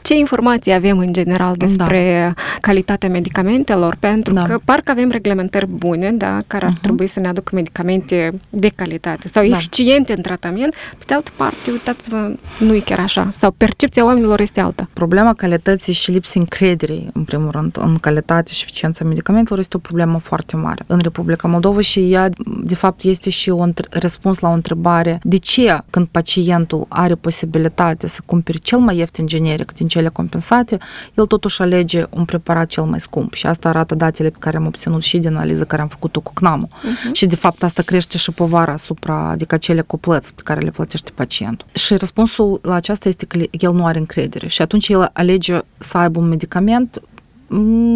Ce 0.03 0.13
informații 0.13 0.73
avem 0.73 0.97
în 0.97 1.13
general 1.13 1.55
despre 1.57 2.33
da. 2.35 2.43
calitatea 2.61 3.09
medicamentelor? 3.09 3.95
Pentru 3.99 4.33
da. 4.33 4.41
că 4.41 4.59
parcă 4.65 4.91
avem 4.91 5.09
reglementări 5.09 5.67
bune, 5.67 6.11
da, 6.11 6.41
care 6.47 6.65
ar 6.65 6.71
uh-huh. 6.71 6.81
trebui 6.81 7.07
să 7.07 7.19
ne 7.19 7.27
aducă 7.27 7.55
medicamente 7.55 8.33
de 8.49 8.67
calitate 8.75 9.27
sau 9.27 9.47
da. 9.47 9.55
eficiente 9.55 10.13
în 10.15 10.21
tratament. 10.21 10.75
Pe 10.97 11.03
de 11.07 11.13
altă 11.13 11.31
parte, 11.35 11.71
uitați-vă, 11.71 12.31
nu 12.59 12.73
e 12.75 12.79
chiar 12.79 12.99
așa. 12.99 13.29
Sau 13.31 13.51
percepția 13.51 14.05
oamenilor 14.05 14.39
este 14.39 14.59
alta. 14.59 14.89
Problema 14.93 15.33
calității 15.33 15.93
și 15.93 16.11
lipsii 16.11 16.39
încrederii, 16.39 17.09
în 17.13 17.23
primul 17.23 17.51
rând, 17.51 17.77
în 17.81 17.97
calitate 17.97 18.51
și 18.53 18.63
eficiența 18.63 19.05
medicamentelor 19.05 19.59
este 19.59 19.77
o 19.77 19.79
problemă 19.79 20.17
foarte 20.19 20.55
mare 20.55 20.83
în 20.87 20.99
Republica 20.99 21.47
Moldova 21.47 21.81
și 21.81 22.11
ea, 22.11 22.29
de 22.63 22.75
fapt, 22.75 23.03
este 23.03 23.29
și 23.29 23.49
un 23.49 23.73
răspuns 23.89 24.39
la 24.39 24.49
o 24.49 24.53
întrebare 24.53 25.19
de 25.23 25.37
ce, 25.37 25.77
când 25.89 26.07
pacientul 26.11 26.85
are 26.87 27.15
posibilitatea 27.15 28.07
să 28.09 28.19
cumpere 28.25 28.57
cel 28.57 28.79
mai 28.79 28.97
ieftin 28.97 29.25
generic 29.25 29.71
din 29.71 29.87
cele 29.93 30.09
compensate, 30.09 30.77
el 31.13 31.25
totuși 31.25 31.61
alege 31.61 32.05
un 32.09 32.25
preparat 32.25 32.67
cel 32.67 32.83
mai 32.83 33.01
scump. 33.01 33.33
Și 33.33 33.45
asta 33.45 33.69
arată 33.69 33.95
datele 33.95 34.29
pe 34.29 34.37
care 34.39 34.57
am 34.57 34.65
obținut 34.65 35.01
și 35.01 35.17
din 35.17 35.35
analiză 35.35 35.63
care 35.63 35.81
am 35.81 35.87
făcut-o 35.87 36.19
cu 36.19 36.31
CNAM-ul. 36.33 36.67
Uh-huh. 36.67 37.11
Și 37.11 37.25
de 37.25 37.35
fapt 37.35 37.63
asta 37.63 37.81
crește 37.81 38.17
și 38.17 38.31
povara 38.31 38.71
asupra, 38.71 39.29
adică 39.29 39.55
acele 39.55 39.81
coplăți 39.81 40.33
pe 40.33 40.41
care 40.43 40.59
le 40.59 40.69
plătește 40.69 41.11
pacientul. 41.15 41.67
Și 41.73 41.95
răspunsul 41.95 42.59
la 42.61 42.73
aceasta 42.73 43.09
este 43.09 43.25
că 43.25 43.39
el 43.51 43.73
nu 43.73 43.85
are 43.85 43.99
încredere 43.99 44.47
și 44.47 44.61
atunci 44.61 44.87
el 44.87 45.09
alege 45.13 45.59
să 45.77 45.97
aibă 45.97 46.19
un 46.19 46.27
medicament 46.27 47.01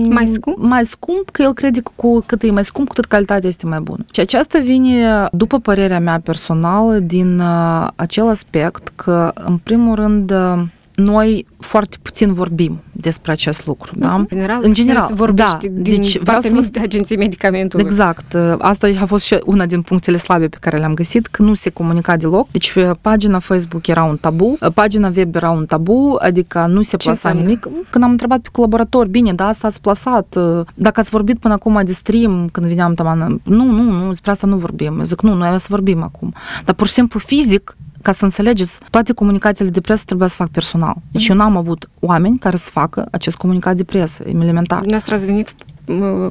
mai 0.10 0.28
scump? 0.28 0.58
Mai 0.58 0.86
scump, 0.86 1.30
că 1.30 1.42
el 1.42 1.54
crede 1.54 1.82
că 1.82 1.92
cu 1.96 2.24
cât 2.26 2.42
e 2.42 2.52
mai 2.52 2.66
scump, 2.66 2.88
cu 2.88 2.94
cât 2.94 3.06
calitatea 3.06 3.50
este 3.50 3.66
mai 3.66 3.80
bună. 3.80 4.06
Și 4.14 4.20
aceasta 4.20 4.60
vine, 4.60 5.28
după 5.32 5.60
părerea 5.60 6.00
mea 6.00 6.20
personală, 6.20 6.94
din 7.00 7.40
uh, 7.40 7.88
acel 7.96 8.28
aspect 8.28 8.92
că, 8.96 9.32
în 9.34 9.58
primul 9.58 9.96
rând, 9.96 10.32
uh, 10.32 10.64
noi 11.04 11.46
foarte 11.60 11.98
puțin 12.02 12.34
vorbim 12.34 12.80
despre 12.92 13.32
acest 13.32 13.66
lucru. 13.66 13.92
Da? 13.96 14.14
În 14.14 14.26
general, 14.30 14.60
în 14.62 14.74
general 14.74 15.10
vorbești 15.14 15.68
da. 15.68 15.82
din 15.82 15.96
deci, 15.96 16.18
vreau 16.18 16.42
să 16.42 16.50
vă... 16.54 16.80
agenției 16.82 17.18
medicamentului. 17.18 17.86
Exact. 17.86 18.38
Asta 18.60 18.90
a 19.02 19.06
fost 19.06 19.26
și 19.26 19.40
una 19.46 19.66
din 19.66 19.82
punctele 19.82 20.18
slabe 20.18 20.48
pe 20.48 20.58
care 20.60 20.78
le-am 20.78 20.94
găsit, 20.94 21.28
că 21.28 21.42
nu 21.42 21.54
se 21.54 21.70
comunica 21.70 22.18
deloc. 22.18 22.52
Deci 22.52 22.74
pagina 23.02 23.40
Facebook 23.40 23.88
era 23.88 24.04
un 24.04 24.18
tabu, 24.18 24.58
pagina 24.74 25.12
web 25.16 25.36
era 25.36 25.50
un 25.50 25.66
tabu, 25.66 26.18
adică 26.20 26.66
nu 26.70 26.82
se 26.82 26.98
plasa 26.98 27.30
nimic. 27.30 27.68
Când 27.90 28.04
am 28.04 28.12
întrebat 28.12 28.40
pe 28.40 28.50
colaborator, 28.52 29.08
bine, 29.08 29.34
da, 29.34 29.48
asta 29.48 29.68
ați 29.68 29.82
plasat, 29.82 30.38
dacă 30.74 31.00
ați 31.00 31.10
vorbit 31.10 31.40
până 31.40 31.54
acum 31.54 31.82
de 31.86 31.92
stream, 31.92 32.50
când 32.52 32.66
veneam 32.66 32.94
taman, 32.94 33.42
nu, 33.44 33.66
nu, 33.66 33.82
nu, 33.82 34.08
despre 34.08 34.32
asta 34.32 34.48
nu 34.48 34.58
vorbim. 34.58 35.00
Eu 35.00 35.06
zic, 35.06 35.22
nu, 35.22 35.34
noi 35.34 35.54
o 35.54 35.58
să 35.58 35.68
vorbim 35.70 36.04
acum. 36.04 36.34
Dar 36.66 36.76
pur 36.76 36.88
și 36.88 36.94
simplu 36.94 37.20
fizic 37.20 37.78
ca 38.08 38.14
să 38.14 38.26
înțelegeți, 38.26 38.80
toate 38.90 39.14
comunicațiile 39.14 39.70
de 39.70 39.82
presă 39.82 40.04
trebuie 40.06 40.28
să 40.28 40.36
fac 40.36 40.50
personal. 40.50 40.96
Deci 41.12 41.30
mm. 41.30 41.36
eu 41.36 41.42
n-am 41.42 41.58
avut 41.58 41.90
oameni 42.00 42.38
care 42.38 42.56
să 42.56 42.70
facă 42.72 43.08
acest 43.12 43.36
comunicat 43.36 43.76
de 43.76 43.84
presă, 43.84 44.24
elementar. 44.28 44.80
Dumneavoastră 44.80 45.16
ați 45.16 45.26
venit 45.26 45.56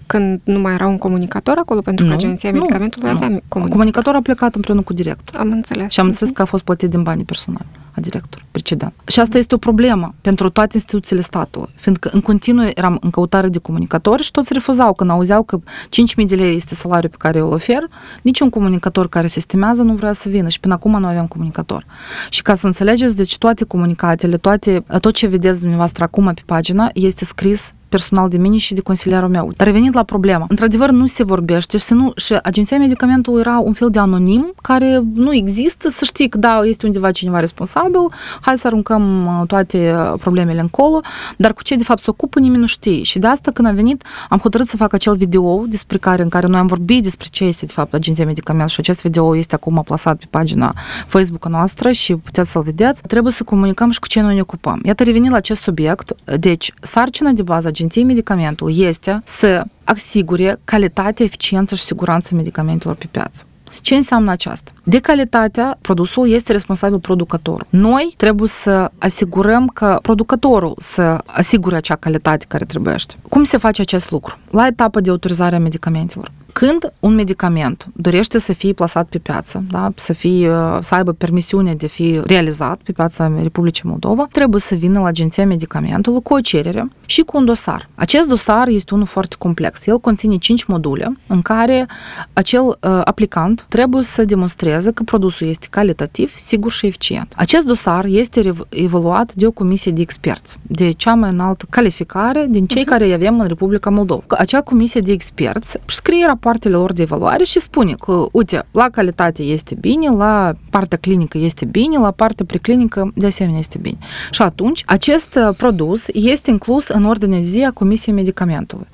când 0.06 0.40
nu 0.44 0.60
mai 0.60 0.72
era 0.72 0.86
un 0.86 0.98
comunicator 0.98 1.56
acolo, 1.58 1.80
pentru 1.80 2.04
că 2.04 2.10
nu, 2.10 2.16
agenția 2.16 2.50
nu, 2.50 2.56
medicamentului 2.56 3.08
nu. 3.08 3.14
avea 3.14 3.26
comunicator. 3.28 3.68
Comunicatorul 3.68 4.18
a 4.18 4.22
plecat 4.22 4.54
împreună 4.54 4.82
cu 4.82 4.92
director. 4.92 5.40
Am 5.40 5.50
înțeles. 5.50 5.92
Și 5.92 6.00
am 6.00 6.06
înțeles 6.06 6.32
că 6.32 6.42
a 6.42 6.44
fost 6.44 6.64
plătit 6.64 6.90
din 6.90 7.02
banii 7.02 7.24
personali 7.24 7.66
a 7.96 8.00
director 8.00 8.44
precedent. 8.50 8.92
Și 9.06 9.20
asta 9.20 9.38
este 9.38 9.54
o 9.54 9.58
problemă 9.58 10.14
pentru 10.20 10.48
toate 10.48 10.70
instituțiile 10.74 11.20
statului, 11.20 11.68
fiindcă 11.74 12.10
în 12.12 12.20
continuu 12.20 12.70
eram 12.74 12.98
în 13.00 13.10
căutare 13.10 13.48
de 13.48 13.58
comunicatori 13.58 14.22
și 14.22 14.30
toți 14.30 14.52
refuzau 14.52 14.92
când 14.92 15.10
auzeau 15.10 15.42
că 15.42 15.58
5.000 15.58 16.26
de 16.26 16.34
lei 16.34 16.56
este 16.56 16.74
salariul 16.74 17.10
pe 17.10 17.16
care 17.18 17.38
îl 17.38 17.52
ofer, 17.52 17.88
niciun 18.22 18.50
comunicator 18.50 19.08
care 19.08 19.26
se 19.26 19.38
estimează 19.38 19.82
nu 19.82 19.94
vrea 19.94 20.12
să 20.12 20.28
vină 20.28 20.48
și 20.48 20.60
până 20.60 20.74
acum 20.74 21.00
nu 21.00 21.06
avem 21.06 21.26
comunicator. 21.26 21.86
Și 22.30 22.42
ca 22.42 22.54
să 22.54 22.66
înțelegeți, 22.66 23.16
deci 23.16 23.38
toate 23.38 23.64
comunicațiile, 23.64 24.36
toate, 24.36 24.84
tot 25.00 25.14
ce 25.14 25.26
vedeți 25.26 25.58
dumneavoastră 25.58 26.04
acum 26.04 26.32
pe 26.34 26.42
pagina 26.46 26.90
este 26.92 27.24
scris 27.24 27.72
personal 27.88 28.28
de 28.28 28.38
mine 28.38 28.56
și 28.56 28.74
de 28.74 28.80
consilierul 28.80 29.28
meu. 29.28 29.52
Dar 29.56 29.66
revenind 29.66 29.96
la 29.96 30.02
problemă, 30.02 30.44
într-adevăr 30.48 30.90
nu 30.90 31.06
se 31.06 31.24
vorbește 31.24 31.78
și, 31.78 31.92
nu, 31.92 32.12
și 32.16 32.38
agenția 32.42 32.78
medicamentului 32.78 33.40
era 33.40 33.58
un 33.58 33.72
fel 33.72 33.90
de 33.90 33.98
anonim 33.98 34.52
care 34.62 35.02
nu 35.14 35.34
există, 35.34 35.88
să 35.88 36.04
știi 36.04 36.28
că 36.28 36.38
da, 36.38 36.60
este 36.64 36.86
undeva 36.86 37.10
cineva 37.10 37.40
responsabil, 37.40 38.00
hai 38.40 38.56
să 38.56 38.66
aruncăm 38.66 39.26
uh, 39.26 39.46
toate 39.46 39.94
uh, 39.94 40.18
problemele 40.20 40.60
încolo, 40.60 41.00
dar 41.36 41.52
cu 41.52 41.62
ce 41.62 41.74
de 41.74 41.82
fapt 41.82 42.02
se 42.02 42.10
ocupă 42.10 42.38
nimeni 42.38 42.60
nu 42.60 42.66
știe. 42.66 43.02
Și 43.02 43.18
de 43.18 43.26
asta 43.26 43.50
când 43.50 43.68
am 43.68 43.74
venit, 43.74 44.04
am 44.28 44.38
hotărât 44.38 44.66
să 44.66 44.76
fac 44.76 44.92
acel 44.92 45.16
video 45.16 45.64
despre 45.66 45.98
care, 45.98 46.22
în 46.22 46.28
care 46.28 46.46
noi 46.46 46.58
am 46.58 46.66
vorbit 46.66 47.02
despre 47.02 47.26
ce 47.30 47.44
este 47.44 47.66
de 47.66 47.72
fapt 47.72 47.94
agenția 47.94 48.24
medicamentului 48.24 48.74
și 48.74 48.80
acest 48.80 49.02
video 49.02 49.36
este 49.36 49.54
acum 49.54 49.82
plasat 49.84 50.16
pe 50.16 50.26
pagina 50.30 50.74
Facebook-a 51.06 51.48
noastră 51.48 51.90
și 51.90 52.14
puteți 52.14 52.50
să-l 52.50 52.62
vedeți. 52.62 53.02
Trebuie 53.02 53.32
să 53.32 53.44
comunicăm 53.44 53.90
și 53.90 53.98
cu 53.98 54.06
ce 54.06 54.20
noi 54.20 54.34
ne 54.34 54.40
ocupăm. 54.40 54.80
Iată, 54.84 55.02
revenind 55.02 55.30
la 55.30 55.36
acest 55.36 55.62
subiect, 55.62 56.14
deci 56.38 56.72
sarcina 56.80 57.30
de 57.30 57.42
bază 57.42 57.68
Agenției 57.68 57.85
Medicamentului 57.94 58.78
este 58.78 59.22
să 59.24 59.64
asigure 59.84 60.60
calitatea, 60.64 61.24
eficiență 61.24 61.74
și 61.74 61.82
siguranța 61.82 62.36
medicamentelor 62.36 62.96
pe 62.96 63.08
piață. 63.10 63.44
Ce 63.80 63.94
înseamnă 63.94 64.30
aceasta? 64.30 64.70
De 64.84 64.98
calitatea 64.98 65.76
produsul 65.80 66.30
este 66.30 66.52
responsabil 66.52 66.98
producătorul. 66.98 67.66
Noi 67.68 68.14
trebuie 68.16 68.48
să 68.48 68.90
asigurăm 68.98 69.66
că 69.66 69.98
producătorul 70.02 70.74
să 70.78 71.18
asigure 71.26 71.76
acea 71.76 71.96
calitate 71.96 72.44
care 72.48 72.64
trebuie. 72.64 72.94
Cum 73.28 73.44
se 73.44 73.56
face 73.56 73.80
acest 73.80 74.10
lucru? 74.10 74.38
La 74.50 74.66
etapa 74.66 75.00
de 75.00 75.10
autorizare 75.10 75.56
a 75.56 75.58
medicamentelor. 75.58 76.32
Când 76.58 76.92
un 77.00 77.14
medicament 77.14 77.86
dorește 77.92 78.38
să 78.38 78.52
fie 78.52 78.72
plasat 78.72 79.08
pe 79.08 79.18
piață, 79.18 79.64
da, 79.70 79.92
să, 79.94 80.12
fie, 80.12 80.50
să 80.80 80.94
aibă 80.94 81.12
permisiune 81.12 81.74
de 81.74 81.86
fi 81.86 82.20
realizat 82.24 82.80
pe 82.84 82.92
piața 82.92 83.32
Republicii 83.42 83.88
Moldova, 83.88 84.28
trebuie 84.32 84.60
să 84.60 84.74
vină 84.74 85.00
la 85.00 85.06
Agenția 85.06 85.46
Medicamentului 85.46 86.22
cu 86.22 86.34
o 86.34 86.40
cerere 86.40 86.90
și 87.06 87.22
cu 87.22 87.36
un 87.36 87.44
dosar. 87.44 87.88
Acest 87.94 88.26
dosar 88.26 88.68
este 88.68 88.94
unul 88.94 89.06
foarte 89.06 89.36
complex. 89.38 89.86
El 89.86 89.98
conține 89.98 90.36
5 90.36 90.64
module 90.64 91.16
în 91.26 91.42
care 91.42 91.86
acel 92.32 92.62
uh, 92.62 93.00
aplicant 93.04 93.66
trebuie 93.68 94.02
să 94.02 94.24
demonstreze 94.24 94.90
că 94.90 95.02
produsul 95.02 95.46
este 95.46 95.66
calitativ, 95.70 96.36
sigur 96.36 96.70
și 96.70 96.86
eficient. 96.86 97.32
Acest 97.36 97.64
dosar 97.64 98.04
este 98.04 98.52
evaluat 98.68 99.34
de 99.34 99.46
o 99.46 99.50
comisie 99.50 99.92
de 99.92 100.00
experți, 100.00 100.58
de 100.62 100.90
cea 100.90 101.14
mai 101.14 101.30
înaltă 101.30 101.66
calificare 101.70 102.46
din 102.48 102.66
cei 102.66 102.82
uh-huh. 102.82 102.88
care 102.88 103.04
îi 103.04 103.12
avem 103.12 103.40
în 103.40 103.46
Republica 103.46 103.90
Moldova. 103.90 104.22
Acea 104.28 104.60
comisie 104.60 105.00
de 105.00 105.12
experți 105.12 105.78
scrie 105.86 106.24
rapoartele 106.46 106.76
lor 106.76 106.92
de 106.92 107.02
evaluare 107.02 107.44
și 107.44 107.60
spune 107.60 107.94
că, 107.98 108.26
uite, 108.32 108.66
la 108.70 108.88
calitate 108.88 109.42
este 109.42 109.74
bine, 109.80 110.10
la 110.10 110.54
partea 110.70 110.98
clinică 110.98 111.38
este 111.38 111.64
bine, 111.64 111.98
la 111.98 112.10
partea 112.10 112.44
preclinică 112.44 113.12
de 113.14 113.26
asemenea 113.26 113.58
este 113.58 113.78
bine. 113.78 113.98
Și 114.30 114.42
atunci, 114.42 114.82
acest 114.86 115.38
produs 115.56 116.04
este 116.12 116.50
inclus 116.50 116.88
în 116.88 117.04
ordinea 117.04 117.40
zi 117.40 117.62
a 117.62 117.70
Comisiei 117.70 118.14
Medicamentului. 118.14 118.86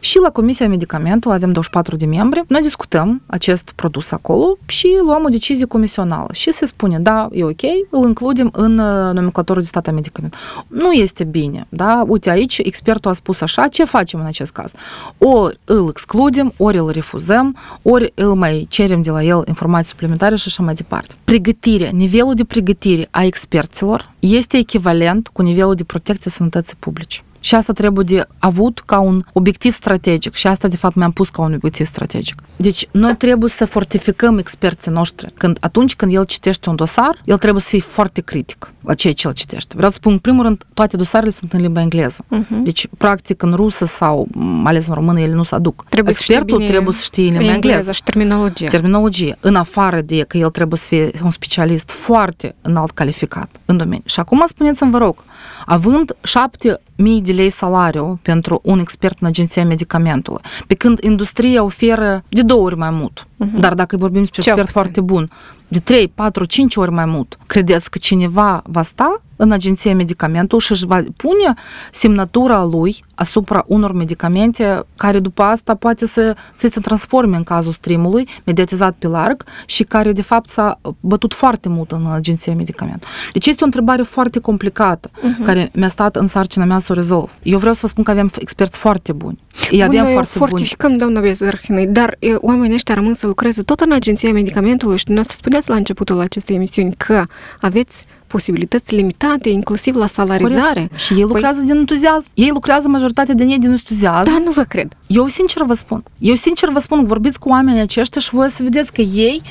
Și 0.00 0.18
la 0.18 0.30
Comisia 0.30 0.68
Medicamentul 0.68 1.30
avem 1.30 1.52
24 1.52 1.96
de 1.96 2.06
membri, 2.06 2.44
noi 2.48 2.60
discutăm 2.60 3.22
acest 3.26 3.72
produs 3.74 4.10
acolo 4.10 4.58
și 4.66 4.88
luăm 5.04 5.22
o 5.24 5.28
decizie 5.28 5.64
comisională 5.64 6.28
și 6.32 6.52
se 6.52 6.64
spune, 6.64 6.98
da, 6.98 7.28
e 7.32 7.44
ok, 7.44 7.62
îl 7.90 8.06
includem 8.06 8.48
în 8.52 8.78
uh, 8.78 9.12
nomenclatorul 9.12 9.62
de 9.62 9.68
stat 9.68 9.86
a 9.86 9.90
medicamentului. 9.90 10.46
Nu 10.68 10.92
este 10.92 11.24
bine, 11.24 11.66
da? 11.68 12.04
Uite, 12.06 12.30
aici 12.30 12.58
expertul 12.58 13.10
a 13.10 13.14
spus 13.14 13.40
așa, 13.40 13.68
ce 13.68 13.84
facem 13.84 14.20
în 14.20 14.26
acest 14.26 14.52
caz? 14.52 14.72
Ori 15.18 15.58
îl 15.64 15.88
excludem, 15.88 16.52
ori 16.56 16.78
îl 16.78 16.90
refuzăm, 16.90 17.56
ori 17.82 18.12
îl 18.14 18.34
mai 18.34 18.66
cerem 18.68 19.02
de 19.02 19.10
la 19.10 19.22
el 19.22 19.42
informații 19.46 19.90
suplimentare 19.90 20.36
și 20.36 20.44
așa 20.46 20.62
mai 20.62 20.74
departe. 20.74 21.14
Pregătirea, 21.24 21.90
nivelul 21.92 22.34
de 22.34 22.44
pregătire 22.44 23.08
a 23.10 23.24
experților 23.24 24.12
este 24.18 24.56
echivalent 24.56 25.28
cu 25.28 25.42
nivelul 25.42 25.74
de 25.74 25.84
protecție 25.84 26.30
sănătății 26.30 26.76
publice. 26.78 27.20
Și 27.40 27.54
asta 27.54 27.72
trebuie 27.72 28.04
de 28.04 28.26
avut 28.38 28.80
ca 28.86 28.98
un 28.98 29.24
obiectiv 29.32 29.72
strategic. 29.72 30.34
Și 30.34 30.46
asta, 30.46 30.68
de 30.68 30.76
fapt, 30.76 30.94
mi-am 30.94 31.12
pus 31.12 31.28
ca 31.28 31.42
un 31.42 31.52
obiectiv 31.54 31.86
strategic. 31.86 32.42
Deci, 32.56 32.86
noi 32.90 33.16
trebuie 33.16 33.50
să 33.50 33.64
fortificăm 33.64 34.38
experții 34.38 34.90
noștri. 34.90 35.32
Când, 35.36 35.56
atunci 35.60 35.96
când 35.96 36.14
el 36.14 36.24
citește 36.24 36.68
un 36.68 36.76
dosar, 36.76 37.22
el 37.24 37.38
trebuie 37.38 37.62
să 37.62 37.68
fie 37.68 37.80
foarte 37.80 38.20
critic 38.20 38.72
la 38.80 38.94
ceea 38.94 39.12
ce 39.12 39.26
el 39.26 39.32
citește. 39.32 39.74
Vreau 39.74 39.90
să 39.90 39.96
spun, 39.96 40.12
în 40.12 40.18
primul 40.18 40.42
rând, 40.42 40.64
toate 40.74 40.96
dosarele 40.96 41.30
sunt 41.30 41.52
în 41.52 41.60
limba 41.60 41.80
engleză. 41.80 42.24
Uh-huh. 42.24 42.62
Deci, 42.62 42.88
practic, 42.98 43.42
în 43.42 43.52
rusă 43.52 43.84
sau 43.84 44.28
mai 44.34 44.62
ales 44.64 44.86
în 44.86 44.94
română, 44.94 45.20
ele 45.20 45.34
nu 45.34 45.42
se 45.42 45.54
aduc. 45.54 45.84
Trebuie 45.88 46.14
Expertul 46.18 46.60
să 46.60 46.66
trebuie 46.66 46.94
să 46.94 47.02
știe 47.02 47.30
limba 47.30 47.52
engleză. 47.52 47.92
și 47.92 48.02
terminologie. 48.02 48.68
Terminologie. 48.68 49.36
În 49.40 49.54
afară 49.54 50.00
de 50.00 50.24
că 50.28 50.36
el 50.36 50.50
trebuie 50.50 50.78
să 50.78 50.86
fie 50.88 51.10
un 51.22 51.30
specialist 51.30 51.90
foarte 51.90 52.54
înalt 52.60 52.90
calificat 52.90 53.60
în 53.64 53.76
domeniu. 53.76 54.02
Și 54.04 54.20
acum 54.20 54.42
spuneți-mi, 54.46 54.90
vă 54.90 54.98
rog, 54.98 55.24
având 55.66 56.16
șapte 56.22 56.80
mii 57.00 57.20
de 57.20 57.32
lei 57.32 57.50
salariu 57.50 58.18
pentru 58.22 58.60
un 58.64 58.78
expert 58.78 59.16
în 59.20 59.26
agenția 59.26 59.64
medicamentului, 59.64 60.40
pe 60.66 60.74
când 60.74 60.98
industria 61.00 61.62
oferă 61.62 62.24
de 62.28 62.42
două 62.42 62.62
ori 62.62 62.76
mai 62.76 62.90
mult. 62.90 63.26
Uh-huh. 63.26 63.60
Dar 63.60 63.74
dacă 63.74 63.96
vorbim 63.96 64.20
despre 64.20 64.42
Ce 64.42 64.48
expert 64.48 64.66
puțin. 64.72 64.82
foarte 64.82 65.00
bun, 65.00 65.30
de 65.68 65.78
3, 65.78 66.08
4, 66.08 66.44
5 66.44 66.76
ori 66.76 66.90
mai 66.90 67.04
mult, 67.04 67.38
credeți 67.46 67.90
că 67.90 67.98
cineva 67.98 68.62
va 68.66 68.82
sta 68.82 69.22
în 69.40 69.50
agenția 69.52 69.94
medicamentul 69.94 70.58
și 70.58 70.72
își 70.72 70.86
va 70.86 71.02
pune 71.16 71.54
semnătura 71.92 72.64
lui 72.64 72.96
asupra 73.14 73.64
unor 73.66 73.92
medicamente 73.92 74.82
care 74.96 75.18
după 75.18 75.42
asta 75.42 75.74
poate 75.74 76.06
să, 76.06 76.36
să 76.54 76.68
se 76.72 76.80
transforme 76.80 77.36
în 77.36 77.42
cazul 77.42 77.72
streamului, 77.72 78.28
mediatizat 78.44 78.94
pe 78.98 79.06
larg 79.06 79.44
și 79.66 79.82
care 79.82 80.12
de 80.12 80.22
fapt 80.22 80.48
s-a 80.48 80.80
bătut 81.00 81.34
foarte 81.34 81.68
mult 81.68 81.92
în 81.92 82.06
agenția 82.12 82.54
medicamentului. 82.54 83.14
Deci 83.32 83.46
este 83.46 83.62
o 83.62 83.64
întrebare 83.64 84.02
foarte 84.02 84.40
complicată 84.40 85.10
uh-huh. 85.10 85.44
care 85.44 85.70
mi-a 85.74 85.88
stat 85.88 86.16
în 86.16 86.26
sarcina 86.26 86.64
mea 86.64 86.78
să 86.78 86.92
o 86.92 86.94
rezolv. 86.94 87.34
Eu 87.42 87.58
vreau 87.58 87.74
să 87.74 87.80
vă 87.82 87.88
spun 87.88 88.04
că 88.04 88.10
avem 88.10 88.30
experți 88.38 88.78
foarte 88.78 89.12
buni. 89.12 89.38
Îi 89.70 89.82
aveam 89.82 90.04
Bun, 90.04 90.12
foarte 90.12 90.38
buni. 90.38 90.50
fortificăm, 90.50 90.96
doamna 90.96 91.20
Bezărhinei, 91.20 91.86
dar 91.86 92.16
e, 92.18 92.34
oamenii 92.34 92.74
ăștia 92.74 92.94
rămân 92.94 93.14
să 93.14 93.26
lucreze 93.26 93.62
tot 93.62 93.80
în 93.80 93.92
agenția 93.92 94.32
medicamentului 94.32 94.98
și 94.98 95.04
dumneavoastră 95.04 95.42
spuneați 95.42 95.68
la 95.68 95.76
începutul 95.76 96.20
acestei 96.20 96.56
emisiuni 96.56 96.94
că 96.96 97.24
aveți 97.60 98.06
posibilități 98.30 98.94
limitate, 98.94 99.48
inclusiv 99.48 99.94
la 99.96 100.06
salarizare. 100.06 100.72
Corect. 100.72 100.98
Și 100.98 101.12
ei 101.12 101.22
lucrează 101.22 101.62
din 101.62 101.76
entuziasm. 101.76 102.28
Ei 102.34 102.50
lucrează 102.52 102.88
majoritatea 102.88 103.34
din 103.34 103.48
ei 103.48 103.58
din 103.58 103.70
entuziasm. 103.70 104.30
Da, 104.30 104.38
nu 104.44 104.50
vă 104.50 104.62
cred. 104.62 104.92
Eu 105.06 105.26
sincer 105.26 105.62
vă 105.62 105.72
spun, 105.72 106.02
eu 106.18 106.34
sincer 106.34 106.68
vă 106.70 106.78
spun, 106.78 107.04
vorbiți 107.04 107.38
cu 107.38 107.48
oamenii 107.48 107.80
aceștia 107.80 108.20
și 108.20 108.30
voi 108.30 108.50
să 108.50 108.62
vedeți 108.62 108.92
că 108.92 109.00
ei 109.00 109.42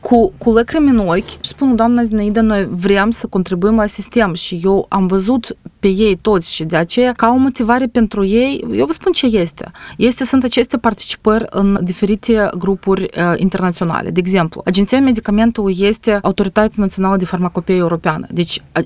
cu, 0.00 0.32
cu 0.38 0.50
lacrimi 0.50 0.90
în 0.90 0.98
ochi 0.98 1.28
și 1.28 1.38
spun, 1.40 1.76
doamna 1.76 2.02
Zinaida, 2.02 2.40
noi 2.40 2.68
vrem 2.70 3.10
să 3.10 3.26
contribuim 3.26 3.74
la 3.74 3.86
sistem 3.86 4.34
și 4.34 4.60
eu 4.64 4.86
am 4.88 5.06
văzut 5.06 5.56
pe 5.78 5.88
ei 5.88 6.16
toți 6.16 6.54
și 6.54 6.64
de 6.64 6.76
aceea 6.76 7.12
ca 7.12 7.28
o 7.28 7.36
motivare 7.36 7.86
pentru 7.86 8.24
ei, 8.24 8.64
eu 8.72 8.86
vă 8.86 8.92
spun 8.92 9.12
ce 9.12 9.26
este. 9.26 9.70
Este, 9.96 10.24
sunt 10.24 10.44
aceste 10.44 10.76
participări 10.78 11.44
în 11.50 11.78
diferite 11.82 12.48
grupuri 12.58 13.02
uh, 13.02 13.32
internaționale. 13.36 14.10
De 14.10 14.20
exemplu, 14.20 14.62
Agenția 14.64 15.00
Medicamentului 15.00 15.76
este 15.80 16.18
Autoritatea 16.22 16.74
Națională 16.76 17.16
de 17.16 17.24
Farmacopie 17.24 17.74
Europeană. 17.74 18.26
Deci, 18.30 18.62
a, 18.72 18.80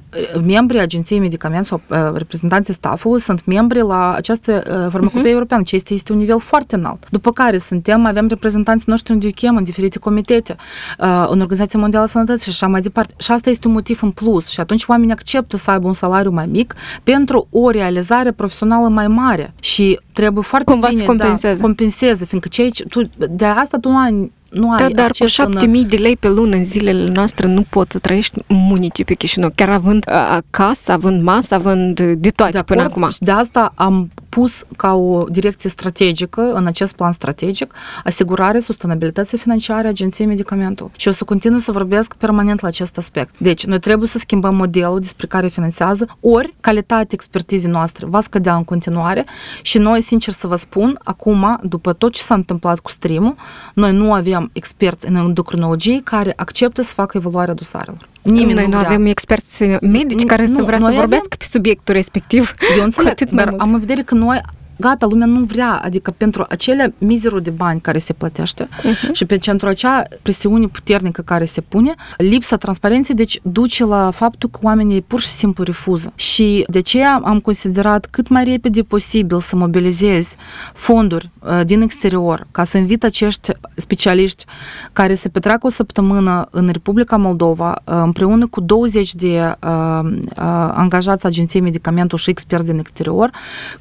membrii 0.44 0.80
Agenției 0.80 1.18
Medicament 1.18 1.66
sau 1.66 1.80
uh, 1.88 1.98
reprezentanții 2.14 2.74
staffului 2.74 3.20
sunt 3.20 3.44
membri 3.44 3.80
la 3.80 4.14
această 4.14 4.52
uh, 4.52 4.90
farmacopie 4.90 5.30
uh-huh. 5.30 5.34
europeană, 5.34 5.62
ce 5.62 5.74
este, 5.74 5.94
este 5.94 6.12
un 6.12 6.18
nivel 6.18 6.40
foarte 6.40 6.76
înalt. 6.76 7.06
După 7.10 7.32
care 7.32 7.58
suntem, 7.58 8.06
avem 8.06 8.26
reprezentanții 8.26 8.86
noștri 8.88 9.12
în 9.12 9.18
DUCHEM, 9.18 9.56
în 9.56 9.64
diferite 9.64 9.98
comitete, 9.98 10.56
uh, 10.98 11.06
în 11.06 11.40
Organizația 11.40 11.78
Mondială 11.78 12.04
a 12.04 12.08
Sănătății 12.08 12.44
și 12.44 12.50
așa 12.62 12.66
mai 12.66 12.80
departe. 12.80 13.14
Și 13.18 13.32
asta 13.32 13.50
este 13.50 13.66
un 13.66 13.72
motiv 13.72 14.02
în 14.02 14.10
plus. 14.10 14.48
Și 14.48 14.60
atunci 14.60 14.84
oamenii 14.86 15.12
acceptă 15.12 15.56
să 15.56 15.70
aibă 15.70 15.86
un 15.86 15.94
salariu 15.94 16.30
mai 16.30 16.46
mic 16.46 16.74
pentru 17.02 17.46
o 17.50 17.70
realizare 17.70 18.32
profesională 18.32 18.88
mai 18.88 19.08
mare. 19.08 19.54
Și 19.60 20.00
trebuie 20.12 20.42
foarte 20.42 20.70
Cumva 20.70 20.86
să 20.86 20.92
bine 20.94 21.06
compenseze. 21.06 21.54
Da, 21.54 21.60
compenseze, 21.60 22.24
fiindcă 22.24 22.48
cei, 22.48 22.72
tu, 22.88 23.02
de 23.30 23.44
asta 23.44 23.78
tu 23.78 23.88
nu 23.88 23.98
ai 23.98 24.32
nu 24.50 24.74
Da, 24.76 24.84
ai 24.84 24.92
dar 24.92 25.04
cu 25.04 25.08
acces 25.08 25.20
în- 25.38 25.44
7000 25.44 25.84
de 25.84 25.96
lei 25.96 26.16
pe 26.16 26.28
lună 26.28 26.56
în 26.56 26.64
zilele 26.64 27.10
noastre 27.14 27.46
nu 27.46 27.64
poți 27.68 27.92
să 27.92 27.98
trăiești 27.98 28.38
în 28.46 28.56
municipiul 28.56 29.16
Chișinău, 29.16 29.52
chiar 29.54 29.70
având 29.70 30.08
a, 30.08 30.40
casă, 30.50 30.92
având 30.92 31.22
masă, 31.22 31.54
având 31.54 32.00
de 32.00 32.30
toate 32.30 32.52
de 32.52 32.62
până 32.62 32.80
acord? 32.80 32.96
acum. 32.96 33.08
Și 33.10 33.18
de 33.18 33.30
asta 33.30 33.72
am 33.74 34.10
pus 34.34 34.64
ca 34.76 34.94
o 34.94 35.24
direcție 35.28 35.70
strategică, 35.70 36.52
în 36.52 36.66
acest 36.66 36.94
plan 36.94 37.12
strategic, 37.12 37.74
asigurare 38.04 38.58
sustenabilității 38.58 39.38
financiare 39.38 39.86
a 39.86 39.90
Agenției 39.90 40.26
Medicamentului. 40.26 40.92
Și 40.96 41.08
o 41.08 41.10
să 41.10 41.24
continui 41.24 41.60
să 41.60 41.72
vorbesc 41.72 42.14
permanent 42.14 42.60
la 42.60 42.68
acest 42.68 42.96
aspect. 42.96 43.34
Deci, 43.38 43.66
noi 43.66 43.78
trebuie 43.78 44.08
să 44.08 44.18
schimbăm 44.18 44.54
modelul 44.54 45.00
despre 45.00 45.26
care 45.26 45.46
finanțează, 45.46 46.06
ori 46.20 46.54
calitatea 46.60 47.06
expertizii 47.10 47.68
noastre 47.68 48.06
va 48.06 48.20
scădea 48.20 48.54
în 48.54 48.64
continuare 48.64 49.26
și 49.62 49.78
noi, 49.78 50.00
sincer 50.00 50.32
să 50.32 50.46
vă 50.46 50.56
spun, 50.56 50.98
acum, 51.04 51.58
după 51.62 51.92
tot 51.92 52.12
ce 52.12 52.22
s-a 52.22 52.34
întâmplat 52.34 52.78
cu 52.78 52.90
stream 52.90 53.36
noi 53.74 53.92
nu 53.92 54.12
avem 54.12 54.50
experți 54.52 55.08
în 55.08 55.14
endocrinologie 55.14 56.00
care 56.04 56.32
acceptă 56.36 56.82
să 56.82 56.92
facă 56.94 57.16
evaluarea 57.16 57.54
dosarelor. 57.54 58.11
Nimeni 58.22 58.52
Noi 58.52 58.64
nu 58.66 58.76
vrea. 58.76 58.88
avem 58.88 59.06
experți 59.06 59.62
medici 59.80 60.24
care 60.24 60.46
să 60.46 60.58
Nu, 60.58 60.64
vrea 60.64 60.78
să 60.78 60.84
noi 60.84 60.94
vorbească 60.94 61.26
avem- 61.26 61.38
pe 61.38 61.44
subiectul 61.44 61.94
respectiv. 61.94 62.52
Eu 62.70 62.76
Cu 62.78 62.84
înțeleg, 62.84 63.10
atât 63.10 63.30
mai 63.30 63.44
dar 63.44 63.48
mult. 63.52 63.62
am 63.62 63.72
în 63.72 63.78
vedere 63.80 64.02
că 64.02 64.14
noi 64.14 64.40
gata, 64.76 65.06
lumea 65.06 65.26
nu 65.26 65.44
vrea, 65.44 65.80
adică 65.84 66.14
pentru 66.16 66.46
acele 66.48 66.94
mizerul 66.98 67.40
de 67.40 67.50
bani 67.50 67.80
care 67.80 67.98
se 67.98 68.12
plătește 68.12 68.68
uh-huh. 68.68 69.12
și 69.12 69.24
pentru 69.24 69.68
acea 69.68 70.02
presiune 70.22 70.66
puternică 70.66 71.22
care 71.22 71.44
se 71.44 71.60
pune, 71.60 71.94
lipsa 72.16 72.56
transparenței, 72.56 73.14
deci 73.14 73.38
duce 73.42 73.84
la 73.84 74.10
faptul 74.10 74.48
că 74.48 74.58
oamenii 74.62 75.00
pur 75.00 75.20
și 75.20 75.26
simplu 75.28 75.64
refuză. 75.64 76.12
Și 76.14 76.64
de 76.68 76.78
aceea 76.78 77.20
am 77.24 77.40
considerat 77.40 78.06
cât 78.10 78.28
mai 78.28 78.44
repede 78.44 78.82
posibil 78.82 79.40
să 79.40 79.56
mobilizez 79.56 80.34
fonduri 80.74 81.30
uh, 81.38 81.60
din 81.64 81.80
exterior 81.80 82.46
ca 82.50 82.64
să 82.64 82.78
invit 82.78 83.04
acești 83.04 83.50
specialiști 83.74 84.44
care 84.92 85.14
se 85.14 85.28
petreacă 85.28 85.66
o 85.66 85.70
săptămână 85.70 86.48
în 86.50 86.68
Republica 86.72 87.16
Moldova 87.16 87.82
uh, 87.84 87.94
împreună 88.04 88.46
cu 88.46 88.60
20 88.60 89.14
de 89.14 89.56
uh, 89.62 90.00
uh, 90.04 90.34
angajați 90.74 91.26
agenției 91.26 91.62
medicamentul 91.62 92.18
și 92.18 92.30
experți 92.30 92.66
din 92.66 92.78
exterior 92.78 93.30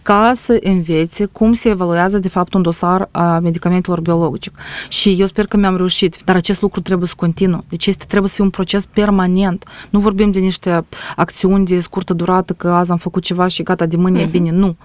ca 0.02 0.32
să 0.36 0.58
învețe 0.88 1.26
cum 1.26 1.54
se 1.54 1.70
evaluează 1.70 2.20
de 2.20 2.30
fapt 2.30 2.54
un 2.54 2.62
dosar 2.62 3.08
a 3.12 3.40
medicamentelor 3.40 4.02
biologice. 4.02 4.52
Și 4.90 5.16
eu 5.20 5.26
sper 5.26 5.46
că 5.46 5.58
mi-am 5.58 5.78
reușit, 5.78 6.18
dar 6.26 6.36
acest 6.36 6.62
lucru 6.62 6.82
trebuie 6.82 7.08
să 7.08 7.14
continue. 7.18 7.60
Deci 7.70 7.88
este, 7.88 8.06
trebuie 8.08 8.30
să 8.30 8.36
fie 8.36 8.44
un 8.44 8.50
proces 8.50 8.86
permanent. 8.86 9.66
Nu 9.90 10.00
vorbim 10.00 10.32
de 10.32 10.40
niște 10.40 10.86
acțiuni 11.16 11.66
de 11.66 11.80
scurtă 11.80 12.14
durată, 12.14 12.54
că 12.54 12.68
azi 12.70 12.92
am 12.92 12.98
făcut 12.98 13.24
ceva 13.24 13.48
și 13.48 13.64
gata, 13.64 13.86
de 13.86 13.96
mâine 13.98 14.20
uh-huh. 14.20 14.28
e 14.28 14.30
bine. 14.32 14.52
Nu. 14.52 14.76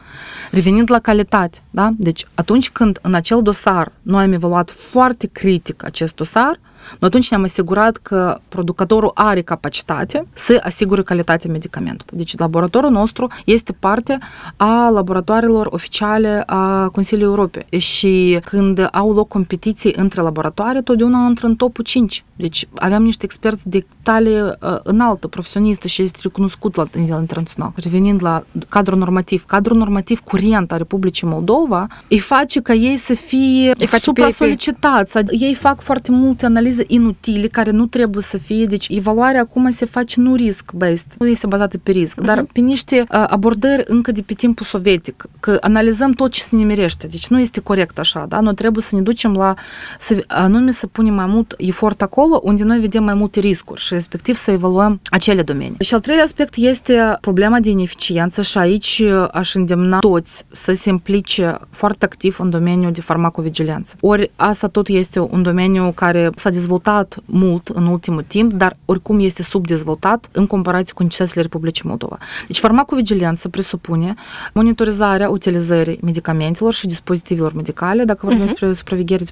Revenind 0.51 0.91
la 0.91 0.99
calitate, 0.99 1.59
da? 1.71 1.91
Deci 1.97 2.25
atunci 2.35 2.71
când 2.71 2.99
în 3.03 3.15
acel 3.15 3.43
dosar 3.43 3.93
noi 4.03 4.25
am 4.25 4.33
evaluat 4.33 4.71
foarte 4.71 5.29
critic 5.33 5.85
acest 5.85 6.15
dosar, 6.15 6.61
noi 6.89 7.09
atunci 7.09 7.31
ne-am 7.31 7.43
asigurat 7.43 7.97
că 7.97 8.39
producătorul 8.49 9.11
are 9.15 9.41
capacitate 9.41 10.27
să 10.35 10.61
asigure 10.65 11.03
calitatea 11.03 11.51
medicamentului. 11.51 12.17
Deci 12.17 12.39
laboratorul 12.39 12.91
nostru 12.91 13.31
este 13.45 13.73
parte 13.73 14.19
a 14.57 14.89
laboratoarelor 14.89 15.67
oficiale 15.71 16.43
a 16.47 16.89
Consiliului 16.89 17.35
Europei 17.37 17.81
și 17.81 18.39
când 18.45 18.89
au 18.93 19.13
loc 19.13 19.29
competiții 19.29 19.93
între 19.97 20.21
laboratoare, 20.21 20.81
totdeauna 20.81 21.27
intră 21.29 21.47
în 21.47 21.57
topul 21.57 21.85
5. 21.85 22.25
Deci 22.37 22.69
aveam 22.75 23.03
niște 23.03 23.25
experți 23.25 23.69
de 23.69 23.79
talie 24.03 24.43
uh, 24.43 24.77
înaltă, 24.83 25.29
profesionistă 25.29 25.89
și 25.89 26.03
este 26.03 26.19
recunoscut 26.23 26.77
la 26.77 26.87
nivel 26.93 27.21
internațional. 27.21 27.73
Revenind 27.83 28.23
la 28.23 28.45
cadrul 28.69 28.99
normativ, 28.99 29.45
cadrul 29.45 29.77
normativ 29.77 30.21
curent 30.21 30.73
a 30.73 30.77
Republicii 30.77 31.27
Moldova 31.27 31.87
îi 32.09 32.19
face 32.19 32.61
ca 32.61 32.73
ei 32.73 32.97
să 32.97 33.15
fie 33.15 33.73
Îi 33.79 33.87
face 33.87 33.87
pe 33.87 33.87
ei 33.87 33.89
pe- 33.89 33.99
supra-solicitați. 33.99 35.19
Ei 35.31 35.55
fac 35.55 35.81
foarte 35.81 36.11
multe 36.11 36.47
analize 36.47 36.76
analize 36.77 36.85
inutile 36.87 37.47
care 37.47 37.71
nu 37.71 37.87
trebuie 37.87 38.23
să 38.23 38.39
fie. 38.39 38.67
Deci 38.67 38.87
evaluarea 38.89 39.41
acum 39.41 39.71
se 39.71 39.85
face 39.85 40.21
nu 40.21 40.35
risk-based, 40.35 41.15
nu 41.19 41.27
este 41.27 41.47
bazată 41.47 41.79
pe 41.79 41.91
risc, 41.91 42.21
uh-huh. 42.21 42.25
dar 42.25 42.43
pe 42.53 42.61
niște 42.61 43.01
uh, 43.01 43.25
abordări 43.27 43.83
încă 43.87 44.13
de 44.13 44.23
pe 44.23 44.33
timpul 44.33 44.67
sovietic, 44.67 45.27
că 45.41 45.57
analizăm 45.61 46.13
tot 46.13 46.31
ce 46.31 46.43
se 46.43 46.57
nimerește. 46.57 47.07
Deci 47.07 47.27
nu 47.27 47.41
este 47.41 47.61
corect 47.61 47.99
așa, 47.99 48.27
da? 48.29 48.41
Noi 48.41 48.55
trebuie 48.55 48.83
să 48.83 48.97
ne 48.97 49.03
ducem 49.03 49.33
la, 49.33 49.55
să, 49.99 50.25
anume 50.27 50.71
să 50.71 50.87
punem 50.87 51.15
mai 51.15 51.27
mult 51.27 51.55
efort 51.59 52.03
acolo 52.03 52.41
unde 52.43 52.65
noi 52.65 52.79
vedem 52.79 53.05
mai 53.05 53.15
multe 53.15 53.41
riscuri 53.41 53.81
și 53.81 53.95
respectiv 53.95 54.37
să 54.37 54.51
evaluăm 54.51 55.01
acele 55.11 55.43
domenii. 55.43 55.77
Și 55.81 55.95
al 55.95 56.01
treilea 56.01 56.25
aspect 56.25 56.55
este 56.57 57.17
problema 57.21 57.61
de 57.61 57.71
ineficiență 57.71 58.43
și 58.43 58.59
aici 58.59 59.03
aș 59.33 59.55
îndemna 59.55 59.99
toți 59.99 60.45
să 60.51 60.73
se 60.73 60.89
implice 60.89 61.59
foarte 61.71 62.05
activ 62.05 62.37
în 62.41 62.51
domeniul 62.51 62.93
de 62.93 63.01
farmacovigilență. 63.01 63.97
Ori 64.01 64.31
asta 64.37 64.69
tot 64.69 64.89
este 64.89 65.21
un 65.21 65.43
domeniu 65.43 65.93
care 65.95 66.31
s-a 66.35 66.51
dezvoltat 66.57 67.19
mult 67.25 67.69
în 67.69 67.87
ultimul 67.87 68.23
timp, 68.23 68.53
dar 68.53 68.77
oricum 68.85 69.21
este 69.21 69.43
subdezvoltat 69.43 70.29
în 70.33 70.47
comparație 70.47 70.95
cu 70.95 71.03
necesitățile 71.03 71.43
Republicii 71.43 71.85
Moldova. 71.87 72.19
Deci 72.47 72.59
farmacovigilență 72.59 73.49
presupune 73.49 74.15
monitorizarea 74.53 75.29
utilizării 75.29 75.99
medicamentelor 76.03 76.73
și 76.73 76.87
dispozitivelor 76.87 77.53
medicale, 77.53 78.05
dacă 78.05 78.21
vorbim 78.23 78.43
uh-huh. 78.43 78.49
despre 78.49 78.73
supraveghere 78.73 79.25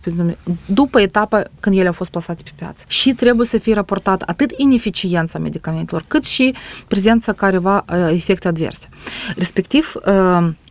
după 0.66 1.01
etapa 1.01 1.43
când 1.61 1.77
ele 1.79 1.87
au 1.87 1.93
fost 1.93 2.11
plasate 2.11 2.43
pe 2.45 2.51
piață. 2.57 2.85
Și 2.89 3.12
trebuie 3.12 3.47
să 3.47 3.59
fie 3.59 3.75
raportat 3.75 4.22
atât 4.22 4.53
ineficiența 4.57 5.39
medicamentelor, 5.39 6.05
cât 6.09 6.25
și 6.25 6.55
prezența 6.89 7.33
careva 7.33 7.85
efecte 8.11 8.49
adverse. 8.49 8.89
Respectiv, 9.37 9.95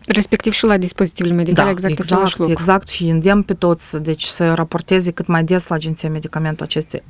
Respectiv 0.08 0.54
și 0.54 0.66
la 0.66 0.78
dispozitivele 0.78 1.34
medicale, 1.34 1.66
da, 1.66 1.72
exact, 1.72 2.00
exact 2.00 2.38
lucru. 2.38 2.52
Exact, 2.52 2.88
și 2.88 3.08
îndemn 3.08 3.42
pe 3.42 3.54
toți, 3.54 3.98
deci 3.98 4.24
să 4.24 4.54
raporteze 4.54 5.12
cât 5.12 5.28
mai 5.28 5.44
des 5.44 5.68
la 5.68 5.76
agenția 5.76 6.10
medicamentul 6.10 6.66
aceste. 6.66 7.04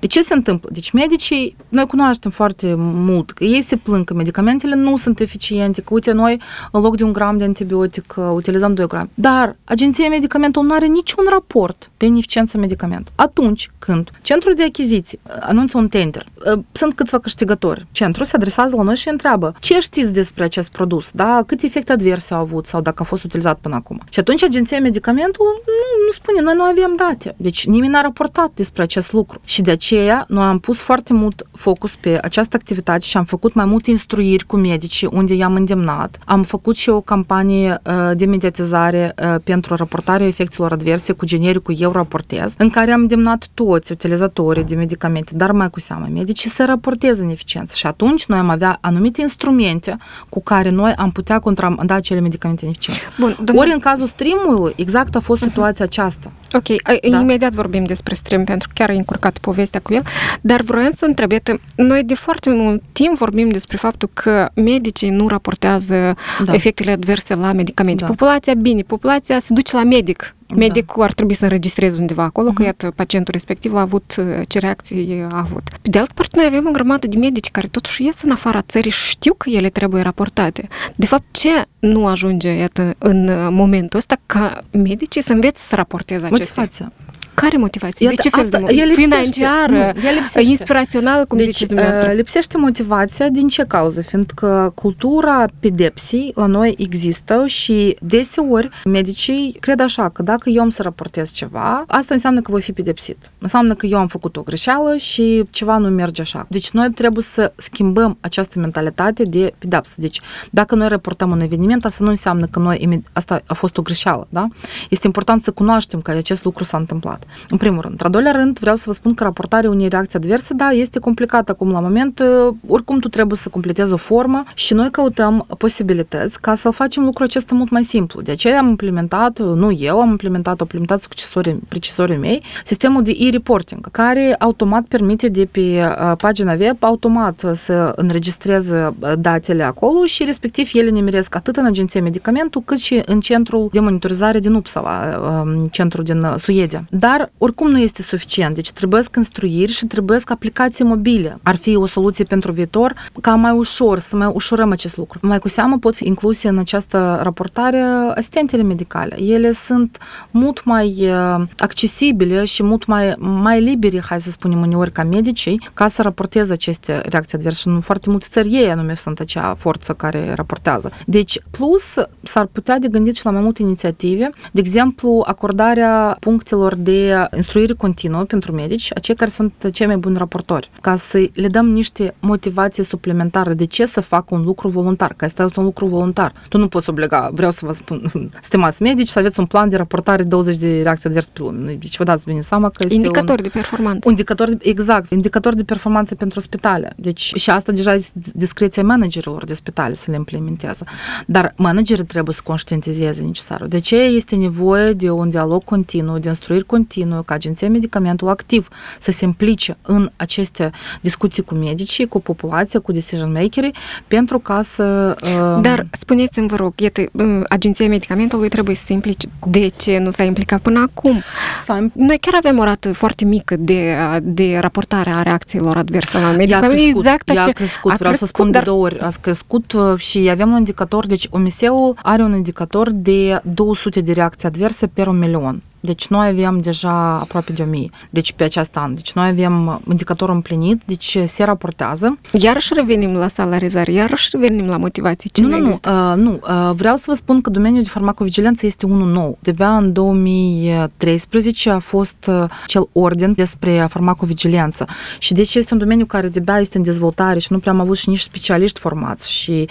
De 0.00 0.06
ce 0.06 0.22
se 0.22 0.34
întâmplă? 0.34 0.68
Deci 0.72 0.90
medicii, 0.90 1.56
noi 1.68 1.86
cunoaștem 1.86 2.30
foarte 2.30 2.74
mult, 2.76 3.30
că 3.30 3.44
ei 3.44 3.62
se 3.62 3.76
plâng 3.76 4.04
că 4.04 4.14
medicamentele 4.14 4.74
nu 4.74 4.96
sunt 4.96 5.20
eficiente, 5.20 5.80
că 5.80 5.94
uite, 5.94 6.12
noi 6.12 6.40
în 6.72 6.80
loc 6.80 6.96
de 6.96 7.04
un 7.04 7.12
gram 7.12 7.38
de 7.38 7.44
antibiotic 7.44 8.14
utilizăm 8.32 8.74
2 8.74 8.86
grame. 8.86 9.08
Dar 9.14 9.56
agenția 9.64 10.08
medicamentul 10.08 10.64
nu 10.64 10.74
are 10.74 10.86
niciun 10.86 11.24
raport 11.30 11.90
pe 11.96 12.04
ineficiența 12.04 12.58
medicamentului. 12.58 13.12
Atunci 13.16 13.70
când 13.78 14.10
centrul 14.22 14.54
de 14.54 14.62
achiziții 14.62 15.20
anunță 15.40 15.78
un 15.78 15.88
tender, 15.88 16.26
sunt 16.72 16.94
câțiva 16.94 17.18
câștigători, 17.18 17.86
centrul 17.92 18.24
se 18.24 18.36
adresează 18.36 18.76
la 18.76 18.82
noi 18.82 18.96
și 18.96 19.08
întreabă 19.08 19.54
ce 19.58 19.80
știți 19.80 20.12
despre 20.12 20.44
acest 20.44 20.70
produs, 20.70 21.10
da? 21.12 21.42
cât 21.46 21.62
efecte 21.62 21.92
adverse 21.92 22.31
au 22.34 22.40
avut 22.40 22.66
sau 22.66 22.80
dacă 22.80 23.02
a 23.02 23.04
fost 23.06 23.24
utilizat 23.24 23.58
până 23.58 23.74
acum. 23.74 24.00
Și 24.10 24.18
atunci 24.18 24.42
agenția 24.42 24.80
medicamentul 24.80 25.46
nu, 25.66 26.04
nu 26.04 26.10
spune, 26.10 26.40
noi 26.40 26.54
nu 26.54 26.62
avem 26.62 26.94
date. 26.96 27.34
Deci 27.36 27.66
nimeni 27.66 27.92
n-a 27.92 28.00
raportat 28.00 28.50
despre 28.54 28.82
acest 28.82 29.12
lucru. 29.12 29.40
Și 29.44 29.62
de 29.62 29.70
aceea 29.70 30.24
noi 30.28 30.44
am 30.44 30.58
pus 30.58 30.80
foarte 30.80 31.12
mult 31.12 31.46
focus 31.52 31.96
pe 31.96 32.18
această 32.22 32.56
activitate 32.56 33.00
și 33.00 33.16
am 33.16 33.24
făcut 33.24 33.54
mai 33.54 33.64
multe 33.64 33.90
instruiri 33.90 34.46
cu 34.46 34.56
medicii 34.56 35.08
unde 35.12 35.34
i-am 35.34 35.54
îndemnat. 35.54 36.18
Am 36.24 36.42
făcut 36.42 36.76
și 36.76 36.88
o 36.88 37.00
campanie 37.00 37.80
uh, 37.86 38.10
de 38.16 38.24
mediatizare 38.24 39.14
uh, 39.22 39.34
pentru 39.44 39.74
raportarea 39.74 40.26
efectelor 40.26 40.72
adverse 40.72 41.12
cu 41.12 41.24
genericul 41.24 41.74
Eu 41.78 41.92
raportez, 41.92 42.54
în 42.58 42.70
care 42.70 42.92
am 42.92 43.00
îndemnat 43.00 43.48
toți 43.54 43.92
utilizatorii 43.92 44.64
de 44.64 44.74
medicamente, 44.74 45.32
dar 45.34 45.52
mai 45.52 45.70
cu 45.70 45.80
seamă 45.80 46.08
medicii, 46.12 46.50
să 46.50 46.64
raporteze 46.64 47.22
în 47.22 47.30
eficiență. 47.30 47.74
Și 47.76 47.86
atunci 47.86 48.26
noi 48.26 48.38
am 48.38 48.48
avea 48.48 48.78
anumite 48.80 49.20
instrumente 49.20 49.96
cu 50.28 50.42
care 50.42 50.70
noi 50.70 50.92
am 50.96 51.10
putea 51.10 51.38
contramanda 51.38 51.94
acele 51.94 52.20
medicamente 52.22 52.64
ineficiente. 52.64 53.00
Bun, 53.18 53.36
domnul... 53.44 53.64
Ori 53.64 53.72
în 53.72 53.78
cazul 53.78 54.06
streamului, 54.06 54.72
exact 54.76 55.16
a 55.16 55.20
fost 55.20 55.42
uh-huh. 55.42 55.48
situația 55.48 55.84
aceasta. 55.84 56.32
Ok, 56.52 56.82
da? 57.10 57.18
imediat 57.20 57.52
vorbim 57.52 57.84
despre 57.84 58.14
stream, 58.14 58.44
pentru 58.44 58.68
că 58.68 58.74
chiar 58.76 58.90
a 58.90 58.92
încurcat 58.92 59.38
povestea 59.38 59.80
cu 59.80 59.94
el, 59.94 60.02
dar 60.40 60.60
vreau 60.60 60.90
să 60.90 61.04
întreb, 61.04 61.30
noi 61.76 62.04
de 62.04 62.14
foarte 62.14 62.50
mult 62.50 62.82
timp 62.92 63.16
vorbim 63.16 63.48
despre 63.48 63.76
faptul 63.76 64.10
că 64.12 64.48
medicii 64.54 65.10
nu 65.10 65.28
raportează 65.28 66.14
da. 66.44 66.54
efectele 66.54 66.90
adverse 66.90 67.34
la 67.34 67.52
medicamente. 67.52 68.02
Da. 68.02 68.10
Populația, 68.10 68.54
bine, 68.54 68.82
populația 68.82 69.38
se 69.38 69.52
duce 69.52 69.76
la 69.76 69.82
medic, 69.82 70.34
Medicul 70.56 70.94
da. 70.96 71.04
ar 71.04 71.12
trebui 71.12 71.34
să 71.34 71.44
înregistreze 71.44 72.00
undeva 72.00 72.22
acolo 72.22 72.50
uh-huh. 72.50 72.54
că, 72.54 72.62
iată, 72.62 72.92
pacientul 72.96 73.32
respectiv 73.32 73.74
a 73.74 73.80
avut 73.80 74.14
ce 74.48 74.58
reacții 74.58 75.26
a 75.30 75.38
avut. 75.38 75.62
Pe 75.82 75.88
de 75.88 75.98
altă 75.98 76.12
parte, 76.14 76.36
noi 76.36 76.46
avem 76.46 76.66
o 76.68 76.70
grămadă 76.70 77.06
de 77.06 77.16
medici 77.16 77.50
care 77.50 77.66
totuși 77.66 78.04
ies 78.04 78.22
în 78.22 78.30
afara 78.30 78.62
țării 78.62 78.90
și 78.90 79.08
știu 79.08 79.34
că 79.34 79.50
ele 79.50 79.68
trebuie 79.68 80.02
raportate. 80.02 80.68
De 80.94 81.06
fapt, 81.06 81.24
ce 81.30 81.64
nu 81.78 82.06
ajunge, 82.06 82.48
iată, 82.48 82.94
în 82.98 83.48
momentul 83.54 83.98
ăsta 83.98 84.16
ca 84.26 84.60
medicii 84.70 85.22
să 85.22 85.32
învețe 85.32 85.62
să 85.62 85.74
raporteze 85.74 86.26
acestea? 86.26 86.62
Motivația. 86.62 86.92
Care 87.34 87.56
motivație? 87.56 88.06
Iată, 88.06 88.16
de 88.22 88.28
ce 88.28 88.34
fel 88.34 88.44
asta, 88.44 88.56
de 88.56 88.62
motivație? 88.62 89.04
Financiară, 89.04 89.92
nu, 90.34 90.40
inspirațională, 90.40 91.24
cum 91.24 91.36
deci, 91.36 91.46
ziceți 91.46 91.66
dumneavoastră? 91.66 92.10
Uh, 92.10 92.16
lipsește 92.16 92.58
motivația 92.58 93.28
din 93.28 93.48
ce 93.48 93.64
cauză? 93.64 94.00
Fiindcă 94.00 94.72
cultura 94.74 95.44
pedepsii 95.60 96.32
la 96.34 96.46
noi 96.46 96.74
există 96.78 97.46
și 97.46 97.96
deseori 98.00 98.68
medicii 98.84 99.56
cred 99.60 99.80
așa 99.80 100.08
că 100.08 100.22
dacă 100.22 100.50
eu 100.50 100.62
am 100.62 100.68
să 100.68 100.82
raportez 100.82 101.30
ceva, 101.30 101.84
asta 101.86 102.14
înseamnă 102.14 102.40
că 102.40 102.50
voi 102.50 102.60
fi 102.60 102.72
pedepsit. 102.72 103.30
Înseamnă 103.38 103.74
că 103.74 103.86
eu 103.86 103.98
am 103.98 104.06
făcut 104.06 104.36
o 104.36 104.42
greșeală 104.42 104.96
și 104.96 105.44
ceva 105.50 105.78
nu 105.78 105.88
merge 105.88 106.20
așa. 106.20 106.46
Deci 106.48 106.70
noi 106.70 106.90
trebuie 106.90 107.24
să 107.24 107.52
schimbăm 107.56 108.16
această 108.20 108.58
mentalitate 108.58 109.24
de 109.24 109.52
pedepsă. 109.58 109.94
Deci 109.96 110.20
dacă 110.50 110.74
noi 110.74 110.88
raportăm 110.88 111.30
un 111.30 111.40
eveniment, 111.40 111.84
asta 111.84 112.04
nu 112.04 112.10
înseamnă 112.10 112.46
că 112.46 112.58
noi 112.58 113.02
asta 113.12 113.42
a 113.46 113.54
fost 113.54 113.76
o 113.76 113.82
greșeală, 113.82 114.26
da? 114.28 114.48
Este 114.88 115.06
important 115.06 115.42
să 115.42 115.50
cunoaștem 115.50 116.00
că 116.00 116.10
acest 116.10 116.44
lucru 116.44 116.64
s-a 116.64 116.76
întâmplat. 116.76 117.21
În 117.48 117.56
primul 117.56 117.80
rând. 117.80 117.94
În 117.98 118.06
al 118.06 118.10
doilea 118.10 118.32
rând, 118.32 118.58
vreau 118.58 118.76
să 118.76 118.82
vă 118.86 118.92
spun 118.92 119.14
că 119.14 119.24
raportarea 119.24 119.70
unei 119.70 119.88
reacții 119.88 120.18
adverse, 120.18 120.54
da, 120.54 120.68
este 120.70 120.98
complicată 120.98 121.52
acum 121.52 121.70
la 121.70 121.80
moment. 121.80 122.20
Uh, 122.20 122.54
oricum, 122.66 122.98
tu 122.98 123.08
trebuie 123.08 123.36
să 123.36 123.48
completezi 123.48 123.92
o 123.92 123.96
formă 123.96 124.44
și 124.54 124.74
noi 124.74 124.90
căutăm 124.90 125.46
posibilități 125.58 126.40
ca 126.40 126.54
să 126.54 126.70
facem 126.70 127.04
lucrul 127.04 127.26
acesta 127.26 127.54
mult 127.54 127.70
mai 127.70 127.84
simplu. 127.84 128.20
De 128.20 128.30
aceea 128.30 128.58
am 128.58 128.68
implementat, 128.68 129.38
nu 129.40 129.72
eu, 129.72 130.00
am 130.00 130.10
implementat, 130.10 130.52
au 130.52 130.58
implementat 130.60 131.00
succesorii, 131.00 131.60
precisorii 131.68 132.16
mei, 132.16 132.42
sistemul 132.64 133.02
de 133.02 133.12
e-reporting, 133.18 133.90
care 133.90 134.34
automat 134.38 134.84
permite 134.84 135.28
de 135.28 135.48
pe 135.50 135.60
uh, 135.60 136.16
pagina 136.16 136.52
web 136.52 136.76
automat 136.80 137.44
să 137.52 137.92
înregistreze 137.96 138.94
uh, 138.98 139.12
datele 139.18 139.62
acolo 139.62 140.04
și 140.04 140.24
respectiv 140.24 140.70
ele 140.72 140.90
nimeresc 140.90 141.34
atât 141.34 141.56
în 141.56 141.64
agenția 141.64 142.02
medicamentul 142.02 142.62
cât 142.64 142.78
și 142.78 143.02
în 143.06 143.20
centrul 143.20 143.68
de 143.72 143.80
monitorizare 143.80 144.38
din 144.38 144.54
Uppsala, 144.54 145.20
um, 145.44 145.66
centrul 145.66 146.04
din 146.04 146.34
Suedia. 146.36 146.84
Dar 146.90 147.11
oricum 147.38 147.70
nu 147.70 147.78
este 147.78 148.02
suficient, 148.02 148.54
deci 148.54 148.70
trebuie 148.70 149.02
construiri 149.14 149.72
și 149.72 149.86
trebuie 149.86 150.20
aplicații 150.24 150.84
mobile. 150.84 151.38
Ar 151.42 151.56
fi 151.56 151.76
o 151.76 151.86
soluție 151.86 152.24
pentru 152.24 152.52
viitor 152.52 152.94
ca 153.20 153.34
mai 153.34 153.52
ușor, 153.52 153.98
să 153.98 154.16
mai 154.16 154.30
ușurăm 154.32 154.70
acest 154.70 154.96
lucru. 154.96 155.18
Mai 155.22 155.38
cu 155.38 155.48
seamă 155.48 155.78
pot 155.78 155.94
fi 155.94 156.06
incluse 156.06 156.48
în 156.48 156.58
această 156.58 157.20
raportare 157.22 157.80
asistentele 158.14 158.62
medicale. 158.62 159.20
Ele 159.20 159.52
sunt 159.52 159.98
mult 160.30 160.64
mai 160.64 160.88
uh, 161.00 161.44
accesibile 161.58 162.44
și 162.44 162.62
mult 162.62 162.86
mai, 162.86 163.14
mai 163.18 163.60
libere, 163.60 164.00
hai 164.00 164.20
să 164.20 164.30
spunem 164.30 164.60
uneori, 164.60 164.92
ca 164.92 165.04
medicii, 165.04 165.68
ca 165.74 165.88
să 165.88 166.02
raporteze 166.02 166.52
aceste 166.52 167.00
reacții 167.08 167.38
adverse. 167.38 167.60
Și 167.60 167.68
în 167.68 167.80
foarte 167.80 168.10
multe 168.10 168.26
țări 168.30 168.48
ei 168.48 168.70
anume 168.70 168.94
sunt 168.94 169.20
acea 169.20 169.54
forță 169.54 169.92
care 169.92 170.32
raportează. 170.34 170.90
Deci, 171.06 171.38
plus, 171.50 171.94
s-ar 172.22 172.46
putea 172.46 172.78
de 172.78 172.88
gândit 172.88 173.16
și 173.16 173.24
la 173.24 173.30
mai 173.30 173.40
multe 173.40 173.62
inițiative, 173.62 174.30
de 174.52 174.60
exemplu, 174.60 175.22
acordarea 175.26 176.16
punctelor 176.20 176.74
de 176.74 177.01
de 177.02 177.36
instruire 177.36 177.72
continuă 177.72 178.22
pentru 178.22 178.52
medici, 178.52 178.90
acei 178.94 179.14
care 179.14 179.30
sunt 179.30 179.52
cei 179.72 179.86
mai 179.86 179.96
buni 179.96 180.16
raportori, 180.16 180.70
ca 180.80 180.96
să 180.96 181.28
le 181.34 181.48
dăm 181.48 181.66
niște 181.68 182.14
motivații 182.20 182.84
suplimentare 182.84 183.54
de 183.54 183.64
ce 183.64 183.84
să 183.84 184.00
facă 184.00 184.34
un 184.34 184.42
lucru 184.42 184.68
voluntar, 184.68 185.14
că 185.16 185.24
este 185.24 185.42
un 185.56 185.64
lucru 185.64 185.86
voluntar. 185.86 186.32
Tu 186.48 186.58
nu 186.58 186.68
poți 186.68 186.90
obliga, 186.90 187.30
vreau 187.32 187.50
să 187.50 187.66
vă 187.66 187.72
spun, 187.72 188.12
stimați 188.40 188.82
medici, 188.82 189.08
să 189.08 189.18
aveți 189.18 189.40
un 189.40 189.46
plan 189.46 189.68
de 189.68 189.76
raportare 189.76 190.22
20 190.22 190.56
de 190.56 190.82
reacții 190.82 191.08
adverse 191.08 191.30
pe 191.32 191.40
lume. 191.42 191.72
Deci 191.80 191.96
vă 191.96 192.04
dați 192.04 192.24
bine 192.24 192.40
seama 192.40 192.68
că 192.68 192.82
este 192.82 192.94
Indicator 192.94 193.36
un, 193.36 193.42
de 193.42 193.48
performanță. 193.48 194.00
Un 194.04 194.10
indicator, 194.10 194.48
de, 194.48 194.56
exact, 194.60 195.10
indicator 195.10 195.54
de 195.54 195.62
performanță 195.62 196.14
pentru 196.14 196.40
spitale. 196.40 196.92
Deci 196.96 197.32
și 197.34 197.50
asta 197.50 197.72
deja 197.72 197.94
este 197.94 198.20
discreția 198.34 198.82
managerilor 198.82 199.44
de 199.44 199.54
spitale 199.54 199.94
să 199.94 200.10
le 200.10 200.16
implementează. 200.16 200.84
Dar 201.26 201.54
managerii 201.56 202.04
trebuie 202.04 202.34
să 202.34 202.40
conștientizeze 202.44 203.22
necesarul. 203.22 203.68
De 203.68 203.78
ce 203.78 203.96
este 203.96 204.36
nevoie 204.36 204.92
de 204.92 205.10
un 205.10 205.30
dialog 205.30 205.64
continuu, 205.64 206.18
de 206.18 206.28
instruiri 206.28 206.64
continuu, 206.64 206.90
continuă, 206.92 207.22
ca 207.22 207.34
agenția 207.34 207.68
medicamentul 207.68 208.28
activ 208.28 208.68
să 209.00 209.10
se 209.10 209.24
implice 209.24 209.76
în 209.82 210.10
aceste 210.16 210.70
discuții 211.00 211.42
cu 211.42 211.54
medicii, 211.54 212.06
cu 212.08 212.20
populația, 212.20 212.80
cu 212.80 212.92
decision 212.92 213.32
makerii, 213.32 213.74
pentru 214.08 214.38
ca 214.38 214.62
să... 214.62 215.16
Uh... 215.22 215.60
Dar 215.60 215.86
spuneți-mi, 215.90 216.48
vă 216.48 216.56
rog, 216.56 216.80
iată, 216.80 217.02
agenția 217.48 217.88
medicamentului 217.88 218.48
trebuie 218.48 218.74
să 218.74 218.84
se 218.84 218.92
implice. 218.92 219.28
De 219.46 219.70
ce 219.76 219.98
nu 219.98 220.10
s-a 220.10 220.22
implicat 220.22 220.60
până 220.60 220.88
acum? 220.90 221.22
S-a... 221.58 221.86
Noi 221.92 222.18
chiar 222.18 222.34
avem 222.36 222.58
o 222.58 222.64
rată 222.64 222.92
foarte 222.92 223.24
mică 223.24 223.56
de, 223.58 223.96
de 224.22 224.58
raportare 224.60 225.10
a 225.14 225.22
reacțiilor 225.22 225.76
adverse 225.76 226.18
la 226.18 226.30
medicamente. 226.30 226.66
Ea 226.66 226.68
crescut, 226.68 227.04
exact, 227.04 227.30
ea 227.30 227.42
a 227.42 227.48
crescut, 227.48 227.90
a 227.90 227.94
vreau 227.94 228.12
crescut, 228.12 228.16
să 228.16 228.26
spun 228.26 228.50
dar... 228.50 228.62
de 228.62 228.68
două 228.68 228.84
ori, 228.84 228.98
a 228.98 229.08
crescut 229.20 229.72
uh, 229.72 229.98
și 229.98 230.28
avem 230.30 230.50
un 230.50 230.56
indicator, 230.56 231.06
deci 231.06 231.26
OMS-ul 231.30 231.98
are 232.02 232.22
un 232.22 232.34
indicator 232.34 232.90
de 232.90 233.40
200 233.42 234.00
de 234.00 234.12
reacții 234.12 234.48
adverse 234.48 234.86
per 234.86 235.06
un 235.06 235.18
milion. 235.18 235.62
Deci 235.84 236.06
noi 236.06 236.28
avem 236.28 236.60
deja 236.60 237.18
aproape 237.18 237.52
de 237.52 237.62
1000, 237.62 237.90
deci 238.10 238.32
pe 238.32 238.44
acest 238.44 238.76
an. 238.76 238.94
Deci 238.94 239.12
noi 239.12 239.28
avem 239.28 239.82
indicatorul 239.88 240.34
împlinit, 240.34 240.82
deci 240.84 241.18
se 241.24 241.44
raportează. 241.44 242.18
Iarăși 242.32 242.74
revenim 242.74 243.14
la 243.16 243.28
salarizare, 243.28 243.92
iarăși 243.92 244.28
revenim 244.32 244.66
la 244.66 244.76
motivații. 244.76 245.30
Ce 245.30 245.42
nu, 245.42 245.48
nu, 245.48 245.58
nu, 245.58 245.72
uh, 245.72 246.16
nu. 246.16 246.40
Uh, 246.42 246.70
vreau 246.74 246.96
să 246.96 247.04
vă 247.06 247.14
spun 247.14 247.40
că 247.40 247.50
domeniul 247.50 247.82
de 247.82 247.88
farmacovigilență 247.88 248.66
este 248.66 248.86
unul 248.86 249.10
nou. 249.10 249.38
De-abia 249.40 249.76
în 249.76 249.92
2013 249.92 251.70
a 251.70 251.78
fost 251.78 252.16
uh, 252.28 252.44
cel 252.66 252.88
ordin 252.92 253.32
despre 253.32 253.86
farmacovigilență. 253.90 254.86
Și 255.18 255.32
deci 255.32 255.54
este 255.54 255.72
un 255.72 255.80
domeniu 255.80 256.04
care 256.04 256.28
de-abia 256.28 256.58
este 256.58 256.76
în 256.76 256.82
dezvoltare 256.82 257.38
și 257.38 257.52
nu 257.52 257.58
prea 257.58 257.72
am 257.72 257.80
avut 257.80 257.96
și 257.96 258.08
nici 258.08 258.20
specialiști 258.20 258.80
formați. 258.80 259.30
Și 259.30 259.68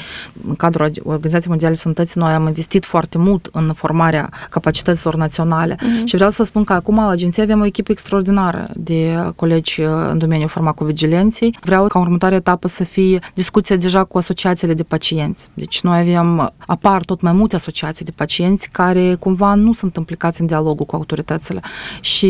în 0.47 0.55
cadrul 0.55 0.91
Organizației 1.03 1.49
Mondiale 1.49 1.75
Sănătății 1.75 2.19
noi 2.19 2.31
am 2.31 2.47
investit 2.47 2.85
foarte 2.85 3.17
mult 3.17 3.49
în 3.51 3.73
formarea 3.73 4.29
capacităților 4.49 5.15
naționale. 5.15 5.77
Uh-huh. 6.01 6.05
Și 6.05 6.15
vreau 6.15 6.29
să 6.29 6.35
vă 6.37 6.43
spun 6.43 6.63
că 6.63 6.73
acum 6.73 6.95
la 6.95 7.07
agenție 7.07 7.43
avem 7.43 7.61
o 7.61 7.65
echipă 7.65 7.91
extraordinară 7.91 8.69
de 8.75 9.31
colegi 9.35 9.81
uh, 9.81 9.87
în 10.09 10.17
domeniul 10.17 10.49
farmacovigilenței. 10.49 11.57
Vreau 11.61 11.87
ca 11.87 11.99
următoarea 11.99 12.37
etapă 12.37 12.67
să 12.67 12.83
fie 12.83 13.19
discuția 13.33 13.75
deja 13.75 14.03
cu 14.03 14.17
asociațiile 14.17 14.73
de 14.73 14.83
pacienți. 14.83 15.49
Deci 15.53 15.81
noi 15.81 15.99
avem, 15.99 16.53
apar 16.57 17.03
tot 17.03 17.21
mai 17.21 17.31
multe 17.31 17.55
asociații 17.55 18.05
de 18.05 18.11
pacienți 18.15 18.69
care 18.69 19.15
cumva 19.19 19.53
nu 19.53 19.73
sunt 19.73 19.95
implicați 19.95 20.41
în 20.41 20.47
dialogul 20.47 20.85
cu 20.85 20.95
autoritățile. 20.95 21.61
Și 22.01 22.25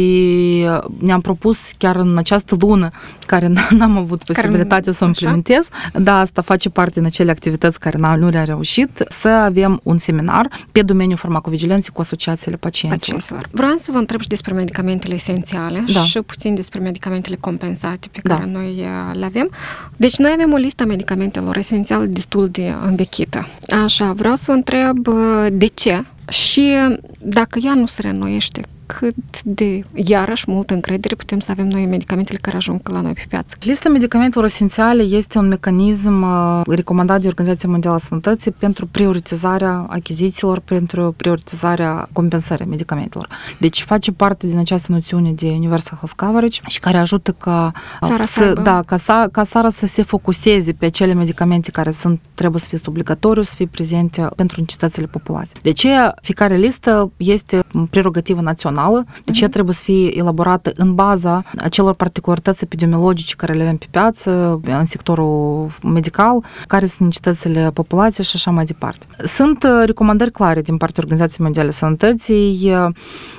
uh, 0.65 0.83
ne-am 0.99 1.21
propus 1.21 1.71
chiar 1.77 1.95
în 1.95 2.17
această 2.17 2.55
lună, 2.59 2.87
care 3.25 3.51
n-am 3.77 3.97
avut 3.97 4.23
posibilitatea 4.23 4.91
să 4.91 5.03
o 5.03 5.07
implementez, 5.07 5.67
da, 5.93 6.19
asta 6.19 6.41
face 6.41 6.69
parte 6.69 6.99
din 6.99 7.05
acele 7.05 7.31
activități 7.31 7.79
care 7.79 7.97
nu 7.97 8.29
le-am 8.29 8.45
reușit, 8.45 9.03
să 9.07 9.27
avem 9.27 9.79
un 9.83 9.97
seminar 9.97 10.49
pe 10.71 10.81
domeniul 10.81 11.17
farmacovigilenței 11.17 11.91
cu 11.93 12.01
asociațiile 12.01 12.57
pacienților. 12.57 13.19
pacienților. 13.19 13.60
Vreau 13.61 13.77
să 13.77 13.91
vă 13.91 13.97
întreb 13.97 14.21
și 14.21 14.27
despre 14.27 14.53
medicamentele 14.53 15.13
esențiale 15.13 15.83
da. 15.93 16.03
și 16.03 16.19
puțin 16.19 16.55
despre 16.55 16.79
medicamentele 16.79 17.35
compensate 17.35 18.07
pe 18.11 18.19
care 18.23 18.43
da. 18.45 18.51
noi 18.59 18.69
uh, 18.69 19.15
le 19.15 19.25
avem. 19.25 19.49
Deci 19.95 20.15
noi 20.15 20.31
avem 20.33 20.53
o 20.53 20.55
listă 20.55 20.83
a 20.83 20.85
medicamentelor 20.85 21.57
esențiale 21.57 22.05
destul 22.05 22.47
de 22.47 22.73
învechită. 22.85 23.47
Așa, 23.83 24.13
vreau 24.13 24.35
să 24.35 24.43
vă 24.47 24.51
întreb 24.51 25.07
uh, 25.07 25.47
de 25.51 25.65
ce 25.65 26.01
și 26.29 26.73
dacă 27.17 27.59
ea 27.63 27.73
nu 27.73 27.85
se 27.85 28.01
reînnoiește, 28.01 28.61
cât 28.97 29.43
de, 29.43 29.83
iarăși, 29.93 30.51
multă 30.51 30.73
încredere 30.73 31.15
putem 31.15 31.39
să 31.39 31.51
avem 31.51 31.67
noi 31.67 31.85
medicamentele 31.85 32.37
care 32.41 32.55
ajung 32.55 32.89
la 32.89 33.01
noi 33.01 33.13
pe 33.13 33.25
piață. 33.29 33.55
Lista 33.59 33.89
medicamentelor 33.89 34.45
esențiale 34.45 35.03
este 35.03 35.37
un 35.37 35.47
mecanism 35.47 36.21
uh, 36.21 36.61
recomandat 36.65 37.21
de 37.21 37.27
Organizația 37.27 37.69
Mondială 37.69 37.95
a 37.95 37.99
Sănătății 37.99 38.51
pentru 38.51 38.87
prioritizarea 38.87 39.85
achizițiilor, 39.89 40.59
pentru 40.59 41.13
prioritizarea 41.17 42.09
compensării 42.11 42.65
medicamentelor. 42.65 43.27
Deci 43.59 43.81
face 43.81 44.11
parte 44.11 44.47
din 44.47 44.57
această 44.57 44.91
noțiune 44.91 45.31
de 45.31 45.47
Universal 45.47 45.97
Health 45.97 46.15
Coverage 46.17 46.59
și 46.67 46.79
care 46.79 46.97
ajută 46.97 47.31
ca 47.31 47.71
țara 48.01 48.23
să, 48.23 48.31
să 48.31 48.53
da, 48.53 48.81
ca, 48.85 48.97
sa, 48.97 49.27
ca 49.31 49.43
țara 49.43 49.69
să 49.69 49.85
se 49.85 50.03
focuseze 50.03 50.71
pe 50.71 50.85
acele 50.85 51.13
medicamente 51.13 51.71
care 51.71 51.91
sunt 51.91 52.19
trebuie 52.33 52.61
să 52.61 52.67
fie 52.67 52.79
obligatoriu, 52.85 53.41
să 53.41 53.53
fie 53.55 53.65
prezente 53.65 54.27
pentru 54.35 54.59
necesitățile 54.59 55.05
populației. 55.05 55.61
De 55.61 55.71
ce 55.71 55.89
fiecare 56.21 56.55
listă 56.55 57.11
este 57.17 57.59
prerogativă 57.89 58.41
națională 58.41 58.80
națională, 58.81 59.05
deci 59.25 59.37
uh-huh. 59.37 59.41
ea 59.41 59.49
trebuie 59.49 59.75
să 59.75 59.83
fie 59.83 60.17
elaborată 60.17 60.71
în 60.75 60.95
baza 60.95 61.43
acelor 61.57 61.93
particularități 61.93 62.63
epidemiologice 62.63 63.35
care 63.35 63.53
le 63.53 63.61
avem 63.61 63.77
pe 63.77 63.87
piață, 63.91 64.59
în 64.63 64.85
sectorul 64.85 65.71
medical, 65.83 66.43
care 66.67 66.85
sunt 66.85 66.99
necesitățile 66.99 67.71
populației 67.73 68.25
și 68.25 68.31
așa 68.35 68.51
mai 68.51 68.63
departe. 68.63 69.05
Sunt 69.23 69.65
recomandări 69.85 70.31
clare 70.31 70.61
din 70.61 70.77
partea 70.77 71.03
Organizației 71.03 71.45
Mondiale 71.45 71.71
Sănătății 71.71 72.73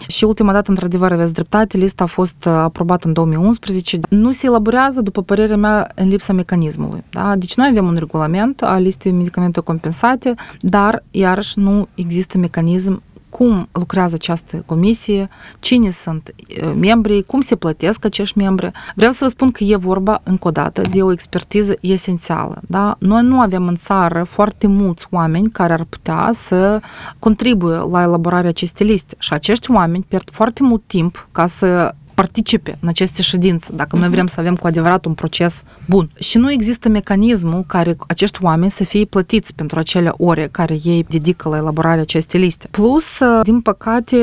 și 0.09 0.25
ultima 0.25 0.53
dată, 0.53 0.71
într-adevăr, 0.71 1.13
aveți 1.13 1.33
dreptate, 1.33 1.77
lista 1.77 2.05
a 2.05 2.07
fost 2.07 2.47
aprobată 2.47 3.07
în 3.07 3.13
2011. 3.13 3.99
Nu 4.09 4.31
se 4.31 4.47
elaborează, 4.47 5.01
după 5.01 5.23
părerea 5.23 5.57
mea, 5.57 5.89
în 5.95 6.09
lipsa 6.09 6.33
mecanismului. 6.33 7.05
Da? 7.11 7.37
Deci 7.37 7.55
noi 7.55 7.69
avem 7.71 7.87
un 7.87 7.97
regulament 7.99 8.63
a 8.63 8.79
listei 8.79 9.13
medicamente 9.13 9.61
compensate, 9.61 10.35
dar, 10.61 11.03
iarăși, 11.11 11.59
nu 11.59 11.89
există 11.95 12.39
mecanism 12.39 13.03
cum 13.33 13.69
lucrează 13.73 14.15
această 14.15 14.63
comisie, 14.67 15.29
cine 15.61 15.91
sunt 15.91 16.35
membrii, 16.79 17.23
cum 17.23 17.41
se 17.41 17.57
plătesc 17.57 18.05
acești 18.05 18.39
membri. 18.39 18.71
Vreau 18.95 19.11
să 19.11 19.25
vă 19.25 19.31
spun 19.31 19.51
că 19.51 19.65
e 19.65 19.77
vorba, 19.77 20.21
încă 20.23 20.49
o 20.49 20.51
dată, 20.51 20.81
de 20.91 21.03
o 21.03 21.13
expertiză 21.13 21.75
esențială. 21.81 22.61
Da? 22.69 22.97
Noi 22.99 23.23
nu 23.23 23.41
avem 23.41 23.67
în 23.67 23.77
țară 23.77 24.23
foarte 24.23 24.67
mulți 24.67 25.07
oameni 25.11 25.51
care 25.51 25.73
ar 25.73 25.85
putea 25.85 26.31
să 26.33 26.81
contribuie 27.19 27.77
la 27.77 28.03
elaborarea 28.03 28.49
acestei 28.49 28.87
liste 28.87 29.15
și 29.19 29.33
acești 29.33 29.71
oameni 29.71 30.05
pierd 30.09 30.31
foarte 30.31 30.63
mult 30.63 30.83
timp 30.87 31.29
ca 31.33 31.47
să 31.47 31.95
participe 32.23 32.79
în 32.81 32.89
aceste 32.89 33.23
ședințe, 33.23 33.73
dacă 33.75 33.97
uh-huh. 33.97 34.01
noi 34.01 34.09
vrem 34.09 34.27
să 34.27 34.41
avem 34.41 34.57
cu 34.57 34.67
adevărat 34.67 35.05
un 35.05 35.15
proces 35.15 35.63
bun. 35.89 36.11
Și 36.19 36.39
nu 36.39 36.53
există 36.53 36.89
mecanismul 36.89 37.65
care 37.67 37.97
acești 38.07 38.45
oameni 38.45 38.71
să 38.71 38.85
fie 38.85 39.05
plătiți 39.05 39.55
pentru 39.55 39.79
acele 39.79 40.13
ore 40.17 40.49
care 40.51 40.77
ei 40.85 41.05
dedică 41.09 41.49
la 41.49 41.57
elaborarea 41.57 42.03
acestei 42.03 42.41
liste. 42.41 42.69
Plus, 42.71 43.19
din 43.43 43.61
păcate, 43.61 44.17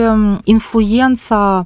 influența 0.44 1.66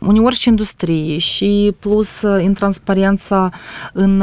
uneori 0.00 0.34
și 0.34 0.48
industriei 0.48 1.18
și 1.18 1.74
plus 1.78 2.22
intransparența 2.40 3.50
în 3.92 4.22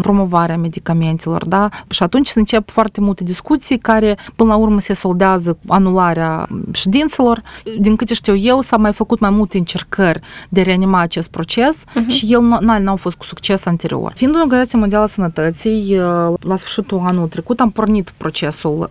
promovarea 0.00 0.56
medicamentelor, 0.56 1.46
da? 1.48 1.68
Și 1.88 2.02
atunci 2.02 2.26
se 2.26 2.38
încep 2.38 2.70
foarte 2.70 3.00
multe 3.00 3.24
discuții 3.24 3.78
care 3.78 4.18
până 4.36 4.50
la 4.50 4.56
urmă 4.56 4.80
se 4.80 4.92
soldează 4.92 5.58
anularea 5.66 6.48
ședințelor. 6.72 7.42
Din 7.78 7.96
câte 7.96 8.14
știu 8.14 8.36
eu, 8.36 8.60
s-a 8.60 8.76
mai 8.76 8.92
făcut 8.92 9.18
mai 9.18 9.30
multe 9.30 9.58
încercări 9.58 10.20
de 10.48 10.62
reanimare 10.62 10.92
reanima 10.94 11.00
acest 11.00 11.30
proces 11.30 11.76
uh-huh. 11.76 12.06
și 12.06 12.32
el 12.32 12.40
nu, 12.40 12.58
n-au 12.78 12.96
fost 12.96 13.16
cu 13.16 13.24
succes 13.24 13.66
anterior. 13.66 14.12
Fiind 14.14 14.34
Organizația 14.34 14.78
Mondială 14.78 15.04
a 15.04 15.06
Sănătății, 15.06 15.96
la 16.40 16.56
sfârșitul 16.56 17.02
anului 17.04 17.28
trecut 17.28 17.60
am 17.60 17.70
pornit 17.70 18.12
procesul 18.16 18.88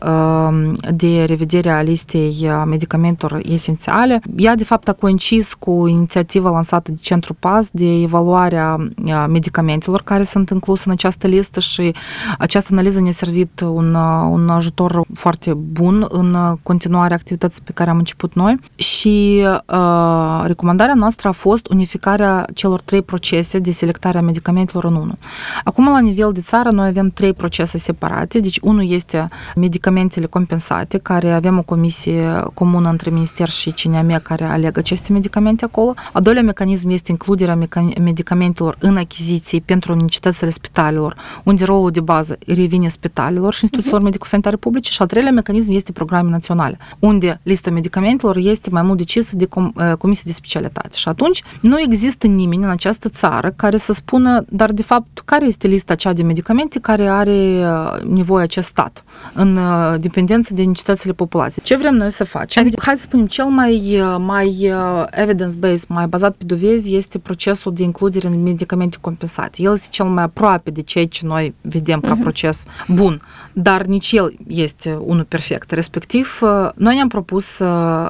de 0.92 1.24
revedere 1.24 1.70
a 1.70 1.82
listei 1.82 2.50
medicamentelor 2.66 3.42
esențiale. 3.44 4.22
Ea, 4.36 4.56
de 4.56 4.64
fapt, 4.64 4.88
a 4.88 4.94
coincis 4.94 5.54
cu 5.54 5.88
inițiativa 5.88 6.50
lansată 6.50 6.92
de 6.92 6.98
Centru 7.02 7.34
PAS 7.34 7.70
de 7.72 8.02
evaluarea 8.02 8.88
medicamentelor 9.30 10.02
care 10.02 10.24
sunt 10.24 10.50
incluse 10.50 10.84
în 10.86 10.92
această 10.92 11.28
listă 11.28 11.60
și 11.60 11.96
această 12.38 12.70
analiză 12.72 13.02
ne-a 13.02 13.12
servit 13.12 13.60
un, 13.60 13.94
un 14.30 14.50
ajutor 14.50 15.02
foarte 15.14 15.54
bun 15.54 16.06
în 16.10 16.58
continuarea 16.64 17.16
activității 17.16 17.62
pe 17.64 17.72
care 17.72 17.90
am 17.90 17.98
început 17.98 18.34
noi 18.34 18.56
și 18.76 19.46
uh, 19.68 20.44
recomandarea 20.46 20.94
noastră 20.94 21.28
a 21.28 21.32
fost 21.32 21.68
un 21.68 21.80
unificarea 21.84 22.46
celor 22.54 22.82
trei 22.82 23.02
procese 23.02 23.60
de 23.60 23.72
selectare 23.72 24.18
a 24.18 24.22
medicamentelor 24.22 24.84
în 24.86 24.96
unul. 24.96 25.18
Acum, 25.64 25.90
la 25.90 26.00
nivel 26.00 26.32
de 26.32 26.40
țară, 26.42 26.70
noi 26.70 26.88
avem 26.88 27.10
trei 27.10 27.34
procese 27.34 27.78
separate. 27.78 28.40
Deci, 28.40 28.60
unul 28.62 28.90
este 28.90 29.28
medicamentele 29.56 30.26
compensate, 30.26 30.98
care 30.98 31.32
avem 31.32 31.58
o 31.58 31.62
comisie 31.62 32.44
comună 32.54 32.90
între 32.90 33.10
minister 33.10 33.50
și 33.50 33.72
CNAME 33.72 34.20
care 34.24 34.44
alegă 34.44 34.80
aceste 34.80 35.12
medicamente 35.12 35.66
acolo. 35.66 35.94
A 36.14 36.20
doilea 36.20 36.44
mecanism 36.44 36.90
este 36.90 37.12
includerea 37.12 37.58
medicamentelor 38.00 38.76
în 38.80 38.98
achiziții 38.98 39.62
pentru 39.62 39.96
necesitățile 39.96 40.50
spitalelor, 40.50 41.16
unde 41.44 41.64
rolul 41.64 41.92
de 41.92 42.02
bază 42.02 42.36
revine 42.48 42.88
spitalelor 42.88 43.54
și 43.54 43.60
instituțiilor 43.62 44.00
uh-huh. 44.00 44.04
medico-sanitare 44.04 44.56
publice. 44.56 44.92
Și 44.92 45.02
al 45.02 45.08
treilea 45.08 45.32
mecanism 45.32 45.72
este 45.72 45.92
programe 45.92 46.30
naționale, 46.30 46.78
unde 47.00 47.40
lista 47.44 47.72
medicamentelor 47.72 48.38
este 48.38 48.70
mai 48.70 48.82
mult 48.82 48.98
decisă 48.98 49.36
de 49.36 49.46
com- 49.46 49.98
comisie 49.98 50.24
de 50.26 50.32
specialitate. 50.32 50.96
Și 50.96 51.08
atunci, 51.08 51.44
nu 51.74 51.80
există 51.80 52.28
nimeni 52.28 52.64
în 52.64 52.70
această 52.70 53.10
țară 53.10 53.54
care 53.56 53.78
să 53.78 53.94
spună, 53.94 54.46
dar 54.50 54.72
de 54.72 54.84
fapt, 54.84 55.20
care 55.26 55.46
este 55.46 55.68
lista 55.68 55.96
cea 55.96 56.14
de 56.14 56.24
medicamente 56.24 56.80
care 56.80 57.08
are 57.08 57.66
nevoie 58.08 58.44
acest 58.44 58.68
stat 58.68 59.04
în 59.34 59.60
dependență 60.00 60.54
de 60.54 60.64
necesitățile 60.64 61.14
populației. 61.14 61.66
Ce 61.66 61.76
vrem 61.76 61.96
noi 61.96 62.12
să 62.12 62.24
facem? 62.24 62.62
Adică, 62.62 62.82
hai 62.86 62.96
să 62.96 63.02
spunem, 63.02 63.26
cel 63.26 63.46
mai, 63.46 64.02
mai 64.20 64.72
evidence-based, 65.12 65.86
mai 65.88 66.08
bazat 66.08 66.36
pe 66.36 66.44
dovezi 66.46 66.96
este 66.96 67.20
procesul 67.20 67.74
de 67.74 67.84
includere 67.84 68.28
în 68.28 68.42
medicamente 68.44 68.98
compensate. 69.02 69.62
El 69.62 69.74
este 69.74 69.88
cel 69.90 70.06
mai 70.06 70.24
aproape 70.24 70.70
de 70.72 70.82
ceea 70.82 71.08
ce 71.08 71.26
noi 71.26 71.56
vedem 71.62 72.00
ca 72.00 72.18
uh-huh. 72.18 72.22
proces 72.22 72.64
bun, 72.88 73.22
dar 73.54 73.82
nici 73.86 74.12
el 74.12 74.36
este 74.48 74.98
unul 75.02 75.24
perfect. 75.24 75.72
Respectiv, 75.72 76.40
noi 76.76 76.96
ne-am 76.96 77.08
propus 77.08 77.60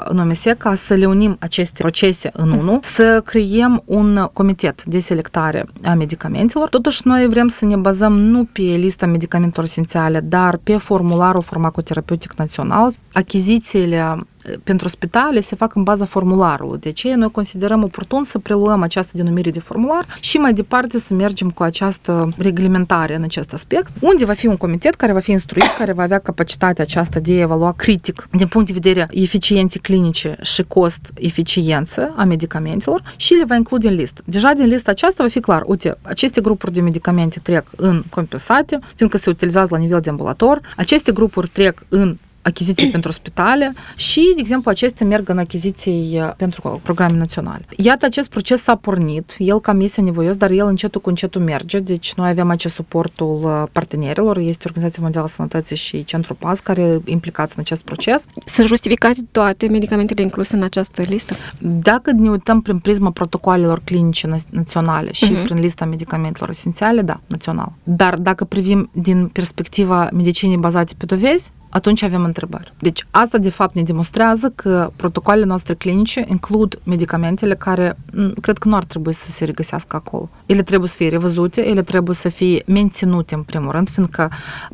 în 0.04 0.20
OMS 0.20 0.44
ca 0.58 0.76
să 0.76 0.94
le 0.94 1.06
unim 1.06 1.36
aceste 1.40 1.82
procese 1.82 2.30
în 2.34 2.52
unul, 2.52 2.80
să 2.82 3.22
creiem 3.26 3.52
avem 3.62 3.84
un 3.86 4.30
comitet 4.34 4.84
de 4.84 5.00
selectare 5.00 5.66
a 5.84 5.94
medicamentelor. 5.94 6.70
Totuși, 6.70 7.02
noi 7.04 7.28
vrem 7.28 7.48
să 7.48 7.66
ne 7.66 7.76
bazăm 7.76 8.20
nu 8.20 8.44
pe 8.52 8.62
lista 8.62 9.06
medicamentelor 9.06 9.66
esențiale, 9.66 10.20
dar 10.20 10.58
pe 10.58 10.78
formularul 10.78 11.42
farmacoterapeutic 11.42 12.34
național. 12.34 12.94
Achizițiile 13.14 14.18
pentru 14.64 14.88
spitale 14.88 15.40
se 15.40 15.56
fac 15.56 15.76
în 15.76 15.84
baza 15.84 16.06
formularului. 16.06 16.80
De 16.80 16.90
aceea 16.90 17.16
noi 17.16 17.32
considerăm 17.32 17.84
oportun 17.84 18.24
să 18.24 18.40
preluăm 18.40 18.82
această 18.82 19.12
denumire 19.16 19.50
de 19.50 19.60
formular 19.60 20.06
și 20.20 20.38
mai 20.38 20.54
departe 20.54 20.98
să 20.98 21.14
mergem 21.14 21.50
cu 21.50 21.64
această 21.64 22.30
reglementare 22.38 23.16
în 23.16 23.24
acest 23.24 23.54
aspect, 23.54 23.88
unde 24.00 24.26
va 24.26 24.34
fi 24.34 24.48
un 24.48 24.58
comitet 24.58 24.96
care 24.96 25.14
va 25.14 25.20
fi 25.20 25.32
instruit, 25.32 25.66
care 25.80 25.94
va 25.94 26.04
avea 26.04 26.20
capacitatea 26.20 26.84
aceasta 26.84 27.20
de 27.20 27.32
a 27.32 27.40
evalua 27.40 27.72
critic 27.72 28.28
din 28.32 28.48
punct 28.48 28.68
de 28.68 28.74
vedere 28.74 29.08
eficiențe 29.12 29.80
clinice 29.80 30.38
și 30.42 30.64
cost-eficiență 30.64 32.14
a 32.18 32.24
medicamentelor 32.24 33.02
și 33.16 33.34
le 33.34 33.46
va 33.46 33.56
include 33.56 33.88
în 33.88 33.96
listă. 33.96 34.22
Deja 34.26 34.54
din 34.54 34.66
lista 34.66 34.92
aceasta 34.92 35.24
va 35.24 35.30
fi 35.30 35.40
clar, 35.40 35.62
uite, 35.66 35.98
aceste 36.02 36.42
grupuri 36.42 36.74
de 36.74 36.82
medicamente 36.82 37.40
trec 37.40 37.68
în 37.76 38.04
compensate, 38.10 38.80
fiindcă 38.96 39.18
se 39.18 39.30
utilizează 39.30 39.68
la 39.72 39.78
nivel 39.78 40.00
de 40.00 40.10
ambulator, 40.10 40.62
aceste 40.76 41.12
grupuri 41.12 41.48
trec 41.48 41.86
în 41.90 42.18
achiziții 42.44 42.90
pentru 42.90 43.12
spitale 43.12 43.74
și, 43.96 44.32
de 44.36 44.40
exemplu, 44.40 44.72
acestea 44.72 45.06
merg 45.06 45.30
în 45.30 45.38
achiziții 45.38 46.34
pentru 46.38 46.80
programe 46.84 47.18
naționale. 47.18 47.66
Iată, 47.78 48.06
acest 48.06 48.30
proces 48.30 48.62
s-a 48.62 48.76
pornit, 48.76 49.36
el 49.38 49.60
cam 49.60 49.82
este 49.82 50.02
nevoios, 50.02 50.36
dar 50.36 50.52
el 50.52 50.68
încetul 50.68 51.02
cu 51.02 51.10
încetul 51.10 51.42
merge, 51.42 51.80
deci 51.80 52.14
noi 52.14 52.30
avem 52.30 52.50
acest 52.50 52.76
suportul 52.76 53.70
partenerilor, 53.72 54.38
este 54.38 54.64
Organizația 54.66 55.02
Mondială 55.02 55.26
a 55.26 55.30
Sănătății 55.30 55.76
și 55.76 56.04
Centrul 56.04 56.36
PAS 56.40 56.60
care 56.60 57.02
implicați 57.06 57.54
în 57.56 57.62
acest 57.62 57.84
proces. 57.84 58.26
Sunt 58.46 58.68
justificate 58.68 59.20
toate 59.32 59.68
medicamentele 59.68 60.22
incluse 60.22 60.56
în 60.56 60.64
această 60.64 61.02
listă? 61.02 61.36
Dacă 61.60 62.12
ne 62.12 62.30
uităm 62.30 62.62
prin 62.62 62.80
prisma 62.80 63.12
protocoalelor 63.12 63.82
clinice 63.84 64.28
naționale 64.50 65.12
și 65.12 65.36
uh-huh. 65.36 65.44
prin 65.44 65.60
lista 65.60 65.86
medicamentelor 65.86 66.50
esențiale, 66.50 67.02
da, 67.02 67.20
național. 67.28 67.72
Dar 67.84 68.16
dacă 68.16 68.44
privim 68.46 68.90
din 68.94 69.28
perspectiva 69.28 70.10
medicinii 70.14 70.58
bazate 70.58 70.94
pe 70.98 71.06
dovezi, 71.06 71.52
atunci 71.74 72.02
avem 72.02 72.24
întrebări. 72.24 72.74
Deci 72.80 73.06
asta 73.12 73.38
de 73.38 73.50
fapt 73.50 73.76
ne 73.76 73.84
demonstrează 73.84 74.52
că 74.56 74.92
protocoalele 74.96 75.46
noastre 75.46 75.74
clinice 75.74 76.26
includ 76.28 76.80
medicamentele 76.84 77.56
care 77.56 77.98
cred 78.42 78.58
că 78.58 78.68
nu 78.68 78.76
ar 78.76 78.84
trebui 78.84 79.14
să 79.14 79.32
se 79.32 79.46
regăsească 79.46 79.96
acolo. 79.96 80.30
Ele 80.46 80.62
trebuie 80.62 80.90
să 80.90 80.96
fie 80.98 81.10
revăzute, 81.10 81.68
ele 81.68 81.82
trebuie 81.82 82.16
să 82.16 82.30
fie 82.30 82.64
menținute 82.66 83.36
în 83.36 83.42
primul 83.42 83.72
rând, 83.72 83.90
fiindcă 83.90 84.32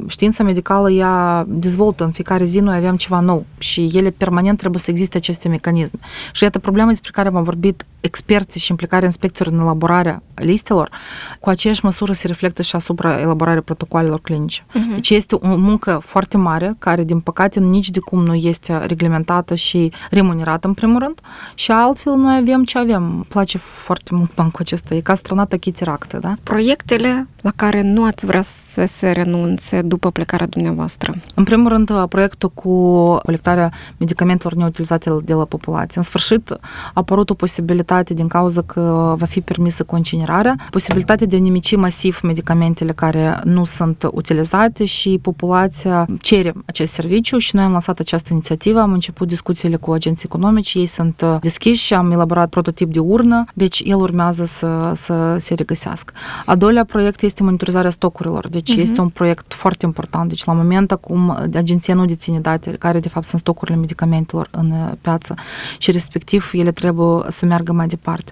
știința 0.07 0.43
medicală 0.43 0.91
ea 0.91 1.45
dezvoltă 1.47 2.03
în 2.03 2.11
fiecare 2.11 2.43
zi, 2.43 2.59
noi 2.59 2.77
avem 2.77 2.95
ceva 2.95 3.19
nou 3.19 3.45
și 3.57 3.89
ele 3.93 4.09
permanent 4.09 4.57
trebuie 4.57 4.79
să 4.79 4.91
existe 4.91 5.17
aceste 5.17 5.47
mecanisme. 5.47 5.99
Și 6.31 6.43
iată 6.43 6.59
problema 6.59 6.87
despre 6.87 7.11
care 7.13 7.27
am 7.27 7.43
vorbit 7.43 7.85
experții 8.01 8.59
și 8.59 8.71
implicarea 8.71 9.05
inspectorilor 9.05 9.59
în 9.59 9.65
elaborarea 9.65 10.23
listelor, 10.33 10.89
cu 11.39 11.49
aceeași 11.49 11.85
măsură 11.85 12.13
se 12.13 12.27
reflectă 12.27 12.61
și 12.61 12.75
asupra 12.75 13.19
elaborării 13.19 13.61
protocoalelor 13.61 14.19
clinice. 14.21 14.61
Uh-huh. 14.61 14.93
Deci 14.93 15.09
este 15.09 15.35
o 15.35 15.55
muncă 15.57 16.01
foarte 16.03 16.37
mare, 16.37 16.75
care, 16.89 17.03
din 17.03 17.19
păcate, 17.19 17.59
nici 17.59 17.89
de 17.89 17.99
cum 17.99 18.23
nu 18.23 18.33
este 18.33 18.77
reglementată 18.77 19.55
și 19.55 19.91
remunerată, 20.09 20.67
în 20.67 20.73
primul 20.73 20.99
rând, 20.99 21.19
și 21.53 21.71
altfel 21.71 22.13
noi 22.15 22.37
avem 22.37 22.63
ce 22.63 22.77
avem. 22.77 23.03
Îmi 23.03 23.25
place 23.27 23.57
foarte 23.57 24.15
mult 24.15 24.35
bancul 24.35 24.61
acesta, 24.61 24.95
e 24.95 24.99
ca 24.99 25.15
stranata 25.15 25.57
chitiractă, 25.57 26.17
da? 26.17 26.33
Proiectele 26.43 27.27
la 27.41 27.51
care 27.55 27.81
nu 27.81 28.03
ați 28.03 28.25
vrea 28.25 28.41
să 28.41 28.85
se 28.85 29.11
renunțe 29.11 29.81
după 29.81 30.11
plecarea 30.11 30.47
dumneavoastră? 30.47 31.13
În 31.35 31.43
primul 31.43 31.69
rând, 31.69 32.05
proiectul 32.09 32.49
cu 32.49 32.71
colectarea 33.17 33.71
medicamentelor 33.97 34.53
neutilizate 34.53 35.17
de 35.23 35.33
la 35.33 35.45
populație. 35.45 35.93
În 35.95 36.03
sfârșit, 36.03 36.51
a 36.51 36.59
apărut 36.93 37.29
o 37.29 37.33
posibilitate 37.33 38.13
din 38.13 38.27
cauza 38.27 38.61
că 38.61 39.15
va 39.17 39.25
fi 39.25 39.41
permisă 39.41 39.83
concinerarea, 39.83 40.55
posibilitatea 40.69 41.27
de 41.27 41.35
a 41.35 41.39
nimici 41.39 41.75
masiv 41.75 42.19
medicamentele 42.23 42.91
care 42.91 43.39
nu 43.43 43.63
sunt 43.63 44.09
utilizate 44.11 44.85
și 44.85 45.19
populația 45.21 46.05
cere 46.21 46.53
acest 46.65 46.93
serviciu 46.93 47.37
și 47.37 47.55
noi 47.55 47.63
am 47.63 47.71
lansat 47.71 47.99
această 47.99 48.29
inițiativă, 48.31 48.79
am 48.79 48.91
început 48.91 49.27
discuțiile 49.27 49.75
cu 49.75 49.91
agenții 49.91 50.29
economici, 50.31 50.73
ei 50.73 50.85
sunt 50.85 51.23
deschiși 51.41 51.85
și 51.85 51.93
am 51.93 52.11
elaborat 52.11 52.49
prototip 52.49 52.93
de 52.93 52.99
urnă, 52.99 53.45
deci 53.53 53.81
el 53.85 53.95
urmează 53.95 54.45
să, 54.45 54.91
să 54.95 55.35
se 55.37 55.53
regăsească. 55.53 56.13
A 56.45 56.55
doilea 56.55 56.83
proiect 56.83 57.21
este 57.29 57.43
monitorizarea 57.43 57.89
stocurilor, 57.89 58.47
deci 58.47 58.75
uh-huh. 58.75 58.81
este 58.81 59.01
un 59.01 59.09
proiect 59.09 59.53
foarte 59.53 59.85
important. 59.85 60.29
Deci 60.29 60.45
la 60.45 60.53
moment 60.53 60.91
acum 60.91 61.49
agenția 61.53 61.93
nu 61.93 62.05
deține 62.05 62.39
date 62.39 62.71
care 62.71 62.99
de 62.99 63.09
fapt 63.09 63.25
sunt 63.25 63.41
stocurile 63.41 63.77
medicamentelor 63.77 64.47
în 64.51 64.73
piață 65.01 65.33
și 65.77 65.91
respectiv 65.91 66.49
ele 66.53 66.71
trebuie 66.71 67.23
să 67.27 67.45
meargă 67.45 67.71
mai 67.71 67.87
departe. 67.87 68.31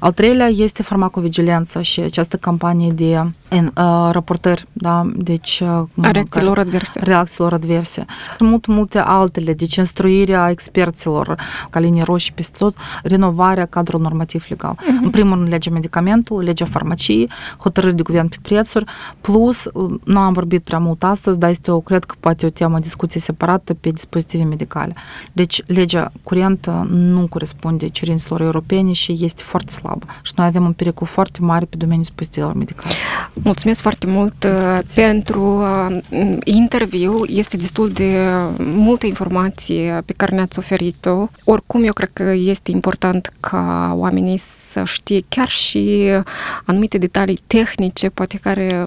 Al 0.00 0.12
treilea 0.12 0.46
este 0.46 0.82
farmacovigilența 0.82 1.82
și 1.82 2.00
această 2.00 2.36
campanie 2.36 2.90
de 2.90 3.22
în, 3.48 3.64
uh, 3.64 4.08
raportări, 4.10 4.66
da, 4.72 5.10
deci... 5.16 5.60
Uh, 5.60 6.04
a 6.06 6.10
reacțiilor 6.10 6.58
adverse. 6.58 7.00
Reacțiilor 7.02 7.52
adverse. 7.52 8.04
Mult, 8.38 8.66
multe 8.66 8.98
altele, 8.98 9.52
deci 9.52 9.76
instruirea 9.76 10.50
experților, 10.50 11.34
ca 11.70 11.80
linii 11.80 12.02
roșii 12.02 12.32
peste 12.32 12.56
tot, 12.58 12.76
renovarea 13.02 13.66
cadrului 13.66 14.02
normativ 14.02 14.44
legal. 14.48 14.74
Uh-huh. 14.74 15.02
În 15.02 15.10
primul 15.10 15.36
rând, 15.36 15.48
legea 15.48 15.70
medicamentului, 15.70 16.44
legea 16.44 16.64
farmaciei, 16.64 17.30
hotărâri 17.58 17.94
de 17.94 18.02
guvern 18.02 18.28
pe 18.32 18.38
prețuri, 18.42 18.84
plus, 19.20 19.68
nu 20.04 20.18
am 20.18 20.32
vorbit 20.32 20.62
prea 20.62 20.78
mult 20.78 21.04
astăzi, 21.04 21.38
dar 21.38 21.50
este 21.50 21.70
o, 21.70 21.80
cred 21.80 22.04
că 22.04 22.14
poate 22.20 22.46
o 22.46 22.50
temă, 22.50 22.78
discuție 22.78 23.20
separată 23.20 23.74
pe 23.74 23.90
dispozitive 23.90 24.44
medicale. 24.44 24.94
Deci, 25.32 25.62
legea 25.66 26.12
curentă 26.22 26.86
nu 26.90 27.26
corespunde 27.26 27.88
cerințelor 27.88 28.40
europene 28.40 28.92
și 28.92 29.16
este 29.20 29.42
foarte 29.42 29.72
slabă. 29.72 30.06
Și 30.22 30.32
noi 30.36 30.46
avem 30.46 30.64
un 30.64 30.72
pericol 30.72 31.06
foarte 31.06 31.38
mare 31.42 31.64
pe 31.64 31.76
domeniul 31.76 32.04
dispozitivelor 32.04 32.54
medicale. 32.54 32.94
Mulțumesc 33.32 33.82
foarte 33.82 34.06
mult 34.06 34.44
uh, 34.44 34.78
pentru 34.94 35.42
uh, 35.42 35.96
interviu. 36.44 37.24
Este 37.26 37.56
destul 37.56 37.88
de 37.90 38.14
multă 38.58 39.06
informație 39.06 40.02
pe 40.06 40.12
care 40.12 40.34
ne-ați 40.34 40.58
oferit-o. 40.58 41.26
Oricum, 41.44 41.84
eu 41.84 41.92
cred 41.92 42.10
că 42.12 42.22
este 42.22 42.70
important 42.70 43.32
ca 43.40 43.92
oamenii 43.96 44.36
să 44.36 44.82
știe 44.84 45.20
chiar 45.28 45.48
și 45.48 46.10
anumite 46.64 46.98
detalii 46.98 47.40
tehnice, 47.46 48.08
poate 48.22 48.38
care 48.42 48.86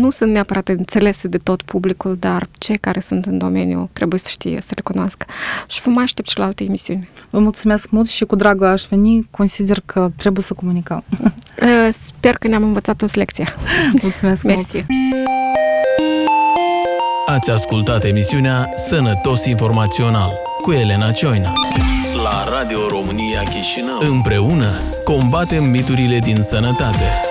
nu 0.00 0.10
sunt 0.10 0.32
neapărat 0.32 0.68
înțelese 0.68 1.28
de 1.28 1.36
tot 1.36 1.62
publicul, 1.62 2.16
dar 2.18 2.46
cei 2.58 2.76
care 2.76 3.00
sunt 3.00 3.26
în 3.26 3.38
domeniu 3.38 3.90
trebuie 3.92 4.18
să 4.18 4.28
știe, 4.30 4.60
să 4.60 4.72
le 4.74 4.82
cunoască. 4.82 5.26
Și 5.66 5.80
vă 5.82 5.90
mai 5.90 6.02
aștept 6.02 6.28
și 6.28 6.38
la 6.38 6.44
alte 6.44 6.64
emisiuni. 6.64 7.08
Vă 7.30 7.38
mulțumesc 7.38 7.90
mult 7.90 8.08
și 8.08 8.24
cu 8.24 8.36
dragul 8.36 8.66
aș 8.66 8.82
veni. 8.82 9.28
Consider 9.30 9.82
că 9.84 10.10
trebuie 10.16 10.42
să 10.42 10.54
comunicăm. 10.54 11.04
Sper 12.06 12.34
că 12.34 12.48
ne-am 12.48 12.62
învățat 12.62 13.02
o 13.02 13.06
lecție. 13.12 13.54
Mulțumesc 14.02 14.42
Mersi. 14.42 14.76
mult! 14.76 14.86
Ați 17.26 17.50
ascultat 17.50 18.04
emisiunea 18.04 18.68
Sănătos 18.76 19.44
Informațional 19.44 20.30
cu 20.62 20.72
Elena 20.72 21.10
Cioina. 21.10 21.52
La 22.24 22.58
Radio 22.58 22.88
România 22.88 23.42
Chișinău. 23.42 23.98
Împreună 24.12 24.66
combatem 25.04 25.64
miturile 25.64 26.18
din 26.18 26.42
sănătate. 26.42 27.27